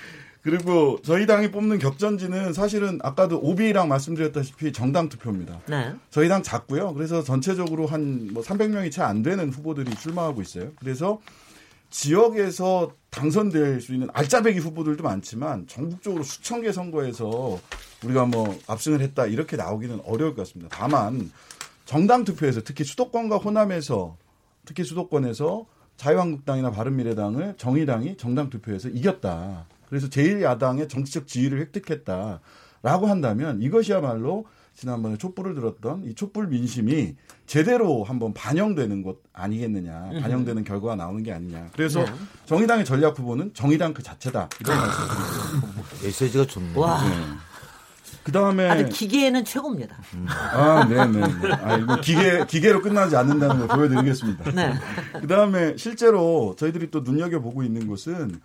[0.49, 5.61] 그리고 저희 당이 뽑는 격전지는 사실은 아까도 오비랑 말씀드렸다시피 정당 투표입니다.
[5.67, 5.93] 네.
[6.11, 6.95] 저희 당 작고요.
[6.95, 10.71] 그래서 전체적으로 한 뭐 300명이 채 안 되는 후보들이 출마하고 있어요.
[10.81, 11.21] 그래서
[11.91, 17.59] 지역에서 당선될 수 있는 알짜배기 후보들도 많지만 전국적으로 수천 개 선거에서
[18.05, 20.75] 우리가 뭐 압승을 했다 이렇게 나오기는 어려울 것 같습니다.
[20.75, 21.31] 다만
[21.85, 24.17] 정당 투표에서 특히 수도권과 호남에서
[24.65, 25.67] 특히 수도권에서
[25.99, 29.67] 자유한국당이나 바른미래당을 정의당이 정당 투표에서 이겼다.
[29.89, 37.17] 그래서 제1야당의 정치적 지위를 획득했다라고 한다면 이것이야말로 지난번에 촛불을 들었던 이 촛불 민심이
[37.47, 41.71] 제대로 한번 반영되는 것 아니겠느냐, 반영되는 결과가 나오는 게 아니냐.
[41.73, 42.13] 그래서 네.
[42.47, 45.83] 정의당의 전략 후보는 정의당 그 자체다 이런 말씀드립니다.
[46.05, 46.73] 메시지가 좋네.
[46.77, 47.03] 와,
[48.23, 49.97] 그 다음에 아주 기계에는 최고입니다.
[50.29, 51.23] 아, 네네.
[51.63, 54.53] 아, 이거 기계, 기계로 끝나지 않는다는 걸 보여드리겠습니다.
[54.53, 54.75] 네.
[55.21, 58.41] 그 다음에 실제로 저희들이 또 눈여겨보고 있는 곳은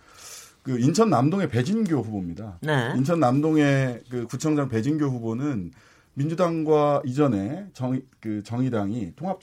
[0.64, 2.58] 그 인천 남동의 배진교 후보입니다.
[2.62, 2.94] 네.
[2.96, 5.72] 인천 남동의 그 구청장 배진교 후보는
[6.14, 9.40] 민주당과 이전에 정, 그 정의당이 통합,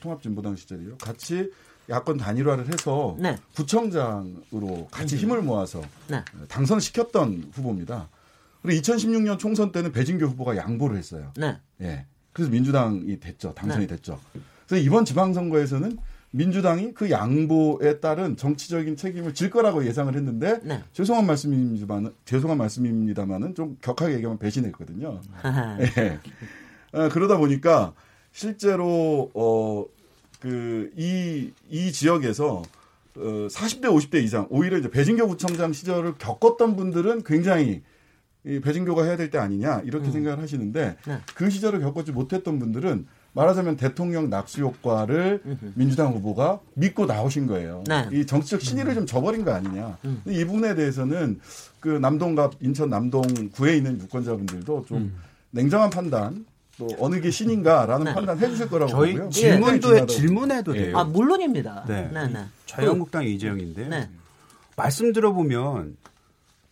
[0.00, 0.96] 통합진보당 시절이요.
[0.96, 1.50] 같이
[1.90, 3.36] 야권 단일화를 해서 네.
[3.54, 6.24] 구청장으로 같이 힘을 모아서 네.
[6.48, 8.08] 당선시켰던 후보입니다.
[8.62, 11.32] 그리고 2016년 총선 때는 배진교 후보가 양보를 했어요.
[11.36, 11.58] 네.
[11.82, 12.06] 예.
[12.32, 13.52] 그래서 민주당이 됐죠.
[13.54, 14.18] 당선이 됐죠.
[14.66, 15.98] 그래서 이번 지방선거에서는
[16.32, 20.82] 민주당이 그 양보에 따른 정치적인 책임을 질 거라고 예상을 했는데 네.
[20.92, 25.20] 죄송한 말씀입니다만 죄송한 말씀입니다만은 좀 격하게 얘기하면 배신했거든요.
[26.92, 27.92] 어, 그러다 보니까
[28.32, 29.84] 실제로 어,
[30.42, 32.62] 어그이이 이 지역에서
[33.14, 37.82] 어 40대 50대 이상 오히려 이제 배진교 구청장 시절을 겪었던 분들은 굉장히
[38.44, 41.18] 이 배진교가 해야 될 때 아니냐 이렇게 생각을 하시는데 네.
[41.34, 45.42] 그 시절을 겪었지 못했던 분들은 말하자면 대통령 낙수 효과를
[45.74, 47.82] 민주당 후보가 믿고 나오신 거예요.
[47.88, 48.06] 네.
[48.12, 49.98] 이 정치적 신의를 좀 저버린 거 아니냐.
[50.02, 51.40] 근데 이 부분에 대해서는
[51.80, 55.12] 그 남동갑 인천 남동구에 있는 유권자분들도 좀
[55.50, 56.44] 냉정한 판단
[56.78, 58.14] 또 어느 게 신인가라는 네.
[58.14, 59.30] 판단 해주실 거라고 저희 보고요.
[59.30, 60.84] 질문도 중요하다고 질문해도 예.
[60.84, 60.98] 돼요.
[60.98, 61.84] 아, 물론입니다.
[61.86, 62.10] 네.
[62.12, 62.44] 네, 네.
[62.66, 63.88] 자유한국당 이재영인데요.
[63.88, 64.08] 네.
[64.76, 65.96] 말씀 들어보면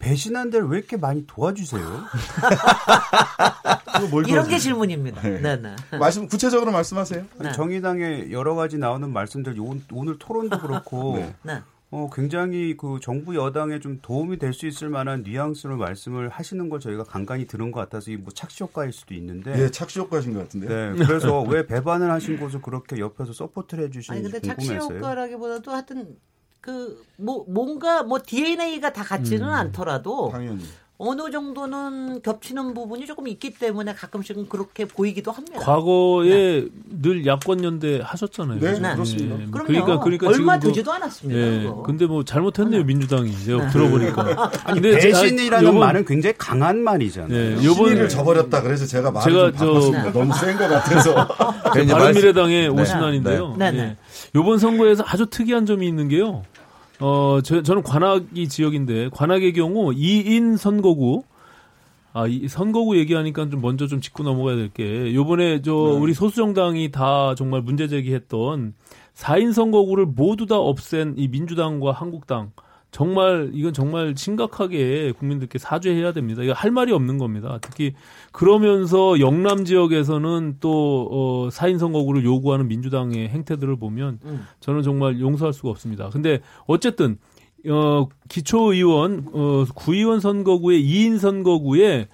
[0.00, 1.80] 배신한 데를 왜 이렇게 많이 도와주세요?
[4.26, 4.58] 이런 게?
[4.58, 5.20] 질문입니다.
[5.22, 5.40] 네.
[5.40, 5.98] 네, 네.
[5.98, 7.24] 말씀 구체적으로 말씀하세요.
[7.38, 7.52] 네.
[7.52, 11.34] 정의당의 여러 가지 나오는 말씀들 오- 오늘 토론도 그렇고 네.
[11.42, 11.60] 네.
[11.92, 16.78] 어, 굉장히 그 정부 여당에 좀 도움이 될 수 있을 만한 뉘앙스로 말씀을 하시는 걸
[16.80, 20.94] 저희가 간간히 들은 것 같아서 이뭐 착시 효과일 수도 있는데 예, 착시 효과신 것 같은데요.
[20.94, 24.98] 네, 그래서 왜 배반을 하신 곳을 그렇게 옆에서 support를 해주시는지 근데 착시 궁금했어요.
[24.98, 26.16] 효과라기보다도 하여튼
[26.60, 29.52] 그 뭐 뭔가 뭐 DNA가 다 같지는 음.
[29.52, 30.64] 않더라도 당연히.
[31.02, 35.58] 어느 정도는 겹치는 부분이 조금 있기 때문에 가끔씩은 그렇게 보이기도 합니다.
[35.58, 36.66] 과거에
[37.00, 38.60] 늘 야권 연대 하셨잖아요.
[38.60, 38.82] 네, 그죠?
[38.92, 39.34] 그렇습니다.
[39.40, 39.66] 예, 그럼요.
[39.66, 41.40] 그러니까 그러니까 얼마 지금 그- 되지도 않았습니다.
[41.40, 41.62] 예.
[41.62, 41.82] 그거.
[41.84, 44.50] 근데 뭐 잘못했네요 민주당이 제가 들어보니까.
[44.64, 47.34] 아니 근데 제가 배신이라는 요번- 말은 굉장히 강한 말이잖아요.
[47.34, 47.64] 예, 신의를
[47.96, 50.12] 요번 저버렸다 그래서 제가 말을 제가 좀 저- 바꿨습니다.
[50.12, 51.28] 너무 센 것 같아서.
[51.72, 52.82] 그 이제 바른미래당의 네.
[52.82, 53.56] 오신환인데요.
[53.56, 53.70] 네.
[53.70, 53.82] 네, 네.
[53.84, 53.96] 예.
[54.34, 56.42] 요번 선거에서 아주 특이한 점이 있는 게요.
[57.00, 61.22] 어, 저, 저는 관악이 지역인데 관악의 경우 2인 선거구
[62.12, 66.90] 아, 이 선거구 얘기하니까 좀 먼저 좀 짚고 넘어가야 될 게 요번에 저 우리 소수정당이
[66.90, 68.74] 다 정말 문제 제기했던
[69.14, 72.50] 4인 선거구를 모두 다 없앤 이 민주당과 한국당
[72.90, 76.42] 정말 이건 정말 심각하게 국민들께 사죄해야 됩니다.
[76.42, 77.58] 이거 할 말이 없는 겁니다.
[77.60, 77.94] 특히
[78.32, 84.46] 그러면서 영남 지역에서는 또 어, 4인 선거구를 요구하는 민주당의 행태들을 보면 음.
[84.58, 86.10] 저는 정말 용서할 수가 없습니다.
[86.10, 87.18] 근데 어쨌든
[87.68, 92.08] 어, 기초의원, 어, 구의원 선거구에 2인 선거구에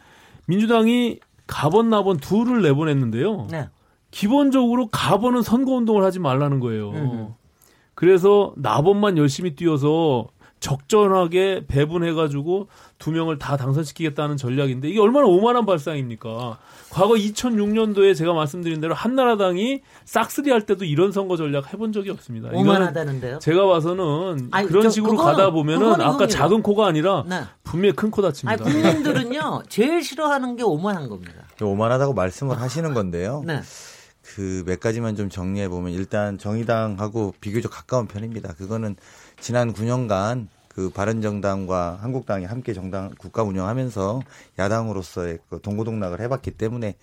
[0.47, 3.47] 민주당이 가번 나번 둘을 내보냈는데요.
[3.51, 3.69] 네.
[4.11, 6.91] 기본적으로 가번은 선거 운동을 하지 말라는 거예요.
[6.91, 7.29] 음.
[7.95, 10.27] 그래서 나번만 열심히 뛰어서
[10.61, 12.69] 적절하게 배분해가지고
[12.99, 16.59] 두 명을 다 당선시키겠다는 전략인데 이게 얼마나 오만한 발상입니까?
[16.91, 22.49] 과거 2006년도에 제가 말씀드린 대로 한나라당이 싹쓸이 할 때도 이런 선거 전략 해본 적이 없습니다.
[22.53, 23.39] 오만하다는데요.
[23.41, 26.29] 제가 봐서는 아니, 그런 저- 식으로 그거는- 가다 보면은 아까 형님.
[26.29, 27.43] 작은 코가 아니라 네.
[27.63, 28.65] 분명히 큰코 아니 다칩니다.
[28.65, 31.33] 국민들은요 제일 싫어하는 게 오만한 겁니다.
[31.61, 33.43] 오만하다고 말씀을 하시는 건데요.
[33.47, 33.61] 네.
[34.35, 38.55] 그 몇 가지만 좀 정리해 보면 일단 정의당하고 비교적 가까운 편입니다.
[38.55, 38.97] 그거는
[39.39, 44.21] 지난 9년간 그 바른정당과 한국당이 함께 정당 국가 운영하면서
[44.59, 46.97] 야당으로서의 그 동고동락을 해봤기 때문에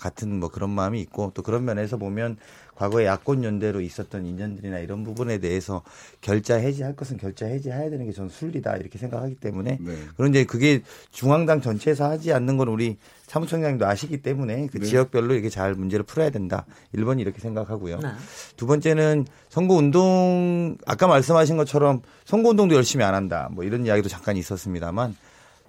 [0.00, 2.38] 같은 뭐 그런 마음이 있고 또 그런 면에서 보면
[2.80, 5.82] 과거에 야권 연대로 있었던 인연들이나 이런 부분에 대해서
[6.22, 9.96] 결자 해지할 것은 결자 해지해야 되는 게 저는 순리다 이렇게 생각하기 때문에 네.
[10.16, 10.80] 그런데 그게
[11.10, 12.96] 중앙당 전체에서 하지 않는 건 우리
[13.26, 14.86] 사무총장님도 아시기 때문에 그 네.
[14.86, 16.64] 지역별로 이렇게 잘 문제를 풀어야 된다.
[16.94, 17.98] 1번이 이렇게 생각하고요.
[17.98, 18.08] 네.
[18.56, 23.50] 두 번째는 선거 운동 아까 말씀하신 것처럼 선거 운동도 열심히 안 한다.
[23.52, 25.14] 뭐 이런 이야기도 잠깐 있었습니다만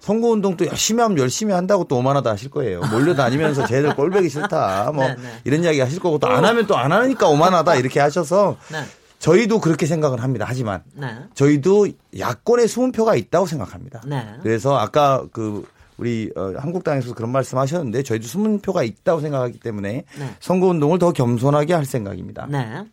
[0.02, 2.82] 선거 운동도 열심히 하면 열심히 한다고 또 오만하다 하실 거예요.
[2.92, 4.92] 몰려다니면서 쟤들 꼴배기 싫다.
[4.94, 5.22] 뭐 네, 네.
[5.46, 8.80] 이런 이야기 하실 거고 또 안 하면 또 안 하니까 오만하다 이렇게 하셔서 네.
[9.20, 10.46] 저희도 그렇게 생각을 합니다.
[10.48, 11.08] 하지만 네.
[11.36, 11.88] 저희도
[12.18, 14.02] 야권에 숨은 표가 있다고 생각합니다.
[14.08, 14.26] 네.
[14.42, 15.66] 그래서 아까 그
[15.98, 20.36] 우리 어, 한국당에서 그런 말씀 하셨는데 저희도 숨은 표가 있다고 생각하기 때문에 네.
[20.40, 22.48] 선거 운동을 더 겸손하게 할 생각입니다.
[22.50, 22.84] 네.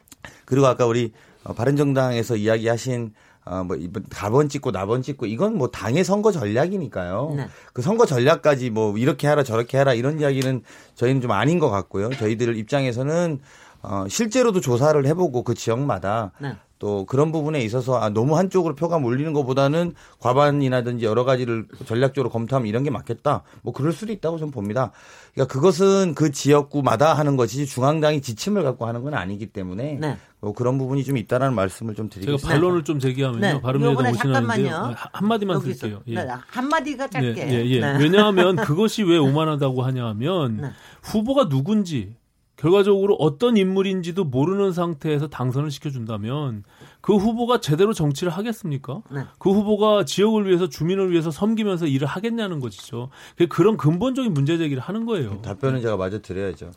[0.45, 1.13] 그리고 아까 우리
[1.45, 3.15] 어, 바른정당에서 이야기하신
[3.49, 7.35] 어, 뭐 이번 가번 찍고 나번 찍고 이건 뭐 당의 선거 전략이니까요.
[7.37, 7.49] 네.
[7.73, 10.63] 그 선거 전략까지 뭐 이렇게 하라 저렇게 하라 이런 이야기는
[10.95, 12.11] 저희는 좀 아닌 것 같고요.
[12.11, 13.41] 저희들 입장에서는
[13.83, 16.57] 어, 실제로도 조사를 해보고 그 지역마다 네.
[16.79, 22.69] 또 그런 부분에 있어서 아, 너무 한쪽으로 표가 몰리는 것보다는 과반이라든지 여러 가지를 전략적으로 검토하면
[22.69, 23.43] 이런 게 맞겠다.
[23.63, 24.93] 뭐 그럴 수도 있다고 저는 봅니다.
[25.35, 30.17] 그러니까 그것은 그 지역구마다 하는 것이지 중앙당이 지침을 갖고 하는 건 아니기 때문에 네.
[30.41, 32.49] 뭐 그런 부분이 좀 있다라는 말씀을 좀 제가 드리겠습니다.
[32.49, 33.41] 반론을 좀 제기하면요.
[33.41, 33.61] 네.
[33.61, 34.71] 바른미래당 오신하는데요.
[34.71, 34.95] 잠깐만요.
[35.13, 35.61] 한마디만.
[35.61, 36.03] 쓸게요.
[36.07, 36.15] 예.
[36.15, 36.29] 네.
[36.49, 37.49] 한마디가 짧게.
[37.49, 37.81] 예, 예, 예.
[37.81, 37.99] 네.
[37.99, 40.71] 왜냐하면 그것이 왜 오만하다고 하냐 하면 네.
[41.03, 42.15] 후보가 누군지
[42.59, 46.65] 결과적으로 어떤 인물인지도 모르는 상태에서 당선을 시켜준다면
[47.01, 49.01] 그 후보가 제대로 정치를 하겠습니까?
[49.11, 49.23] 네.
[49.39, 53.11] 그 후보가 지역을 위해서 주민을 위해서 섬기면서 일을 하겠냐는 것이죠.
[53.49, 55.41] 그런 근본적인 문제 제기를 하는 거예요.
[55.43, 56.73] 답변은 제가 마저 드려야죠.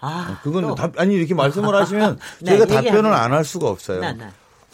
[0.00, 0.74] 아, 그건 또.
[0.74, 3.12] 답, 아니 이렇게 말씀을 하시면 네, 저희가 답변을.
[3.12, 4.00] 안 할 수가 없어요.
[4.00, 4.28] 네, 네.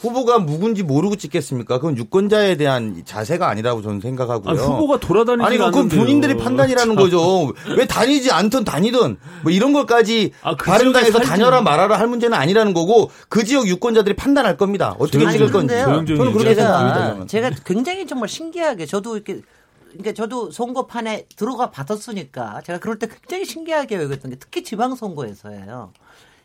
[0.06, 1.78] 후보가 누군지 모르고 찍겠습니까?
[1.78, 4.50] 그건 유권자에 대한 자세가 아니라고 저는 생각하고요.
[4.50, 6.00] 아니, 후보가 돌아다니지 아니, 그건 않는데요.
[6.00, 7.52] 본인들이 판단이라는 거죠.
[7.76, 11.18] 왜 다니지 않든 다니든 뭐 이런 것까지 아, 그 바른당에서.
[11.20, 14.94] 다녀라 말아라 할 문제는 아니라는 거고 그 지역 유권자들이 판단할 겁니다.
[14.98, 15.74] 어떻게 찍을 좀 건지.
[15.74, 16.54] 저는 그렇게.
[16.54, 16.94] 생각합니다.
[16.96, 17.26] 제가 저는.
[17.26, 19.40] 제가 굉장히 정말 신기하게 저도 이렇게
[19.92, 25.92] 그러니까 저도 선거판에 들어가 받았으니까 제가 그럴 때 굉장히 신기하게 여겼던 게 특히 지방선거에서예요.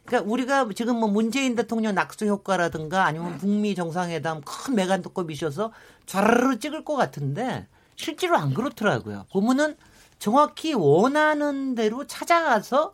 [0.06, 5.72] 그러니까 우리가 지금 뭐 문재인 대통령 낙수 효과라든가 아니면 북미 정상회담 큰 메간도급 이셔서
[6.06, 9.26] 좌르르 찍을 것 같은데 실제로 안 그렇더라고요.
[9.32, 9.76] 보면은
[10.20, 12.94] 정확히 원하는 대로 찾아가서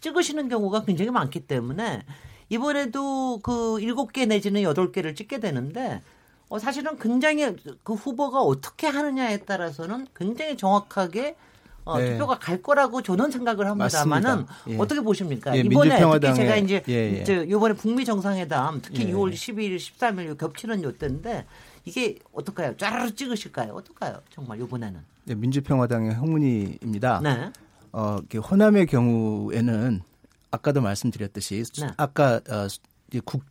[0.00, 2.04] 찍으시는 경우가 굉장히 많기 때문에
[2.48, 6.02] 이번에도 그 일곱 개 내지는 여덟 개를 찍게 되는데
[6.48, 11.36] 어, 사실은 굉장히 그 후보가 어떻게 하느냐에 따라서는 굉장히 정확하게
[11.88, 12.12] 어, 네.
[12.12, 14.44] 투표가 갈 거라고 저는 생각을 합니다만은.
[14.68, 14.76] 예.
[14.76, 15.56] 어떻게 보십니까?
[15.56, 17.24] 예, 이번에 특히 제가 이제 예, 예.
[17.24, 19.12] 저 이번에 북미 정상회담 특히 예.
[19.12, 21.46] 6월 12일, 13일 겹치는 요때인데
[21.86, 22.76] 이게 어떨까요?
[22.76, 23.72] 짜르르 찍으실까요?
[23.72, 24.18] 어떨까요?
[24.30, 25.00] 정말 이번에는.
[25.24, 27.20] 네, 민주평화당의 홍문희입니다.
[27.22, 27.50] 네.
[27.92, 28.18] 어,
[28.50, 30.02] 호남의 경우에는
[30.50, 31.92] 아까도 말씀드렸듯이 수- 네.
[31.96, 32.66] 아까 어,
[33.24, 33.42] 국,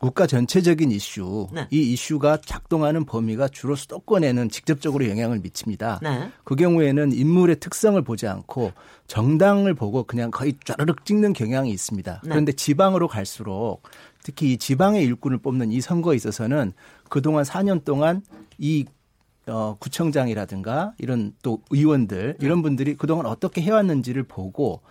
[0.00, 1.66] 국가 전체적인 이슈, 네.
[1.70, 6.00] 이 이슈가 작동하는 범위가 주로 수도권에는 직접적으로 영향을 미칩니다.
[6.02, 6.30] 네.
[6.44, 8.72] 그 경우에는 인물의 특성을 보지 않고
[9.06, 12.20] 정당을 보고 그냥 거의 쫘르륵 찍는 경향이 있습니다.
[12.22, 12.28] 네.
[12.28, 13.82] 그런데 지방으로 갈수록
[14.22, 16.72] 특히 이 지방의 일꾼을 뽑는 이 선거에 있어서는
[17.08, 18.22] 그동안 4년 동안
[18.58, 18.84] 이
[19.46, 22.46] 어, 구청장이라든가 이런 또 의원들 네.
[22.46, 24.82] 이런 분들이 그동안 어떻게 해왔는지를 보고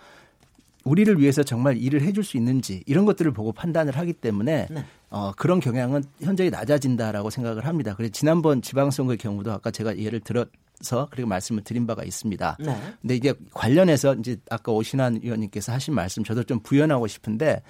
[0.83, 4.85] 우리를 위해서 정말 일을 해줄 수 있는지 이런 것들을 보고 판단을 하기 때문에 네.
[5.09, 7.93] 어, 그런 경향은 현저히 낮아진다라고 생각을 합니다.
[7.95, 12.57] 그래서 지난번 지방선거의 경우도 아까 제가 예를 들어서 그리고 말씀을 드린 바가 있습니다.
[12.59, 12.77] 네.
[13.01, 17.61] 근데 이게 관련해서 이제 아까 오신환 의원님께서 하신 말씀 저도 좀 부연하고 싶은데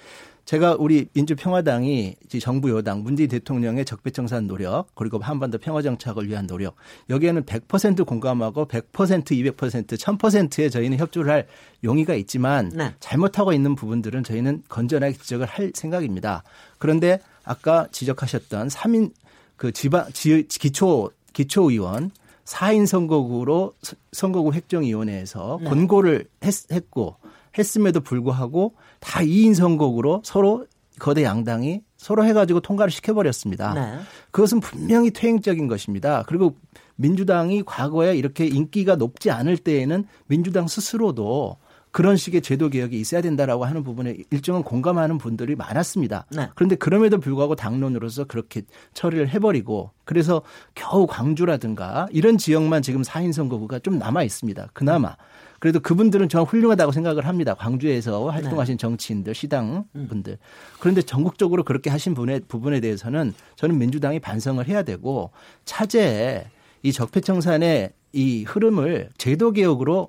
[0.44, 6.74] 제가 우리 민주평화당이 정부 여당 문재인 대통령의 적폐청산 노력 그리고 한반도 평화정착을 위한 노력
[7.10, 11.46] 여기에는 100% 공감하고 100% 200% 1000%에 저희는 협조를 할
[11.84, 12.92] 용의가 있지만 네.
[12.98, 16.42] 잘못하고 있는 부분들은 저희는 건전하게 지적을 할 생각입니다.
[16.78, 19.12] 그런데 아까 지적하셨던 3인
[19.56, 22.10] 그 지방 지, 기초 기초 의원
[22.44, 25.68] 4인 선거구로 서- 선거구 획정위원회에서 네.
[25.70, 27.16] 권고를 했, 했고
[27.56, 30.66] 했음에도 불구하고 다 2인 선거구로 서로
[30.98, 33.74] 거대 양당이 서로 해가지고 통과를 시켜버렸습니다.
[33.74, 33.98] 네.
[34.30, 36.24] 그것은 분명히 퇴행적인 것입니다.
[36.26, 36.56] 그리고
[36.96, 41.56] 민주당이 과거에 이렇게 인기가 높지 않을 때에는 민주당 스스로도
[41.92, 46.26] 그런 식의 제도 개혁이 있어야 된다라고 하는 부분에 일정은 공감하는 분들이 많았습니다.
[46.30, 46.48] 네.
[46.54, 48.62] 그런데 그럼에도 불구하고 당론으로서 그렇게
[48.94, 50.42] 처리를 해버리고 그래서
[50.74, 54.68] 겨우 광주라든가 이런 지역만 지금 4인 선거구가 좀 남아 있습니다.
[54.72, 55.16] 그나마.
[55.62, 57.54] 그래도 그분들은 저는 훌륭하다고 생각을 합니다.
[57.54, 60.38] 광주에서 활동하신 정치인들, 시당 분들.
[60.80, 65.30] 그런데 전국적으로 그렇게 하신 분의 부분에 대해서는 저는 민주당이 반성을 해야 되고
[65.64, 66.46] 차제에
[66.82, 70.08] 이 적폐청산의 이 흐름을 제도 개혁으로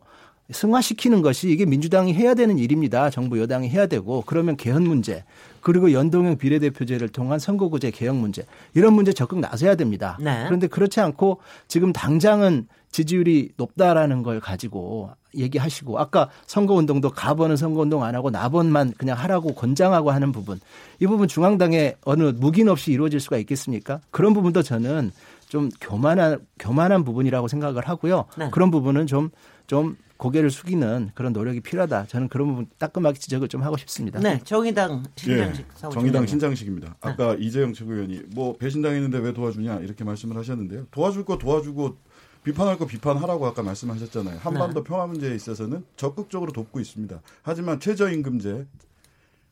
[0.49, 3.11] 승화시키는 것이 이게 민주당이 해야 되는 일입니다.
[3.11, 5.23] 정부 여당이 해야 되고 그러면 개헌 문제
[5.63, 10.17] 그리고 연동형 비례대표제를 통한 선거구제 개혁 문제 이런 문제 적극 나서야 됩니다.
[10.21, 10.43] 네.
[10.45, 18.13] 그런데 그렇지 않고 지금 당장은 지지율이 높다라는 걸 가지고 얘기하시고 아까 선거운동도 가번은 선거운동 안
[18.13, 20.59] 하고 나번만 그냥 하라고 권장하고 하는 부분
[20.99, 23.99] 이 부분 중앙당에 어느 묵인 없이 이루어질 수가 있겠습니까?
[24.11, 25.11] 그런 부분도 저는
[25.49, 28.25] 좀 교만한 교만한 부분이라고 생각을 하고요.
[28.37, 28.49] 네.
[28.51, 32.07] 그런 부분은 좀좀 고개를 숙이는 그런 노력이 필요하다.
[32.07, 34.21] 저는 그런 부분 따끔하게 지적을 좀 하고 싶습니다.
[34.21, 34.39] 네.
[34.45, 35.89] 정의당 신장식 예.
[35.89, 36.87] 정의당 신장식입니다.
[36.87, 36.93] 네.
[37.01, 40.87] 아까 이재영 최고위원이 뭐 배신당했는데 왜 도와주냐 이렇게 말씀을 하셨는데요.
[40.91, 41.97] 도와줄 거 도와주고
[42.45, 44.39] 비판할 거 비판하라고 아까 말씀하셨잖아요.
[44.39, 44.87] 한반도 네.
[44.87, 47.19] 평화 문제에 있어서는 적극적으로 돕고 있습니다.
[47.41, 48.65] 하지만 최저임금제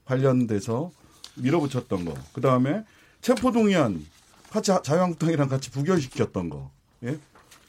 [0.06, 0.92] 관련돼서
[1.36, 2.86] 밀어붙였던 거, 그 다음에
[3.20, 4.06] 체포동의안
[4.50, 6.72] 같이 하- 자유한국당이랑 같이 부결시켰던 거,
[7.04, 7.18] 예?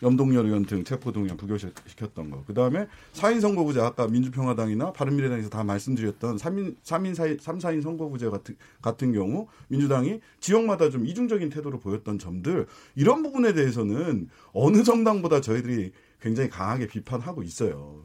[0.03, 2.43] 염동열 의원 등 체포동의안 부결시켰던 거.
[2.47, 8.29] 그 다음에 4인 선거구제, 아까 민주평화당이나 바른미래당에서 다 말씀드렸던 3인, 3인, 4인, 3, 4인 선거구제
[8.29, 12.67] 같은, 같은 경우 민주당이 지역마다 좀 이중적인 태도를 보였던 점들,
[12.97, 18.03] 이런 부분에 대해서는 어느 정당보다 저희들이 굉장히 강하게 비판하고 있어요.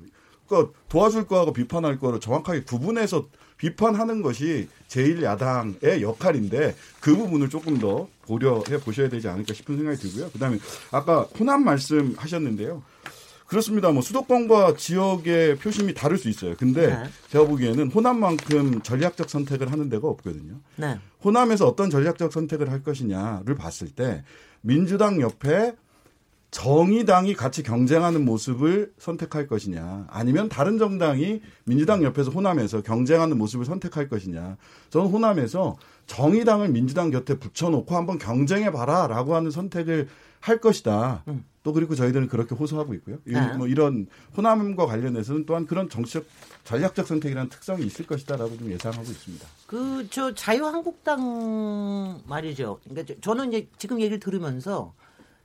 [0.47, 3.27] 그러니까 도와줄 거하고 비판할 거를 정확하게 구분해서
[3.57, 10.29] 비판하는 것이 제1야당의 역할인데 그 부분을 조금 더 고려해 보셔야 되지 않을까 싶은 생각이 들고요.
[10.31, 10.59] 그다음에
[10.91, 12.84] 아까 호남 말씀 하셨는데요.
[13.47, 13.91] 그렇습니다.
[13.91, 16.55] 뭐 수도권과 지역의 표심이 다를 수 있어요.
[16.57, 17.03] 근데 네.
[17.29, 20.55] 제가 보기에는 호남만큼 전략적 선택을 하는 데가 없거든요.
[20.75, 20.99] 네.
[21.23, 24.23] 호남에서 어떤 전략적 선택을 할 것이냐를 봤을 때
[24.61, 25.73] 민주당 옆에
[26.51, 34.07] 정의당이 같이 경쟁하는 모습을 선택할 것이냐 아니면 다른 정당이 민주당 옆에서 호남에서 경쟁하는 모습을 선택할
[34.07, 34.57] 것이냐
[34.89, 35.75] 저는 호남에서
[36.07, 40.07] 정의당을 민주당 곁에 붙여놓고 한번 경쟁해 봐라라고 하는 선택을
[40.39, 41.25] 할 것이다.
[41.63, 43.17] 또 그리고 저희들은 그렇게 호소하고 있고요.
[43.27, 43.53] 이- 네.
[43.57, 44.07] 뭐 이런
[44.37, 46.25] 호남과 관련해서는 또한 그런 정치적
[46.63, 49.45] 전략적 선택이라는 특성이 있을 것이다라고 좀 예상하고 있습니다.
[49.65, 52.79] 그 저 자유한국당 말이죠.
[52.85, 54.93] 그러니까 저- 저는 이제 지금 얘기를 들으면서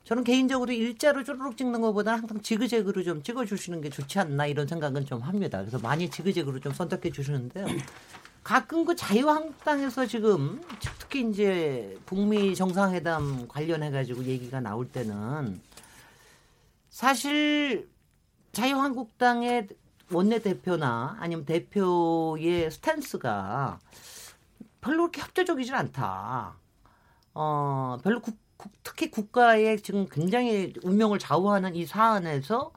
[0.04, 5.06] 저는 개인적으로 일자로 쪼르륵 찍는 것보다 항상 지그재그로 좀 찍어주시는 게 좋지 않나 이런 생각은
[5.06, 5.58] 좀 합니다.
[5.58, 7.66] 그래서 많이 지그재그로 좀 선택해 주시는데요.
[8.42, 10.60] 가끔 그 자유한국당에서 지금
[10.98, 15.60] 특히 이제 북미 정상회담 관련해 가지고 얘기가 나올 때는
[16.90, 17.88] 사실
[18.50, 19.68] 자유한국당의
[20.10, 23.78] 원내대표나 아니면 대표의 스탠스가
[24.80, 26.56] 별로 그렇게 협조적이진 않다.
[27.34, 28.41] 어, 별로 국, 국-
[28.82, 32.72] 특히 국가의 지금 굉장히 운명을 좌우하는 이 사안에서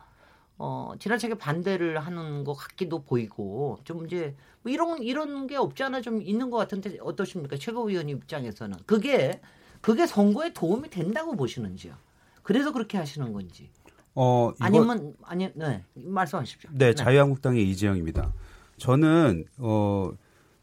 [0.58, 6.02] 어, 지나치게 반대를 하는 것 같기도 보이고 좀 이제 뭐 이런 이런 게 없지 않아
[6.02, 9.42] 좀 있는 것 같은데 어떠십니까 최고위원 입장에서는 그게
[9.82, 11.94] 그게 선거에 도움이 된다고 보시는지요?
[12.42, 13.70] 그래서 그렇게 하시는 건지
[14.16, 16.70] 어, 이거- 아니면 아니 네 말씀하십시오.
[16.74, 18.32] 네, 자유한국당의 이재영입니다.
[18.78, 20.12] 저는 어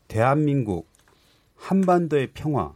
[0.08, 0.88] 대한민국
[1.56, 2.72] 한반도의 평화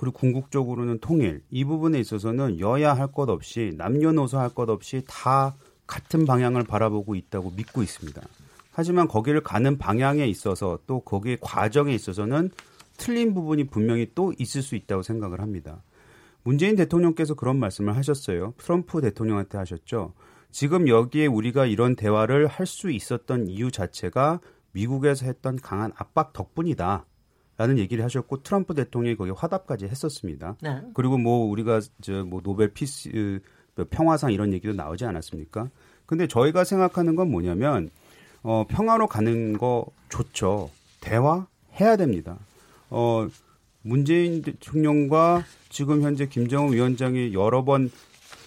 [0.00, 5.54] 그리고 궁극적으로는 통일 이 부분에 있어서는 여야 할 것 없이 남녀노소 할 것 없이 다
[5.86, 8.22] 같은 방향을 바라보고 있다고 믿고 있습니다.
[8.72, 12.48] 하지만 거기를 가는 방향에 있어서 또 거기의 과정에 있어서는
[12.96, 15.82] 틀린 부분이 분명히 또 있을 수 있다고 생각을 합니다.
[16.44, 18.54] 문재인 대통령께서 그런 말씀을 하셨어요.
[18.56, 20.14] 트럼프 대통령한테 하셨죠.
[20.50, 24.40] 지금 여기에 우리가 이런 대화를 할 수 있었던 이유 자체가
[24.72, 27.04] 미국에서 했던 강한 압박 덕분이다.
[27.60, 30.56] 라는 얘기를 하셨고 트럼프 대통령이 거기에 화답까지 했었습니다.
[30.62, 30.80] 네.
[30.94, 33.40] 그리고 뭐 우리가 저 뭐 노벨 peace
[33.76, 35.68] 어, 평화상 이런 얘기도 나오지 않았습니까?
[36.06, 37.90] 근데 저희가 생각하는 건 뭐냐면
[38.42, 40.70] 어 평화로 가는 거 좋죠.
[41.02, 41.46] 대화
[41.78, 42.38] 해야 됩니다.
[42.88, 43.28] 어
[43.82, 47.90] 문재인 대통령과 지금 현재 김정은 위원장이 여러 번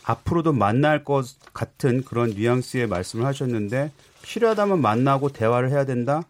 [0.05, 3.91] 앞으로도 만날 것 같은 그런 뉘앙스의 말씀을 하셨는데
[4.23, 6.23] 필요하다면 만나고 대화를 해야 된다?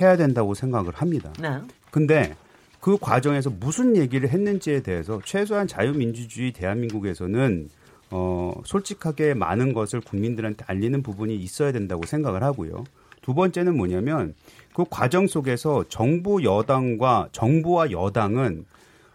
[0.00, 1.34] 해야 된다고 생각을 합니다.
[1.38, 1.60] 네.
[1.92, 2.34] 근데
[2.80, 7.68] 그 과정에서 무슨 얘기를 했는지에 대해서 최소한 자유민주주의 대한민국에서는
[8.10, 12.82] 어 솔직하게 많은 것을 국민들한테 알리는 부분이 있어야 된다고 생각을 하고요.
[13.20, 14.34] 두 번째는 뭐냐면
[14.74, 18.64] 그 과정 속에서 정부 여당과 정부와 여당은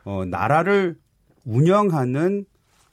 [0.05, 0.97] 어 나라를
[1.45, 2.45] 운영하는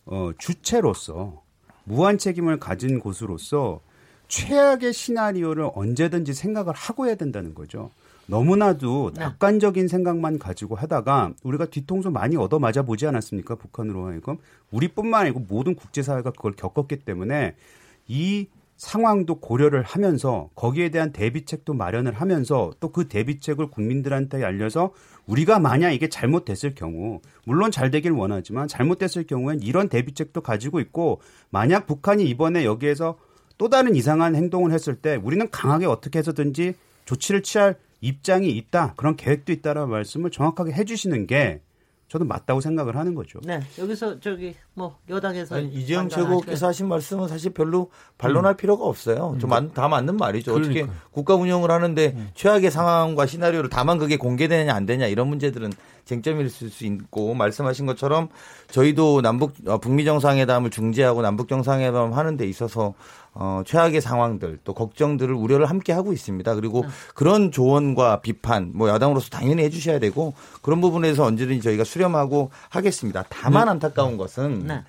[0.06, 1.43] 어 주체로서
[1.85, 3.81] 무한 책임을 가진 곳으로서
[4.28, 7.90] 최악의 시나리오를 언제든지 생각을 하고 해야 된다는 거죠.
[8.27, 9.21] 너무나도 네.
[9.21, 13.57] 낙관적인 생각만 가지고 하다가 우리가 뒤통수 많이 얻어 맞아 보지 않았습니까?
[13.57, 14.39] 북한으로 하여금
[14.71, 17.55] 우리뿐만 아니고 모든 국제사회가 그걸 겪었기 때문에
[18.09, 24.93] 이 상황도 고려를 하면서 거기에 대한 대비책도 마련을 하면서 또 그 대비책을 국민들한테 알려서
[25.27, 31.21] 우리가 만약 이게 잘못됐을 경우 물론 잘 되길 원하지만 잘못됐을 경우엔 이런 대비책도 가지고 있고
[31.51, 33.17] 만약 북한이 이번에 여기에서
[33.59, 36.75] 또 다른 이상한 행동을 했을 때 우리는 강하게 어떻게 해서든지
[37.05, 38.94] 조치를 취할 입장이 있다.
[38.97, 41.60] 그런 계획도 있다라는 말씀을 정확하게 해주시는 게
[42.09, 43.40] 저도 맞다고 생각을 하는 거죠.
[43.43, 49.36] 네, 여기서 저기 뭐 여당에서 아니, 이재용 최고께서 하신 말씀은 사실 별로 반론할 필요가 없어요.
[49.40, 50.52] 좀다 맞는 말이죠.
[50.55, 50.97] 어떻게 그러니까요.
[51.10, 55.72] 국가 운영을 하는데 최악의 상황과 시나리오를 다만 그게 공개되느냐 안 되냐 이런 문제들은
[56.05, 58.28] 쟁점일 수 있고 말씀하신 것처럼
[58.70, 62.94] 저희도 남북 어, 북미 정상회담을 중재하고 남북 정상회담 하는 데 있어서
[63.32, 66.55] 어, 최악의 상황들 또 걱정들을 우려를 함께 하고 있습니다.
[66.55, 73.24] 그리고 그런 조언과 비판 뭐 야당으로서 당연히 해주셔야 되고 그런 부분에서 언제든지 저희가 수렴하고 하겠습니다.
[73.28, 74.82] 다만 안타까운 것은 네.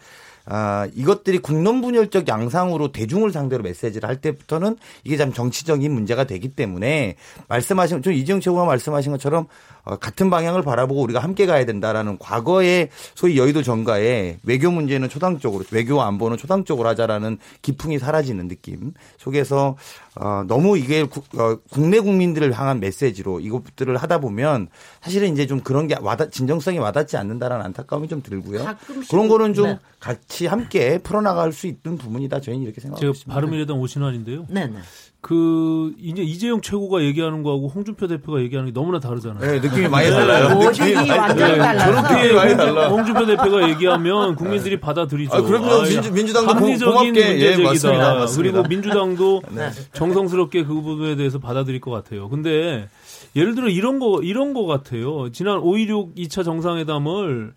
[0.48, 7.16] 아, 이것들이 국론분열적 양상으로 대중을 상대로 메시지를 할 때부터는 이게 참 정치적인 문제가 되기 때문에
[7.48, 12.90] 말씀하신, 좀 이재용 최고가 말씀하신 것처럼 어, 같은 방향을 바라보고 우리가 함께 가야 된다라는 과거의
[13.14, 19.78] 소위 여의도 정가에 외교 문제는 초당적으로, 외교 안보는 초당적으로 하자라는 기풍이 사라지는 느낌 속에서
[20.16, 24.70] 어, 너무 이게 국, 어, 국내 국민들을 향한 메시지로 이것들을 하다 보면
[25.02, 28.64] 사실은 이제 좀 그런 게 와닿, 진정성이 와닿지 않는다라는 안타까움이 좀 들고요.
[28.66, 29.80] 가끔씩- 그런 거는 좀 네.
[30.00, 32.40] 같이 함께 풀어나갈 수 있는 부분이다.
[32.42, 33.34] 저희는 이렇게 생각하고 있습니다.
[33.34, 34.46] 바른미래당 오신환인데요.
[34.50, 34.80] 네, 네.
[35.28, 39.40] 그 이제 이재용 최고가 얘기하는 거하고 홍준표 대표가 얘기하는 게 너무나 다르잖아요.
[39.40, 40.54] 네, 느낌이 많이 달라요.
[40.54, 41.80] 모델이 느낌이 완전히 달라요.
[41.80, 42.90] 저렇게 많이 홍준- 달라.
[42.90, 45.36] 홍준표 대표가 얘기하면 국민들이 받아들이죠.
[45.36, 45.66] 아, 그럼요.
[45.68, 47.24] 아, 민주- 민주당도 고- 합리적인 고맙게, 예,
[47.56, 47.64] 문제제기다.
[47.70, 48.14] 맞습니다.
[48.14, 48.54] 맞습니다.
[48.62, 49.70] 그리고 민주당도 네.
[49.94, 52.30] 정성스럽게 그 부분에 대해서 받아들일 것 같아요.
[52.30, 52.88] 근데
[53.36, 55.32] 예를 들어 이런 거 이런 거 같아요.
[55.32, 57.54] 지난 5.16 2차 정상회담을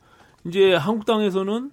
[0.47, 1.71] 이제 한국당에서는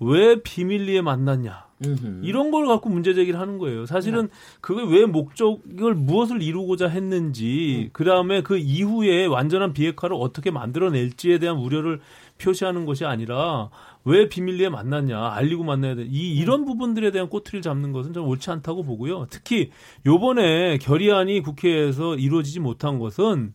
[0.00, 1.67] 왜 비밀리에 만났냐.
[1.84, 2.20] 음흠.
[2.24, 3.86] 이런 걸 갖고 문제 제기를 하는 거예요.
[3.86, 4.32] 사실은 네.
[4.60, 7.90] 그게 왜 목적을 무엇을 이루고자 했는지, 음.
[7.92, 12.00] 그 다음에 그 이후에 완전한 비핵화를 어떻게 만들어낼지에 대한 우려를
[12.38, 13.70] 표시하는 것이 아니라
[14.04, 16.06] 왜 비밀리에 만났냐, 알리고 만나야 돼.
[16.08, 19.26] 이, 이런 부분들에 대한 꼬투리를 잡는 것은 좀 옳지 않다고 보고요.
[19.30, 19.70] 특히
[20.06, 23.54] 요번에 결의안이 국회에서 이루어지지 못한 것은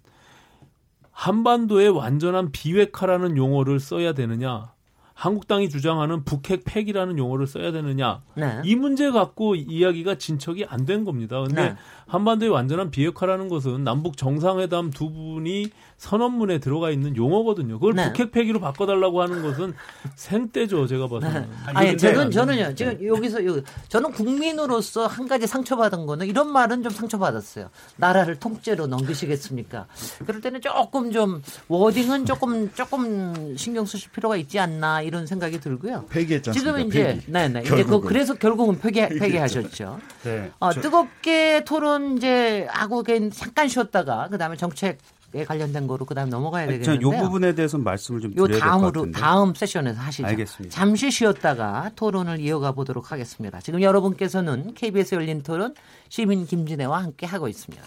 [1.12, 4.72] 한반도의 완전한 비핵화라는 용어를 써야 되느냐,
[5.14, 8.62] 한국당이 주장하는 북핵 폐기라는 용어를 써야 되느냐, 네.
[8.64, 11.40] 이 문제 갖고 이야기가 진척이 안 된 겁니다.
[11.42, 11.76] 근데 네.
[12.08, 15.70] 한반도의 완전한 비핵화라는 것은 남북 정상회담 두 분이
[16.04, 17.80] 선언문에 들어가 있는 용어거든요.
[17.80, 18.08] 그걸 네.
[18.08, 19.74] 북핵 폐기로 바꿔달라고 하는 것은
[20.16, 21.48] 생떼죠, 제가 봐서는.
[21.68, 26.92] 아니, 저는, 저는요, 지금 여기서, 여기, 저는 국민으로서 한 가지 상처받은 거는 이런 말은 좀
[26.92, 27.70] 상처받았어요.
[27.96, 29.88] 나라를 통째로 넘기시겠습니까?
[30.26, 36.06] 그럴 때는 조금 좀, 워딩은 조금, 조금 신경 쓰실 필요가 있지 않나, 이런 생각이 들고요.
[36.50, 36.52] 않습니까?
[36.52, 37.32] 지금 이제, 폐기.
[37.32, 37.62] 네네.
[37.62, 38.10] 이제 그, 결국은.
[38.10, 40.00] 그래서 결국은 폐기, 폐기하셨죠.
[40.24, 40.52] 네.
[40.60, 44.98] 어, 뜨겁게 토론 이제 하고 그냥 잠깐 쉬었다가, 그 다음에 정책
[45.36, 47.24] 에 관련된 거로 그 다음에 넘어가야 저는 이 되겠는데요.
[47.24, 49.12] 부분에 대해서 말씀을 좀요 드려야 될것 다음으로.
[49.12, 50.28] 다음 세션에서 하시죠.
[50.28, 50.76] 알겠습니다.
[50.76, 53.60] 잠시 쉬었다가 토론을 이어가 보도록 하겠습니다.
[53.60, 55.74] 지금 여러분께서는 KBS 열린 토론
[56.10, 57.84] 시민 김진애와 함께 하고 있습니다.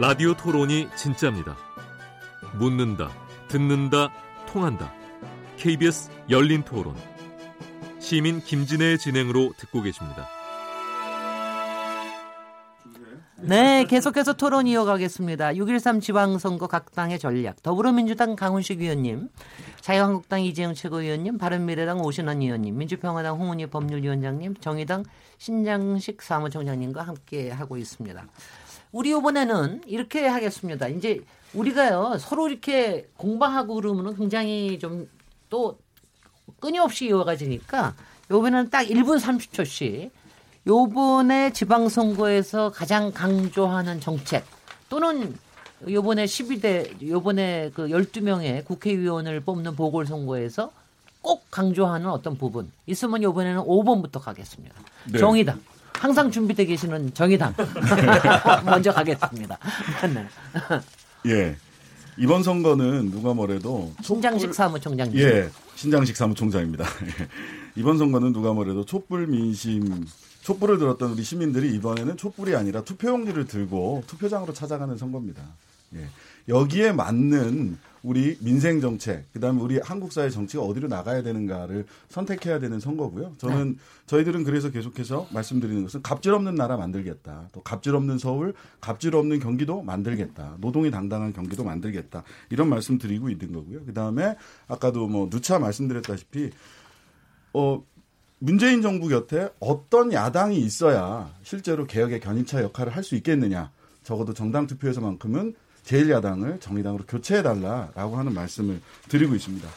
[0.00, 1.56] 라디오 토론이 진짜입니다.
[2.54, 3.10] 묻는다,
[3.48, 4.10] 듣는다,
[4.48, 4.92] 통한다.
[5.56, 6.96] KBS 열린 토론.
[8.00, 10.26] 시민 김진애의 진행으로 듣고 계십니다.
[13.42, 15.52] 네, 계속해서 토론 이어가겠습니다.
[15.54, 17.62] 6.13 지방선거 각 당의 전략.
[17.62, 19.28] 더불어민주당 강훈식 의원님,
[19.80, 25.04] 자유한국당 이재용 최고위원님, 바른미래당 오신환 의원님, 민주평화당 홍은희 법률위원장님, 정의당
[25.38, 28.26] 신장식 사무총장님과 함께 하고 있습니다.
[28.92, 30.88] 우리 이번에는 이렇게 하겠습니다.
[30.88, 31.20] 이제
[31.54, 35.08] 우리가요 서로 이렇게 공방하고 그러면은 굉장히 좀
[35.50, 35.78] 또
[36.60, 37.94] 끊임없이 이어가지니까
[38.30, 40.10] 요번에는 딱 1분 30초씩
[40.66, 44.44] 요번에 지방선거에서 가장 강조하는 정책
[44.88, 45.34] 또는
[45.88, 50.70] 요번에 12대 요번에 그 12명의 국회의원을 뽑는 보궐선거에서
[51.22, 54.74] 꼭 강조하는 어떤 부분 있으면 요번에는 5번부터 가겠습니다.
[55.12, 55.18] 네.
[55.18, 55.60] 정의당.
[55.94, 57.54] 항상 준비되어 계시는 정의당.
[58.64, 59.58] 먼저 가겠습니다.
[60.14, 60.26] 네.
[61.26, 61.56] 예.
[62.16, 65.18] 이번 선거는 누가 뭐래도 신장식 사무총장님.
[65.18, 66.84] 예, 신장식 사무총장입니다.
[67.06, 67.28] 예.
[67.76, 70.06] 이번 선거는 누가 뭐래도 촛불 민심,
[70.42, 75.42] 촛불을 들었던 우리 시민들이 이번에는 촛불이 아니라 투표용지를 들고 투표장으로 찾아가는 선거입니다.
[75.94, 76.06] 예.
[76.48, 82.80] 여기에 맞는 우리 민생 정책, 그다음에 우리 한국 사회 정치가 어디로 나가야 되는가를 선택해야 되는
[82.80, 83.34] 선거고요.
[83.36, 87.48] 저는 저희들은 그래서 계속해서 말씀드리는 것은 갑질 없는 나라 만들겠다.
[87.52, 90.56] 또 갑질 없는 서울, 갑질 없는 경기도 만들겠다.
[90.60, 92.24] 노동이 당당한 경기도 만들겠다.
[92.48, 93.84] 이런 말씀 드리고 있는 거고요.
[93.84, 94.36] 그다음에
[94.66, 96.50] 아까도 뭐 누차 말씀드렸다시피
[97.52, 97.84] 어
[98.42, 103.70] 문재인 정부 곁에 어떤 야당이 있어야 실제로 개혁의 견인차 역할을 할 수 있겠느냐.
[104.02, 105.54] 적어도 정당 투표에서만큼은
[105.84, 109.68] 제1야당을 정의당으로 교체해달라라고 하는 말씀을 드리고 있습니다.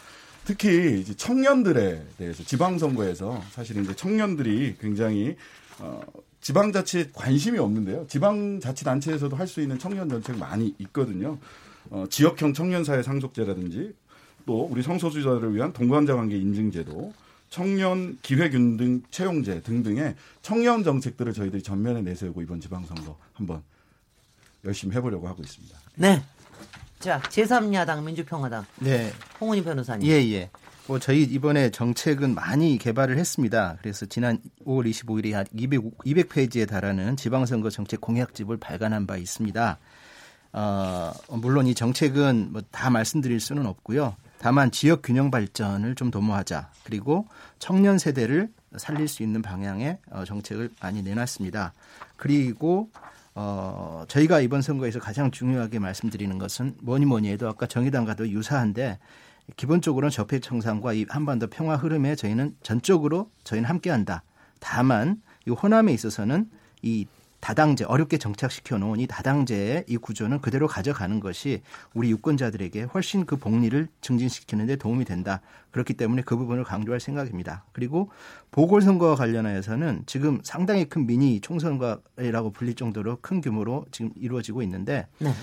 [0.45, 5.35] 특히 이제 청년들에 대해서 지방선거에서 사실 이제 청년들이 굉장히
[5.79, 6.01] 어,
[6.39, 8.07] 지방자치에 관심이 없는데요.
[8.07, 11.37] 지방자치단체에서도 할 수 있는 청년 정책 많이 있거든요.
[11.89, 13.93] 어, 지역형 청년사회 상속제라든지
[14.45, 17.13] 또 우리 성소수자들을 위한 동반자 관계 인증제도
[17.53, 23.61] 청년 기회균 등 채용제 등등의 청년 정책들을 저희들이 전면에 내세우고 이번 지방선거 한번
[24.65, 25.77] 열심히 해보려고 하고 있습니다.
[25.97, 26.23] 네.
[26.99, 29.13] 자, 제3야당 민주평화당 네.
[29.39, 30.07] 홍은희 변호사님.
[30.09, 30.49] 예, 예.
[30.87, 33.77] 뭐 저희 이번에 정책은 많이 개발을 했습니다.
[33.83, 39.77] 그래서 지난 5월 25일에 약 200, 200페이지에 달하는 지방선거 정책 공약집을 발간한 바 있습니다.
[40.53, 44.15] 어, 물론 이 정책은 뭐 다 말씀드릴 수는 없고요.
[44.39, 46.69] 다만 지역 균형 발전을 좀 도모하자.
[46.83, 47.27] 그리고
[47.59, 51.73] 청년 세대를 살릴 수 있는 방향의 어, 정책을 많이 내놨습니다.
[52.17, 52.89] 그리고
[53.35, 58.99] 어, 저희가 이번 선거에서 가장 중요하게 말씀드리는 것은 뭐니 뭐니 해도 아까 정의당과도 유사한데
[59.57, 64.23] 기본적으로는 적폐 청산과 이 한반도 평화 흐름에 저희는 전적으로 저희는 함께한다.
[64.59, 66.49] 다만 이 호남에 있어서는
[66.81, 67.07] 이
[67.43, 71.61] 다당제 어렵게 정착시켜 놓은 이 다당제의 이 구조는 그대로 가져가는 것이
[71.93, 75.41] 우리 유권자들에게 훨씬 그 복리를 증진시키는 데 도움이 된다.
[75.71, 77.65] 그렇기 때문에 그 부분을 강조할 생각입니다.
[77.73, 78.09] 그리고
[78.51, 85.33] 보궐선거와 관련하여서는 지금 상당히 큰 미니 총선과라고 불릴 정도로 큰 규모로 지금 이루어지고 있는데 네.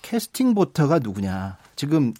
[0.00, 1.58] 캐스팅 보터가 누구냐.
[1.76, 2.14] 지금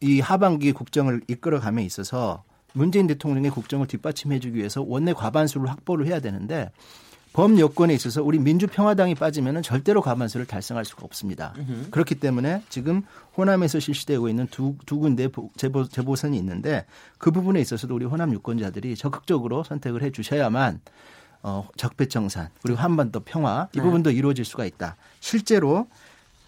[0.00, 2.44] 이 하반기 국정을 이끌어감에 있어서
[2.74, 6.70] 문재인 대통령의 국정을 뒷받침해주기 위해서 원내 과반수를 확보를 해야 되는데
[7.32, 11.54] 범 여건에 있어서 우리 민주평화당이 빠지면 절대로 과반수를 달성할 수가 없습니다.
[11.90, 13.02] 그렇기 때문에 지금
[13.36, 16.84] 호남에서 실시되고 있는 두, 두 군데 재보, 재보선이 있는데
[17.18, 20.80] 그 부분에 있어서도 우리 호남 유권자들이 적극적으로 선택을 해 주셔야만
[21.42, 24.96] 어, 적폐청산 그리고 한반도 평화 이 부분도 이루어질 수가 있다.
[25.20, 25.88] 실제로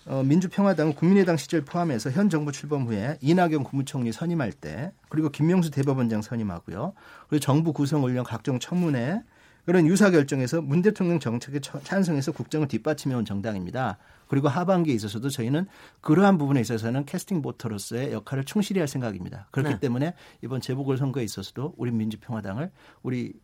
[0.07, 5.71] 어, 민주평화당은 국민의당 시절 포함해서 현 정부 출범 후에 이낙연 국무총리 선임할 때 그리고 김명수
[5.71, 6.93] 대법원장 선임하고요.
[7.29, 9.23] 그리고 정부 구성 관련 각종 청문회
[9.65, 13.99] 그런 유사 결정에서 문 대통령 정책에 찬성해서 국정을 뒷받침해 온 정당입니다.
[14.29, 15.67] 그리고 하반기에 있어서도 저희는
[16.01, 19.49] 그러한 부분에 있어서는 캐스팅 보터로서의 역할을 충실히 할 생각입니다.
[19.51, 19.81] 그렇기 네.
[19.81, 22.71] 때문에 이번 재보궐 선거에 있어서도 우리 민주평화당을
[23.03, 23.35] 우리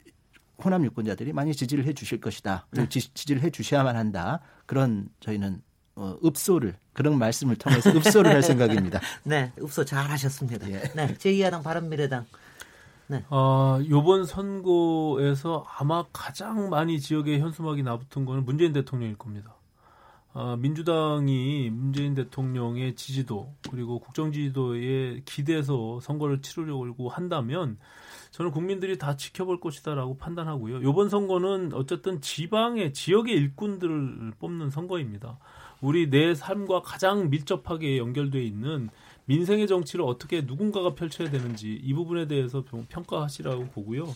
[0.63, 2.67] 호남 유권자들이 많이 지지를 해 주실 것이다.
[2.71, 4.41] 그리고 지, 지지를 해 주셔야만 한다.
[4.67, 5.63] 그런 저희는
[5.97, 9.01] 어, 읍소를 그런 말씀을 통해서 읍소를 할 생각입니다.
[9.25, 10.71] 네, 읍소 잘 하셨습니다.
[10.71, 10.83] 예.
[10.95, 12.27] 네, 제2야당 바른미래당.
[13.29, 19.57] 아, 요번 선거에서 아마 가장 많이 지역에 현수막이 나붙은 거는 문재인 대통령일 겁니다.
[20.33, 27.79] 아, 민주당이 문재인 대통령의 지지도 그리고 국정 지지도에 기대서 선거를 치르려고 한다면
[28.31, 30.83] 저는 국민들이 다 지켜볼 것이다라고 판단하고요.
[30.83, 35.39] 요번 선거는 어쨌든 지방의 지역의 일꾼들을 뽑는 선거입니다.
[35.81, 38.89] 우리 내 삶과 가장 밀접하게 연결돼 있는
[39.27, 44.07] 민생의 정치를 어떻게 누군가가 펼쳐야 되는지 이 부분에 대해서 좀 평가하시라고 보고요.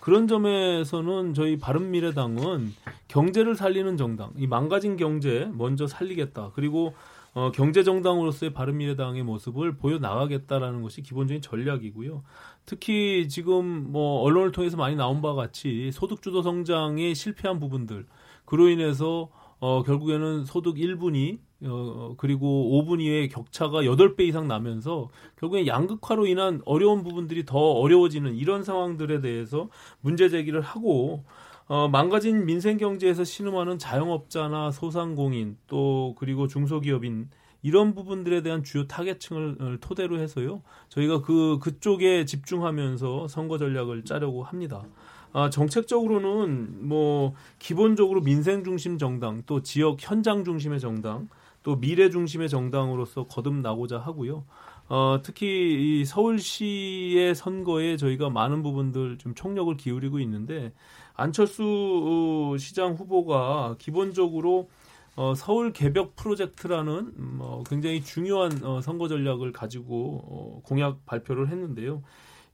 [0.00, 2.72] 그런 점에서는 저희 바른미래당은
[3.08, 6.52] 경제를 살리는 정당, 이 망가진 경제 먼저 살리겠다.
[6.54, 6.94] 그리고
[7.34, 12.22] 어, 경제 정당으로서의 바른미래당의 모습을 보여 나가겠다라는 것이 기본적인 전략이고요.
[12.64, 18.06] 특히 지금 뭐 언론을 통해서 많이 나온 바와 같이 소득 주도 성장에 실패한 부분들
[18.44, 25.66] 그로 인해서 어, 결국에는 소득 1분위, 어, 그리고 5분 이의 격차가 8배 이상 나면서 결국엔
[25.66, 29.68] 양극화로 인한 어려운 부분들이 더 어려워지는 이런 상황들에 대해서
[30.00, 31.24] 문제 제기를 하고
[31.66, 37.28] 어, 망가진 민생 경제에서 신음하는 자영업자나 소상공인 또 그리고 중소기업인
[37.62, 40.62] 이런 부분들에 대한 주요 타겟층을 토대로 해서요.
[40.90, 44.84] 저희가 그 그쪽에 집중하면서 선거 전략을 짜려고 합니다.
[45.32, 51.28] 아, 정책적으로는 뭐 기본적으로 민생 중심 정당 또 지역 현장 중심의 정당
[51.64, 54.44] 또 미래 중심의 정당으로서 거듭나고자 하고요.
[54.88, 60.72] 어, 특히 이 서울시의 선거에 저희가 많은 부분들 좀 총력을 기울이고 있는데
[61.14, 64.68] 안철수 시장 후보가 기본적으로
[65.16, 71.48] 어, 서울 개벽 프로젝트라는 음, 어, 굉장히 중요한 어, 선거 전략을 가지고 어, 공약 발표를
[71.48, 72.02] 했는데요.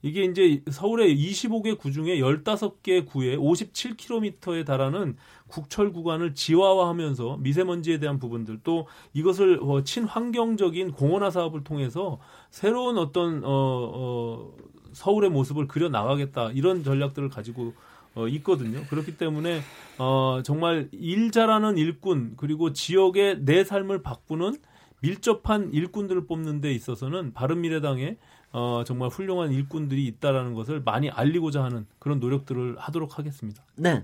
[0.01, 5.15] 이게 이제 서울의 25개 구 중에 15개 구에 57km에 달하는
[5.47, 12.19] 국철 구간을 지화화하면서 미세먼지에 대한 부분들 또 이것을 어, 친환경적인 공원화 사업을 통해서
[12.49, 14.53] 새로운 어떤 어, 어,
[14.93, 17.73] 서울의 모습을 그려 나가겠다 이런 전략들을 가지고
[18.15, 18.83] 어, 있거든요.
[18.89, 19.61] 그렇기 때문에
[19.97, 24.57] 어, 정말 일 잘하는 일꾼 그리고 지역의 내 삶을 바꾸는
[25.01, 28.17] 밀접한 일꾼들을 뽑는 데 있어서는 바른미래당에
[28.53, 33.63] 어, 정말 훌륭한 일꾼들이 있다라는 것을 많이 알리고자 하는 그런 노력들을 하도록 하겠습니다.
[33.75, 34.03] 네.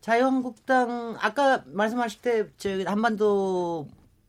[0.00, 3.86] 자유한국당 아까 말씀하실 때 저기 한반도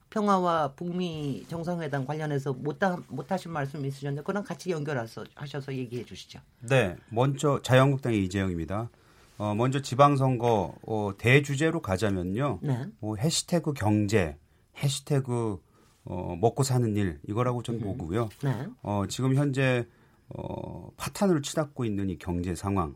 [0.09, 6.39] 평화와 북미 정상회담 관련해서 못하, 못하신 말씀 있으셨는데 그랑 같이 연결해서 하셔서 얘기해 주시죠.
[6.69, 8.89] 네, 먼저 자유한국당의 이재영입니다.
[9.37, 12.59] 어, 먼저 지방선거 어, 대주제로 가자면요.
[12.61, 12.85] 네.
[12.99, 14.37] 뭐 해시태그 경제,
[14.77, 15.61] 해시태그
[16.03, 18.29] 어, 먹고 사는 일 이거라고 좀 보고요.
[18.43, 18.67] 네.
[18.81, 19.85] 어, 지금 현재
[20.29, 22.95] 어, 파탄을 치닫고 있는 이 경제 상황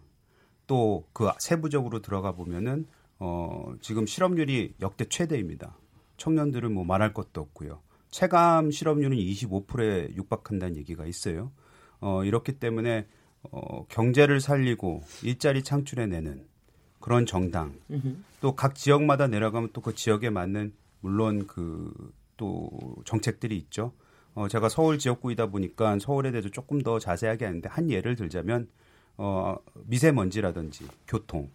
[0.68, 2.88] 또 그 세부적으로 들어가 보면은
[3.20, 5.78] 어, 지금 실업률이 역대 최대입니다.
[6.18, 7.82] 청년들은 뭐 말할 것도 없고요.
[8.10, 11.52] 체감 실업률은 25%에 육박한다는 얘기가 있어요.
[12.00, 13.08] 어, 이렇기 때문에
[13.52, 16.46] 어, 경제를 살리고 일자리 창출해내는
[17.00, 17.76] 그런 정당
[18.42, 21.94] 또 각 지역마다 내려가면 또 그 지역에 맞는 물론 그
[22.38, 22.70] 또
[23.06, 23.94] 정책들이 있죠.
[24.34, 28.68] 어, 제가 서울 지역구이다 보니까 서울에 대해서 조금 더 자세하게 하는데 한 예를 들자면
[29.18, 29.56] 어,
[29.86, 31.50] 미세먼지라든지 교통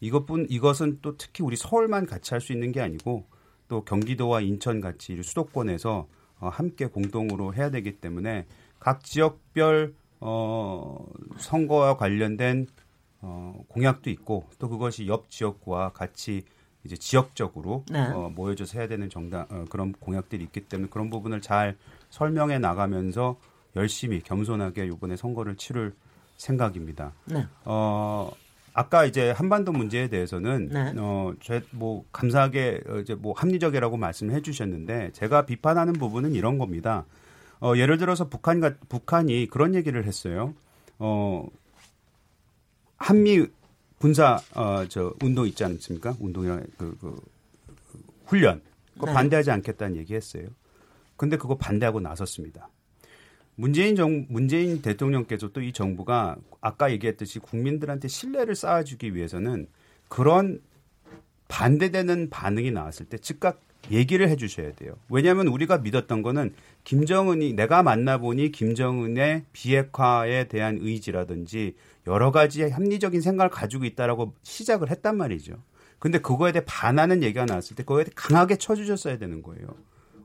[0.00, 3.24] 이것뿐 이것은 또 특히 우리 서울만 같이 할 수 있는 게 아니고
[3.68, 6.08] 또 경기도와 인천 같이 수도권에서
[6.40, 8.46] 어, 함께 공동으로 해야 되기 때문에
[8.78, 11.06] 각 지역별 어,
[11.38, 12.66] 선거와 관련된
[13.22, 16.44] 어, 공약도 있고 또 그것이 옆 지역구와 같이
[16.86, 18.06] 이제 지역적으로 네.
[18.06, 21.76] 어, 모여져서 해야 되는 정당 어, 그런 공약들이 있기 때문에 그런 부분을 잘
[22.10, 23.36] 설명해 나가면서
[23.76, 25.92] 열심히 겸손하게 이번에 선거를 치를
[26.36, 27.12] 생각입니다.
[27.26, 27.46] 네.
[27.64, 28.30] 어
[28.72, 30.94] 아까 이제 한반도 문제에 대해서는 네.
[30.98, 37.04] 어 제뭐 감사하게 어, 이제 뭐 합리적이라고 말씀해 주셨는데 제가 비판하는 부분은 이런 겁니다.
[37.60, 40.54] 어 예를 들어서 북한과 북한이 그런 얘기를 했어요.
[40.98, 41.46] 어
[42.98, 43.46] 한미
[43.98, 46.14] 군사 어저 운동 있지 않습니까?
[46.20, 47.16] 운동이랑 그, 그
[48.26, 48.60] 훈련
[48.94, 49.12] 그거 네.
[49.12, 50.48] 반대하지 않겠다는 얘기했어요.
[51.16, 52.68] 근데 그거 반대하고 나섰습니다.
[53.54, 59.68] 문재인 정 문재인 대통령께서 또 이 정부가 아까 얘기했듯이 국민들한테 신뢰를 쌓아주기 위해서는
[60.08, 60.60] 그런
[61.48, 63.60] 반대되는 반응이 나왔을 때 즉각
[63.90, 64.94] 얘기를 해주셔야 돼요.
[65.08, 66.54] 왜냐하면 우리가 믿었던 거는
[66.84, 75.16] 김정은이 내가 만나보니 김정은의 비핵화에 대한 의지라든지 여러 가지 합리적인 생각을 가지고 있다라고 시작을 했단
[75.16, 75.54] 말이죠.
[75.98, 79.66] 근데 그거에 대해 반하는 얘기가 나왔을 때 그거에 대해 강하게 쳐주셨어야 되는 거예요.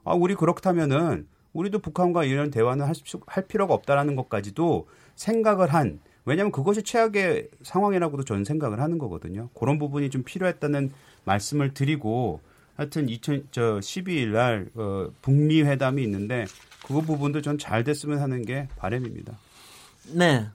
[0.03, 5.99] 아, 우리 그렇다면은 우리도 북한과 이런 대화는 할, 수- 할 필요가 없다라는 것까지도 생각을 한
[6.25, 9.49] 왜냐하면 그것이 최악의 상황이라고도 저는 생각을 하는 거거든요.
[9.57, 10.91] 그런 부분이 좀 필요했다는
[11.25, 12.41] 말씀을 드리고
[12.75, 16.45] 하여튼 2000, 저 12일 날 어, 북미 회담이 있는데
[16.85, 19.37] 그 부분도 전 잘 됐으면 하는 게 바람입니다.
[20.13, 20.47] 네.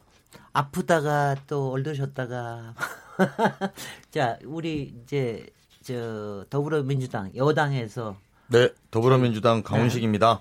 [0.53, 2.75] 아프다가 또 얼드셨다가
[4.11, 5.47] 자 우리 이제
[5.83, 8.17] 저 더불어민주당 여당에서
[8.49, 10.41] 네, 더불어민주당 강훈식입니다.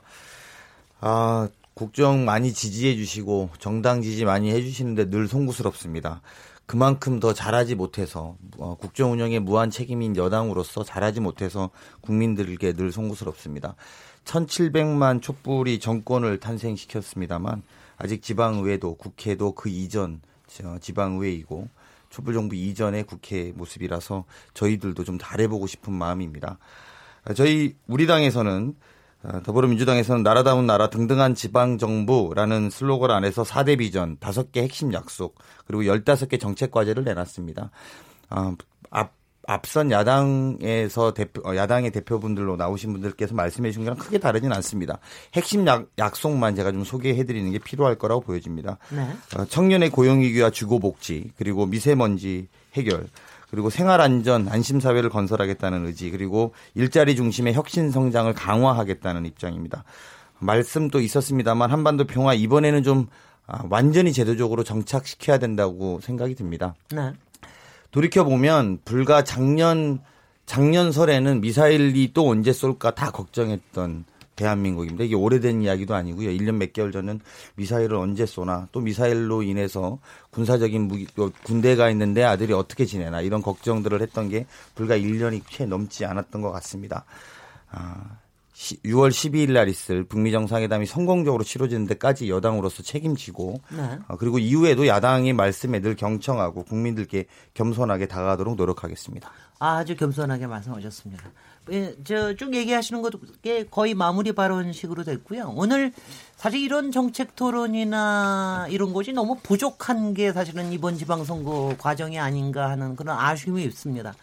[1.01, 6.21] 아, 국정 많이 지지해 주시고 정당 지지 많이 해 주시는데 늘 송구스럽습니다.
[6.65, 11.69] 그만큼 더 잘하지 못해서 어, 국정 운영에 무한 책임인 여당으로서 잘하지 못해서
[12.01, 13.75] 국민들에게 늘 송구스럽습니다.
[14.23, 17.61] 1,700만 촛불이 정권을 탄생시켰습니다만
[17.97, 21.69] 아직 지방의회도 국회도 그 이전 저 지방의회이고
[22.09, 26.57] 촛불정부 이전의 국회 모습이라서 저희들도 좀 잘해보고 싶은 마음입니다.
[27.25, 28.75] 아, 저희 우리 당에서는
[29.23, 35.83] 아, 더불어민주당에서는 나라다운 나라 등등한 지방 정부라는 슬로건 안에서 4대 비전, 5개 핵심 약속, 그리고
[35.83, 37.71] 15개 정책 과제를 내놨습니다.
[38.29, 38.55] 아,
[38.91, 39.13] 앞
[39.47, 44.99] 앞선 야당에서 대표 어, 야당의 대표분들로 나오신 분들께서 말씀해 주신 거랑 크게 다르진 않습니다.
[45.33, 48.77] 핵심 약, 약속만 제가 좀 소개해 드리는 게 필요할 거라고 보여집니다.
[48.89, 49.07] 네.
[49.37, 53.07] 어, 청년의 고용위기와 주거복지 그리고 미세먼지 해결
[53.51, 59.83] 그리고 생활안전 안심사회를 건설하겠다는 의지 그리고 일자리 중심의 혁신 성장을 강화하겠다는 입장입니다.
[60.39, 63.07] 말씀도 있었습니다만 한반도 평화 이번에는 좀
[63.47, 66.73] 아, 완전히 제도적으로 정착시켜야 된다고 생각이 듭니다.
[66.91, 67.13] 네.
[67.95, 69.99] 돌이켜 보면 불과 작년
[70.45, 74.03] 작년 설에는 미사일이 또 언제 쏠까 다 걱정했던
[74.35, 75.05] 대한민국입니다.
[75.05, 76.27] 이게 오래된 이야기도 아니고요.
[76.31, 77.21] 1년 몇 개월 전은
[77.55, 79.99] 미사일을 언제 쏘나 또 미사일로 인해서
[80.31, 84.45] 군사적인 무기 또 군대가 있는데 아들이 어떻게 지내나 이런 걱정들을 했던 게
[84.75, 87.05] 불과 1년이 채 넘지 않았던 것 같습니다.
[87.71, 88.17] 아,
[88.55, 93.99] 6월 12일 날 있을 북미 정상회담이 성공적으로 치러지는 데까지 여당으로서 책임지고 네.
[94.07, 99.29] 어, 그리고 이후에도 야당의 말씀에 늘 경청하고 국민들께 겸손하게 다가가도록 노력하겠습니다.
[99.59, 101.23] 아주 겸손하게 말씀하셨습니다.
[101.71, 105.53] 예, 저쭉 얘기하시는 것게 거의 마무리 발언식으로 됐고요.
[105.55, 105.91] 오늘
[106.37, 112.95] 사실 이런 정책 토론이나 이런 것이 너무 부족한 게 사실은 이번 지방선거 과정이 아닌가 하는
[112.95, 114.13] 그런 아쉬움이 있습니다.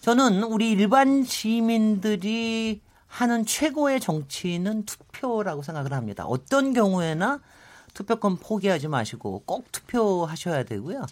[0.00, 2.80] 저는 우리 일반 시민들이
[3.12, 6.24] 하는 최고의 정치는 투표라고 생각을 합니다.
[6.24, 7.40] 어떤 경우에나
[7.92, 11.04] 투표권 포기하지 마시고 꼭 투표하셔야 되고요.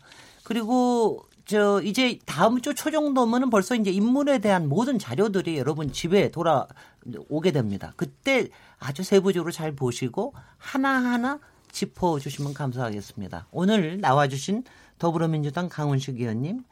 [0.43, 6.31] 그리고 저 이제 다음 주 초 정도면은 벌써 이제 인물에 대한 모든 자료들이 여러분 집에
[6.31, 7.93] 돌아오게 됩니다.
[7.97, 8.48] 그때
[8.78, 11.39] 아주 세부적으로 잘 보시고 하나하나
[11.70, 13.48] 짚어주시면 감사하겠습니다.
[13.51, 14.64] 오늘 나와주신
[14.98, 16.64] 더불어민주당 강훈식 의원님,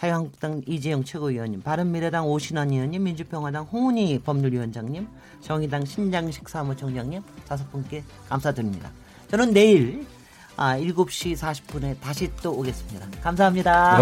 [0.00, 5.06] 자유한국당 이재영 최고위원님, 바른미래당 오신환 의원님, 민주평화당 홍은희 법률위원장님,
[5.42, 8.90] 정의당 신장식 사무총장님 다섯 분께 감사드립니다.
[9.30, 10.06] 저는 내일
[10.56, 13.06] 아, 7시 40분에 다시 또 오겠습니다.
[13.22, 13.98] 감사합니다.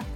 [0.00, 0.15] 네.